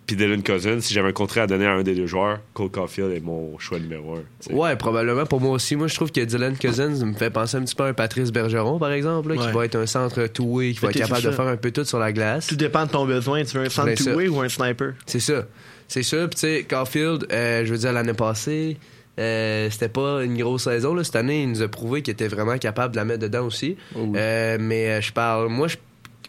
puis 0.08 0.16
Dylan 0.16 0.44
Cousin, 0.44 0.80
si 0.82 0.94
j'avais 0.94 1.10
un 1.10 1.14
contrat 1.14 1.44
à 1.44 1.48
donner 1.48 1.66
à 1.66 1.72
un 1.72 1.84
des 1.84 1.96
deux 1.96 2.06
joueurs, 2.08 2.40
Cole 2.54 2.70
Caulfield 2.70 3.12
est 3.14 3.22
mon 3.22 3.58
choix 3.60 3.80
numéro 3.80 4.16
un. 4.16 4.54
Ouais, 4.54 4.76
probablement 4.76 5.26
pour 5.26 5.40
moi 5.40 5.52
aussi. 5.52 5.76
Moi, 5.76 5.88
je 5.88 5.96
trouve 5.96 6.12
que 6.12 6.20
Dylan 6.22 6.58
Cousins 6.58 7.06
me 7.06 7.14
fait 7.14 7.30
penser 7.30 7.58
un 7.58 7.62
petit 7.64 7.76
peu 7.76 7.84
à 7.84 7.88
un 7.88 7.94
Patrice 7.94 8.32
Bergeron, 8.32 8.78
par 8.80 8.92
exemple, 8.92 9.30
là, 9.34 9.36
Ouais. 9.42 9.48
qui 9.48 9.54
va 9.54 9.66
être 9.66 9.76
un 9.78 9.86
centre 9.86 10.28
two-way, 10.28 10.74
qui 10.74 10.80
va 10.80 10.90
être 10.90 10.98
capable 10.98 11.24
de 11.24 11.32
faire 11.32 11.48
un 11.48 11.56
peu 11.58 11.72
tout 11.72 11.86
sur 11.86 12.00
la 12.00 12.12
glace. 12.12 12.48
Tout 12.48 12.56
dépend 12.56 12.86
de 12.86 12.92
ton 12.92 13.06
besoin. 13.06 13.44
Tu 13.44 13.58
veux 13.58 13.66
un 13.66 13.70
centre 13.70 13.94
two-way 13.94 14.28
ou 14.28 14.42
un 14.42 14.50
sniper? 14.50 14.94
C'est 15.06 15.20
ça. 15.22 15.46
C'est 15.88 16.04
ça. 16.04 16.18
Puis, 16.28 16.30
tu 16.36 16.40
sais, 16.40 16.66
Caulfield, 16.70 17.28
euh, 17.32 17.66
je 17.66 17.72
veux 17.72 17.78
dire, 17.80 17.94
l'année 17.94 18.14
passée, 18.14 18.78
euh, 19.20 19.70
c'était 19.70 19.90
pas 19.90 20.24
une 20.24 20.38
grosse 20.38 20.64
saison. 20.64 20.94
Là. 20.94 21.04
Cette 21.04 21.18
année, 21.18 21.44
il 21.44 21.50
nous 21.50 21.62
a 21.62 21.68
prouvé 21.68 22.02
qu'il 22.02 22.14
était 22.14 22.28
vraiment 22.30 22.58
capable 22.58 22.94
de 22.94 22.98
la 22.98 23.06
mettre 23.06 23.20
dedans 23.20 23.46
aussi. 23.46 23.76
Euh, 23.98 24.58
mais 24.60 24.88
euh, 24.90 25.02
je 25.02 25.12
parle. 25.12 25.48
Moi, 25.50 25.68
je. 25.68 25.76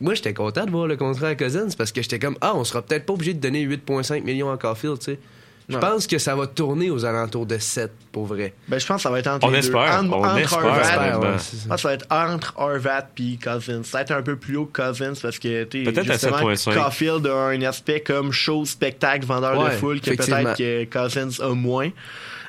Moi, 0.02 0.14
j'étais 0.14 0.34
content 0.34 0.66
de 0.66 0.70
voir 0.70 0.86
le 0.86 0.96
contrat 0.96 1.28
à 1.28 1.34
Cousins 1.34 1.68
parce 1.78 1.92
que 1.92 2.02
j'étais 2.02 2.18
comme, 2.18 2.36
ah, 2.40 2.52
on 2.54 2.64
sera 2.64 2.82
peut-être 2.82 3.06
pas 3.06 3.12
obligé 3.12 3.34
de 3.34 3.40
donner 3.40 3.64
8,5 3.64 4.22
millions 4.24 4.50
à 4.50 4.56
Caulfield, 4.58 4.98
tu 4.98 5.04
sais. 5.12 5.18
Je 5.68 5.78
pense 5.78 6.06
que 6.08 6.18
ça 6.18 6.34
va 6.34 6.48
tourner 6.48 6.90
aux 6.90 7.04
alentours 7.04 7.46
de 7.46 7.56
7, 7.56 7.90
pour 8.10 8.26
vrai. 8.26 8.52
Ben, 8.68 8.78
je 8.78 8.86
pense 8.86 8.96
que 8.96 9.02
ça 9.04 9.10
va 9.10 9.20
être 9.20 9.28
entre 9.28 9.46
On 9.46 9.50
les 9.50 9.58
espère, 9.60 10.02
deux. 10.02 10.08
En- 10.10 10.12
on 10.12 10.24
entre 10.24 10.38
espère, 10.38 11.20
ouais, 11.20 11.28
Je 11.38 11.68
pense 11.68 11.76
que 11.76 11.80
ça 11.80 11.88
va 11.88 11.94
être 11.94 12.06
entre 12.10 12.54
Horvat 12.58 13.06
puis 13.14 13.38
Cousins. 13.38 13.82
Ça 13.84 13.98
va 13.98 14.02
être 14.02 14.10
un 14.10 14.22
peu 14.22 14.36
plus 14.36 14.56
haut 14.56 14.66
que 14.66 14.82
Cousins 14.82 15.12
parce 15.22 15.38
que, 15.38 15.62
tu 15.64 15.84
sais, 15.84 15.92
Peut-être 15.92 16.12
justement, 16.12 16.38
7.5. 16.52 16.74
Caulfield 16.74 17.26
a 17.28 17.36
un 17.46 17.62
aspect 17.62 18.00
comme 18.00 18.32
show, 18.32 18.64
spectacle, 18.64 19.24
vendeur 19.24 19.64
de 19.64 19.70
foule 19.70 20.00
que 20.00 20.10
peut-être 20.10 20.56
que 20.58 20.84
Cousins 20.84 21.40
a 21.42 21.54
moins. 21.54 21.90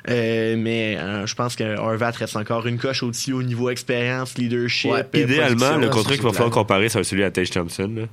Euh, 0.10 0.56
mais 0.58 0.98
euh, 0.98 1.26
je 1.26 1.34
pense 1.36 1.56
que 1.56 1.78
Horvat 1.78 2.12
reste 2.12 2.36
encore 2.36 2.68
une 2.68 2.78
coche 2.78 3.04
au-dessus 3.04 3.32
au 3.34 3.42
niveau 3.44 3.70
expérience, 3.70 4.38
leadership. 4.38 4.92
Ouais, 4.92 5.06
Idéalement, 5.14 5.78
le 5.78 5.88
contrat 5.90 6.12
c'est 6.12 6.16
qu'il 6.18 6.24
va 6.28 6.34
falloir 6.34 6.52
comparer, 6.52 6.90
ça 6.90 7.00
va 7.00 7.02
être 7.02 7.08
celui 7.08 7.24
à 7.24 7.32
Tage 7.32 7.52
Thompson. 7.52 7.90
là, 7.96 8.04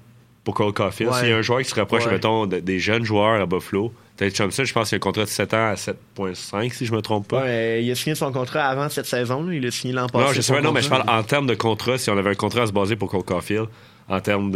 pour 0.45 0.55
Cole 0.55 0.72
Caulfield. 0.72 1.12
Ouais. 1.12 1.18
S'il 1.18 1.28
y 1.28 1.32
a 1.32 1.36
un 1.36 1.43
joueur 1.43 1.61
qui 1.61 1.68
se 1.68 1.74
rapproche, 1.74 2.07
Ouais. 2.07 2.12
mettons, 2.12 2.47
de- 2.47 2.61
des 2.61 2.78
jeunes 2.78 3.05
joueurs 3.05 3.41
à 3.43 3.45
Buffalo, 3.47 3.93
Tage 4.16 4.32
Thompson, 4.32 4.64
je 4.64 4.72
pense 4.72 4.88
qu'il 4.88 4.97
a 4.97 4.99
un 4.99 5.01
contrat 5.01 5.24
de 5.24 5.28
7 5.28 5.53
ans 5.53 5.68
à 5.70 5.74
7,5, 5.76 6.72
si 6.72 6.86
je 6.86 6.93
me 6.93 7.03
trompe 7.03 7.28
pas. 7.28 7.43
Ouais, 7.43 7.84
il 7.84 7.91
a 7.91 7.95
signé 7.95 8.14
son 8.14 8.32
contrat 8.32 8.62
avant 8.66 8.88
cette 8.88 9.07
saison. 9.07 9.43
là. 9.43 9.53
Il 9.55 9.66
a 9.66 9.70
signé 9.70 9.93
l'an 9.93 10.09
passé. 10.09 10.24
Non, 10.24 10.32
je 10.32 10.41
sais 10.41 10.53
pas, 10.55 10.61
non, 10.62 10.72
mais 10.72 10.80
je 10.82 10.88
parle 10.88 11.05
en 11.11 11.22
termes 11.24 11.47
de 11.47 11.55
contrat, 11.55 11.99
si 11.99 12.09
on 12.09 12.16
avait 12.16 12.30
un 12.30 12.34
contrat 12.34 12.62
à 12.62 12.66
se 12.68 12.72
baser 12.72 12.97
pour 12.97 13.11
Cole 13.11 13.22
Caulfield, 13.24 13.66
en 14.09 14.20
termes 14.20 14.51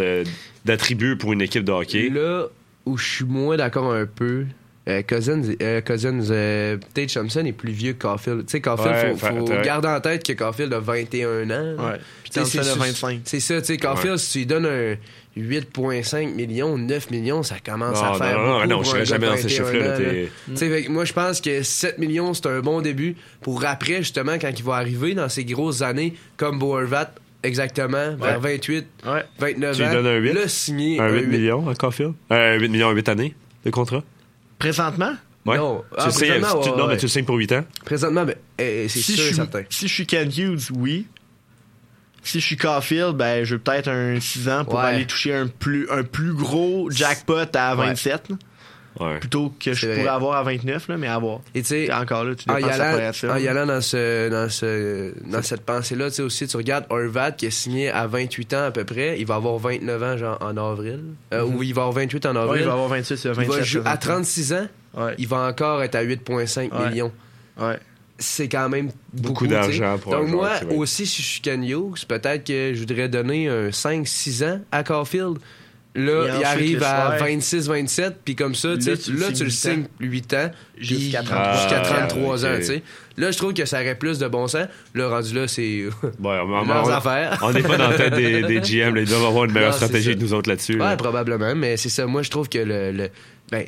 d'attributs 0.65 1.17
pour 1.17 1.33
une 1.33 1.43
équipe 1.43 1.65
de 1.65 1.73
hockey. 1.73 2.09
Là 2.11 2.45
où 2.87 2.97
je 2.97 3.07
suis 3.17 3.25
moins 3.25 3.57
d'accord 3.57 3.93
un 3.93 4.07
peu, 4.07 4.47
euh, 4.89 5.03
Cousins, 5.03 5.43
euh, 5.63 5.81
Cousins 5.81 6.31
euh, 6.31 6.77
Tate 6.93 7.13
Thompson 7.13 7.45
est 7.47 7.53
plus 7.53 7.73
vieux 7.73 7.95
que 7.95 8.03
Caulfield. 8.03 8.45
Tu 8.47 8.53
sais, 8.53 8.61
Caulfield, 8.61 8.95
Ouais, 8.95 9.15
faut, 9.17 9.49
ouais. 9.51 9.63
garder 9.65 9.89
en 9.89 10.01
tête 10.01 10.23
que 10.27 10.33
Caulfield 10.35 10.73
a 10.75 10.79
21 10.81 11.51
ans. 11.51 11.77
Ouais. 11.91 11.99
Puis 12.23 12.31
Thompson 12.33 12.59
a 12.59 12.63
c'est- 12.65 12.79
25. 12.79 13.21
C'est 13.25 13.41
ça, 13.41 13.61
tu 13.61 13.67
sais, 13.69 13.77
Caulfield, 13.79 14.19
si 14.19 14.33
tu 14.33 14.39
lui 14.41 14.47
donnes 14.47 14.67
un 14.67 14.95
8,5 15.37 16.35
millions, 16.35 16.77
9 16.79 17.11
millions, 17.11 17.43
ça 17.43 17.57
commence 17.65 18.01
Non, 18.01 18.13
à 18.13 18.19
faire. 18.19 18.39
non, 18.39 18.45
non, 18.45 18.53
beaucoup 18.59 18.69
non, 18.69 18.75
pour 18.77 18.85
je 18.85 18.91
serais 18.91 19.05
jamais 19.07 19.27
dans 19.27 19.37
ces 19.37 19.43
21 19.49 19.73
chiffres-là, 19.73 20.89
moi, 20.91 21.05
je 21.05 21.13
pense 21.13 21.41
que 21.41 21.63
7 21.63 21.99
millions, 21.99 22.35
c'est 22.35 22.47
un 22.47 22.61
bon 22.61 22.81
début 22.83 23.17
pour 23.41 23.65
après, 23.65 23.99
justement, 23.99 24.35
quand 24.41 24.51
il 24.57 24.65
va 24.65 24.75
arriver 24.75 25.15
dans 25.15 25.29
ces 25.29 25.45
grosses 25.45 25.83
années, 25.83 26.15
comme 26.37 26.59
Boervat, 26.59 27.11
exactement, 27.43 28.15
vers 28.17 28.41
28, 28.41 28.87
Ouais. 29.07 29.25
29 29.39 29.77
Tu 29.77 29.83
lui 29.83 29.89
ans. 29.89 29.93
donnes 29.93 30.07
un 30.07 30.17
8? 30.19 30.33
Là, 30.35 30.49
signer 30.49 31.01
Un 31.01 31.09
8 31.09 31.21
8 31.23 31.27
millions 31.27 31.69
à 31.69 31.75
Caulfield? 31.75 32.13
Euh, 32.31 32.59
8 32.59 32.69
millions 32.69 32.89
en 32.89 32.93
8 32.93 33.09
années 33.09 33.35
de 33.65 33.71
contrat? 33.71 34.03
Présentement, 34.65 35.15
Ouais. 35.47 35.59
Non. 35.59 35.85
Tu 35.91 35.95
Ah, 35.99 36.09
ouais, 36.09 36.31
ouais. 36.31 36.87
mais 36.89 36.97
tu 36.97 37.03
le 37.05 37.09
signes 37.09 37.25
pour 37.27 37.37
8 37.37 37.53
ans? 37.53 37.65
Présentement, 37.85 38.25
ben, 38.25 38.35
eh, 38.59 38.89
c'est 38.89 39.01
si 39.01 39.13
sûr 39.13 39.17
je 39.17 39.23
et 39.23 39.27
suis, 39.27 39.35
certain. 39.37 39.63
si 39.69 39.89
je 39.89 39.93
suis 39.93 40.07
Ken 40.07 40.31
Hughes, 40.35 40.71
oui. 40.75 41.07
Si 42.23 42.41
je 42.41 42.47
suis 42.47 42.57
Caulfield, 42.57 43.15
ben, 43.15 43.45
je 43.45 43.57
veux 43.57 43.61
peut-être 43.61 43.89
un 43.89 44.19
6 44.21 44.49
ans 44.49 44.65
pour 44.65 44.77
Ouais. 44.79 44.87
aller 44.87 45.07
toucher 45.07 45.35
un 45.35 45.47
plus, 45.47 45.87
un 45.91 46.03
plus 46.03 46.33
gros 46.33 46.91
jackpot 46.91 47.45
à 47.55 47.77
Ouais. 47.77 47.87
27, 47.89 48.31
là, 48.31 48.37
Ouais. 49.01 49.19
plutôt 49.19 49.53
que 49.59 49.73
je 49.73 49.87
pourrais 49.89 50.07
avoir 50.07 50.37
à 50.37 50.43
29, 50.45 50.87
là, 50.89 50.97
mais 50.97 51.09
à 51.09 51.19
voir. 51.19 51.41
Et 51.55 51.63
tu 51.63 51.69
sais, 51.69 51.93
encore 51.93 52.25
là, 52.25 52.35
tu 52.37 52.49
en 52.49 52.57
y 52.59 52.63
allant, 52.63 53.11
en 53.29 53.37
y 53.37 53.49
allant 53.49 53.67
dans, 53.67 53.81
ce, 53.81 54.29
dans, 54.31 54.49
ce, 54.49 55.13
dans 55.29 55.43
cette 55.43 55.63
pensée-là, 55.63 56.11
tu 56.11 56.17
sais 56.17 56.23
aussi, 56.23 56.47
tu 56.47 56.57
regardes 56.57 56.87
Horvat 56.91 57.33
qui 57.33 57.47
est 57.47 57.51
signé 57.51 57.91
à 57.91 58.07
28 58.07 58.55
ans 58.55 58.65
à 58.67 58.71
peu 58.71 58.85
près, 58.85 59.19
il 59.19 59.27
va 59.27 59.35
avoir 59.35 59.59
29 59.59 60.03
ans 60.03 60.17
genre 60.17 60.39
en 60.41 60.57
avril, 60.57 61.01
Euh, 61.33 61.43
ou 61.45 61.63
il 61.65 61.75
va 61.75 61.83
avoir 61.83 61.93
28 61.95 62.27
en 62.27 62.35
Ouais, 62.35 62.39
avril. 62.43 62.61
il 62.63 62.67
va 62.67 62.73
avoir 62.75 62.89
28, 62.89 63.15
il 63.25 63.31
va 63.31 63.31
Il 63.31 63.37
va 63.37 63.43
27. 63.57 63.65
jouer- 63.65 63.83
là, 63.85 63.91
à 63.91 63.97
36 63.97 64.53
ans, 64.53 64.67
Ouais. 64.97 65.15
il 65.19 65.27
va 65.27 65.39
encore 65.49 65.83
être 65.83 65.97
à 65.97 66.03
8,5 66.03 66.73
Ouais. 66.73 66.89
millions. 66.91 67.13
Ouais. 67.61 67.79
c'est 68.17 68.49
quand 68.49 68.69
même 68.69 68.91
Beaucoup 69.13 69.29
beaucoup, 69.33 69.47
d'argent 69.49 69.99
pour 69.99 70.15
un 70.15 70.19
Donc 70.21 70.29
joueur 70.29 70.63
moi, 70.67 70.75
aussi, 70.77 71.05
si 71.05 71.21
je 71.21 71.27
suis 71.27 71.41
Ken 71.41 71.65
Hughes, 71.65 72.07
peut-être 72.07 72.45
que 72.47 72.73
je 72.73 72.79
voudrais 72.79 73.09
donner 73.09 73.49
un 73.49 73.73
5-6 73.73 74.45
ans 74.45 74.61
à 74.71 74.85
Caulfield. 74.85 75.39
Là, 75.97 76.39
il 76.41 76.45
arrive 76.45 76.79
le 76.81 76.85
à 76.85 77.17
soir- 77.19 77.29
26-27, 77.29 78.13
puis 78.25 78.35
comme 78.35 78.57
ça, 78.57 78.75
tu 78.75 78.83
sais, 78.83 78.91
Là, 78.91 78.97
tu 78.97 79.13
le 79.13 79.19
là, 79.21 79.27
tu 79.33 79.45
le 79.45 79.51
signes 79.51 79.73
signes 79.73 79.87
8 80.01 80.35
ans, 80.35 80.51
Jusqu'à 80.77 81.21
jusqu'à 81.21 81.23
33 81.23 82.07
33 82.09 82.45
Ah, 82.47 82.49
ans, 82.55 82.57
tu 82.59 82.65
sais. 82.65 82.83
Là, 83.17 83.31
je 83.31 83.39
trouve 83.39 83.55
que 83.55 83.65
ça 83.65 83.81
aurait 83.81 83.95
plus 83.95 84.19
de 84.19 84.27
bon 84.27 84.49
sens. 84.49 84.67
Là, 84.95 85.09
rendu 85.09 85.33
là, 85.35 85.47
c'est... 85.47 85.85
Ouais, 85.85 85.91
on- 86.21 86.53
on- 86.53 86.65
Leurs 86.65 86.91
affaires. 86.91 87.39
On 87.43 87.53
n'est 87.53 87.63
pas 87.63 87.77
dans 87.77 87.91
la 87.91 87.97
tête 87.97 88.15
des, 88.15 88.43
des 88.43 88.61
GM. 88.61 88.93
là, 88.97 89.03
Ils 89.03 89.09
doivent 89.09 89.25
avoir 89.27 89.45
une 89.45 89.53
meilleure 89.53 89.71
Non, 89.71 89.77
c'est 89.79 89.85
stratégie 89.87 90.17
que 90.17 90.21
nous 90.21 90.35
autres 90.35 90.51
là-dessus. 90.51 90.77
là. 90.79 90.91
Ouais, 90.91 90.97
probablement, 90.97 91.55
mais 91.55 91.77
c'est 91.77 91.91
ça. 91.91 92.07
Moi, 92.07 92.23
je 92.23 92.31
trouve 92.31 92.49
que 92.49 92.59
le, 92.59 92.91
le 92.91 93.09
ben, 93.53 93.65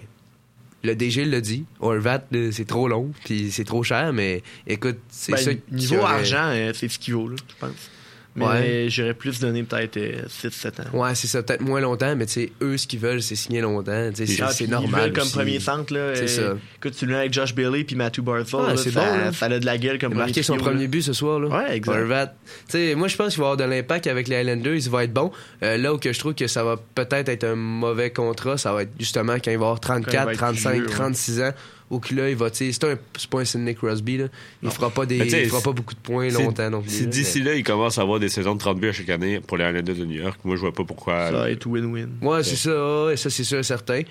le 0.83 0.95
DG 0.97 1.25
l'a 1.27 1.41
dit. 1.41 1.65
Horvat, 1.79 2.25
là, 2.33 2.49
c'est 2.51 2.67
trop 2.67 2.89
long, 2.89 3.13
puis 3.25 3.53
c'est 3.53 3.65
trop 3.65 3.85
cher, 3.85 4.13
mais 4.13 4.43
écoute, 4.67 4.99
c'est 5.11 5.31
Ben, 5.33 5.39
ça. 5.39 5.55
qui 5.55 5.61
Niveau 5.71 5.99
aurait- 5.99 6.15
argent, 6.15 6.49
euh, 6.49 6.73
c'est 6.75 6.89
ce 6.89 6.99
qu'il 6.99 7.15
vaut, 7.15 7.29
là, 7.29 7.37
je 7.49 7.55
pense. 7.61 7.91
Mais 8.37 8.45
Ouais. 8.47 8.87
j'aurais 8.91 9.15
plus 9.15 9.41
donné 9.41 9.63
peut-être 9.63 9.99
6-7 10.29 10.81
ans. 10.81 10.99
Ouais, 10.99 11.15
c'est 11.15 11.27
ça, 11.27 11.43
peut-être 11.43 11.63
moins 11.63 11.81
longtemps, 11.81 12.15
mais 12.17 12.27
tu 12.27 12.33
sais, 12.33 12.53
eux, 12.63 12.77
ce 12.77 12.87
qu'ils 12.87 12.99
veulent, 13.01 13.23
c'est 13.23 13.35
signer 13.35 13.61
longtemps. 13.63 14.11
C'est 14.15 14.27
Ah, 14.43 14.51
normal. 14.69 14.91
Ils 15.01 15.03
veulent 15.05 15.13
comme 15.13 15.31
premier 15.31 15.59
centre. 15.61 15.93
là. 15.95 16.15
C'est 16.15 16.25
euh, 16.41 16.51
ça. 16.53 16.57
Écoute, 16.77 16.95
tu 16.99 17.07
le 17.07 17.13
mets 17.13 17.19
avec 17.21 17.33
Josh 17.33 17.55
Bailey 17.55 17.85
puis 17.85 17.97
Matthew 17.97 18.21
Barthol. 18.21 18.67
Ah, 18.69 18.77
c'est 18.77 18.91
ça, 18.91 19.01
bon, 19.01 19.17
là. 19.19 19.33
ça 19.33 19.47
a 19.47 19.59
de 19.59 19.65
la 19.65 19.79
gueule 19.79 19.99
comme 19.99 20.13
Il 20.13 20.17
a 20.17 20.19
marqué 20.27 20.43
premier 20.43 20.45
son 20.45 20.57
premier 20.57 20.87
but 20.89 21.03
ce 21.03 21.13
soir. 21.13 21.41
Là. 21.41 21.49
Ouais, 21.49 21.77
exact. 21.77 22.35
Sais, 22.69 22.95
moi, 22.95 23.09
je 23.09 23.17
pense 23.17 23.35
qu'il 23.35 23.41
va 23.41 23.51
avoir 23.53 23.57
de 23.57 23.65
l'impact 23.65 24.07
avec 24.07 24.29
les 24.29 24.37
Highlanders. 24.37 24.75
Il 24.77 24.91
va 24.91 25.05
être 25.05 25.13
bon. 25.13 25.33
Euh, 25.63 25.77
là 25.79 25.95
où 25.95 25.99
que 25.99 26.13
je 26.13 26.19
trouve 26.19 26.35
que 26.35 26.47
ça 26.47 26.63
va 26.63 26.77
peut-être 26.95 27.29
être 27.29 27.45
un 27.45 27.55
mauvais 27.57 28.11
contrat, 28.11 28.59
ça 28.59 28.73
va 28.73 28.83
être 28.83 28.91
justement 28.99 29.35
quand 29.35 29.51
il 29.51 29.59
va 29.59 29.65
avoir 29.67 29.81
Quand 29.81 29.97
il 29.97 30.03
34, 30.05 30.25
va 30.27 30.33
être 30.33 30.39
35, 30.39 30.73
vieux, 30.75 30.83
ouais. 30.85 30.91
36 30.91 31.41
ans. 31.43 31.53
Ou 31.89 32.01
que 32.01 32.13
là, 32.15 32.29
il 32.29 32.35
va, 32.35 32.51
tu 32.51 32.73
sais, 32.73 32.89
c'est 33.17 33.31
pas 33.31 33.41
un 33.41 33.45
Sidney 33.45 33.75
Crosby, 33.77 34.17
là. 34.19 34.25
Il 34.63 34.71
fera 34.71 34.91
pas 34.91 35.07
des, 35.07 35.19
il 35.19 35.49
fera 35.49 35.61
pas 35.61 35.71
beaucoup 35.73 35.95
de 35.95 36.01
points 36.01 36.29
longtemps 36.31 36.69
non 36.69 36.83
plus. 36.83 36.91
Si 36.91 37.07
d'ici 37.07 37.41
là, 37.41 37.55
il 37.55 37.63
commence 37.63 37.97
à 37.99 38.03
avoir 38.03 38.19
des 38.19 38.29
saisons 38.29 38.55
de 38.55 38.59
30 38.61 38.81
buts 38.81 38.89
à 38.89 38.93
chaque 38.93 39.09
année 39.09 39.39
pour 39.41 39.57
les 39.57 39.65
Islanders 39.69 39.95
de 39.95 40.05
New 40.05 40.21
York, 40.21 40.41
moi, 40.45 40.57
je 40.57 40.63
vois 40.63 40.73
pas 40.73 40.83
pourquoi. 40.83 41.27
Ça 41.27 41.33
va 41.33 41.51
être 41.51 41.65
win-win. 41.67 42.09
Ouais, 42.23 42.43
c'est 42.43 42.57
ça, 42.57 43.05
ouais, 43.07 43.17
ça, 43.17 43.31
c'est 43.31 43.45
sûr, 43.45 43.65
certain. 43.65 44.03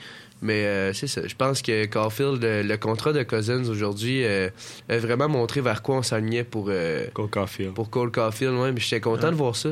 Mais 0.41 0.65
euh, 0.65 0.93
c'est 0.93 1.07
ça. 1.07 1.25
Je 1.27 1.33
pense 1.35 1.61
que 1.61 1.85
Caulfield, 1.85 2.41
le, 2.43 2.61
le 2.61 2.77
contrat 2.77 3.13
de 3.13 3.23
Cousins 3.23 3.67
aujourd'hui, 3.69 4.23
euh, 4.23 4.49
a 4.89 4.97
vraiment 4.97 5.27
montré 5.29 5.59
vers 5.61 5.81
quoi 5.81 5.95
on 5.97 6.03
s'alignait 6.03 6.43
pour, 6.43 6.67
euh, 6.69 7.05
Cole 7.13 7.29
Caulfield. 7.29 7.73
pour 7.73 7.89
Cole 7.89 8.11
Caulfield. 8.11 8.53
Ouais, 8.53 8.71
mais 8.71 8.79
j'étais 8.79 8.99
content 9.01 9.25
Ouais. 9.27 9.31
de 9.31 9.35
voir 9.37 9.55
ça. 9.55 9.69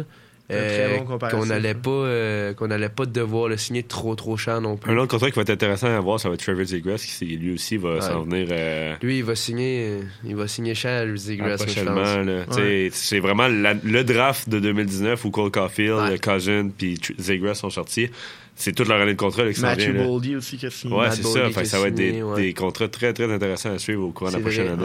Bon 0.50 1.06
comparatif, 1.06 1.40
qu'on 1.40 1.46
n'allait 1.48 1.70
hein. 1.70 1.80
pas 1.82 1.90
euh, 1.90 2.54
qu'on 2.54 2.70
allait 2.70 2.90
pas 2.90 3.06
devoir 3.06 3.48
le 3.48 3.58
signer 3.58 3.82
trop 3.84 4.14
trop 4.16 4.36
cher 4.38 4.60
non 4.62 4.76
plus. 4.78 4.92
Un 4.92 4.98
autre 4.98 5.08
contrat 5.08 5.30
qui 5.30 5.36
va 5.36 5.42
être 5.44 5.50
intéressant 5.50 5.88
à 5.88 6.00
voir, 6.00 6.20
ça 6.20 6.28
va 6.30 6.36
être 6.36 6.44
Trevor 6.44 6.66
Zegras, 6.66 6.98
qui 7.18 7.26
lui 7.26 7.54
aussi 7.54 7.78
va 7.78 7.94
Ouais. 7.96 8.02
s'en 8.02 8.24
venir 8.24 8.48
euh, 8.52 8.94
Lui, 9.02 9.20
il 9.20 9.24
va 9.24 9.36
signer 9.36 9.88
euh, 9.88 10.02
il 10.26 10.36
va 10.36 10.48
signer 10.48 10.76
cher 10.76 11.08
à 11.10 11.16
Zegras, 11.16 11.58
C'est 12.92 13.20
vraiment 13.20 13.48
la- 13.48 13.74
le 13.74 14.04
draft 14.04 14.50
de 14.50 14.60
2019 14.60 15.24
où 15.26 15.32
Cole 15.32 15.52
Caulfield, 15.52 15.94
Ouais. 15.94 16.20
Cousin 16.20 16.70
puis 16.78 17.00
Zegras 17.18 17.56
sont 17.56 17.70
sortis. 17.70 18.10
C'est 18.56 18.72
toute 18.72 18.88
leur 18.88 19.02
année 19.02 19.14
de 19.14 19.18
contrat 19.18 19.46
là, 19.46 19.52
Matthew. 19.62 19.94
Boldy 19.98 20.36
aussi 20.36 20.58
qui 20.58 20.68
a 20.68 20.70
signé. 20.70 20.96
Ouais, 20.96 21.10
c'est 21.10 21.24
ça. 21.24 21.50
Fait 21.50 21.66
ça 21.66 21.80
va 21.80 21.88
être 21.88 21.96
des, 21.96 22.10
signé, 22.10 22.22
ouais. 22.24 22.40
des 22.40 22.54
contrats 22.54 22.88
très, 22.88 23.12
très 23.12 23.32
intéressants 23.34 23.72
à 23.74 23.80
suivre 23.80 24.04
au 24.04 24.12
cours 24.12 24.28
de 24.28 24.34
la 24.34 24.40
prochaine 24.42 24.66
vrai. 24.66 24.74
année. 24.74 24.82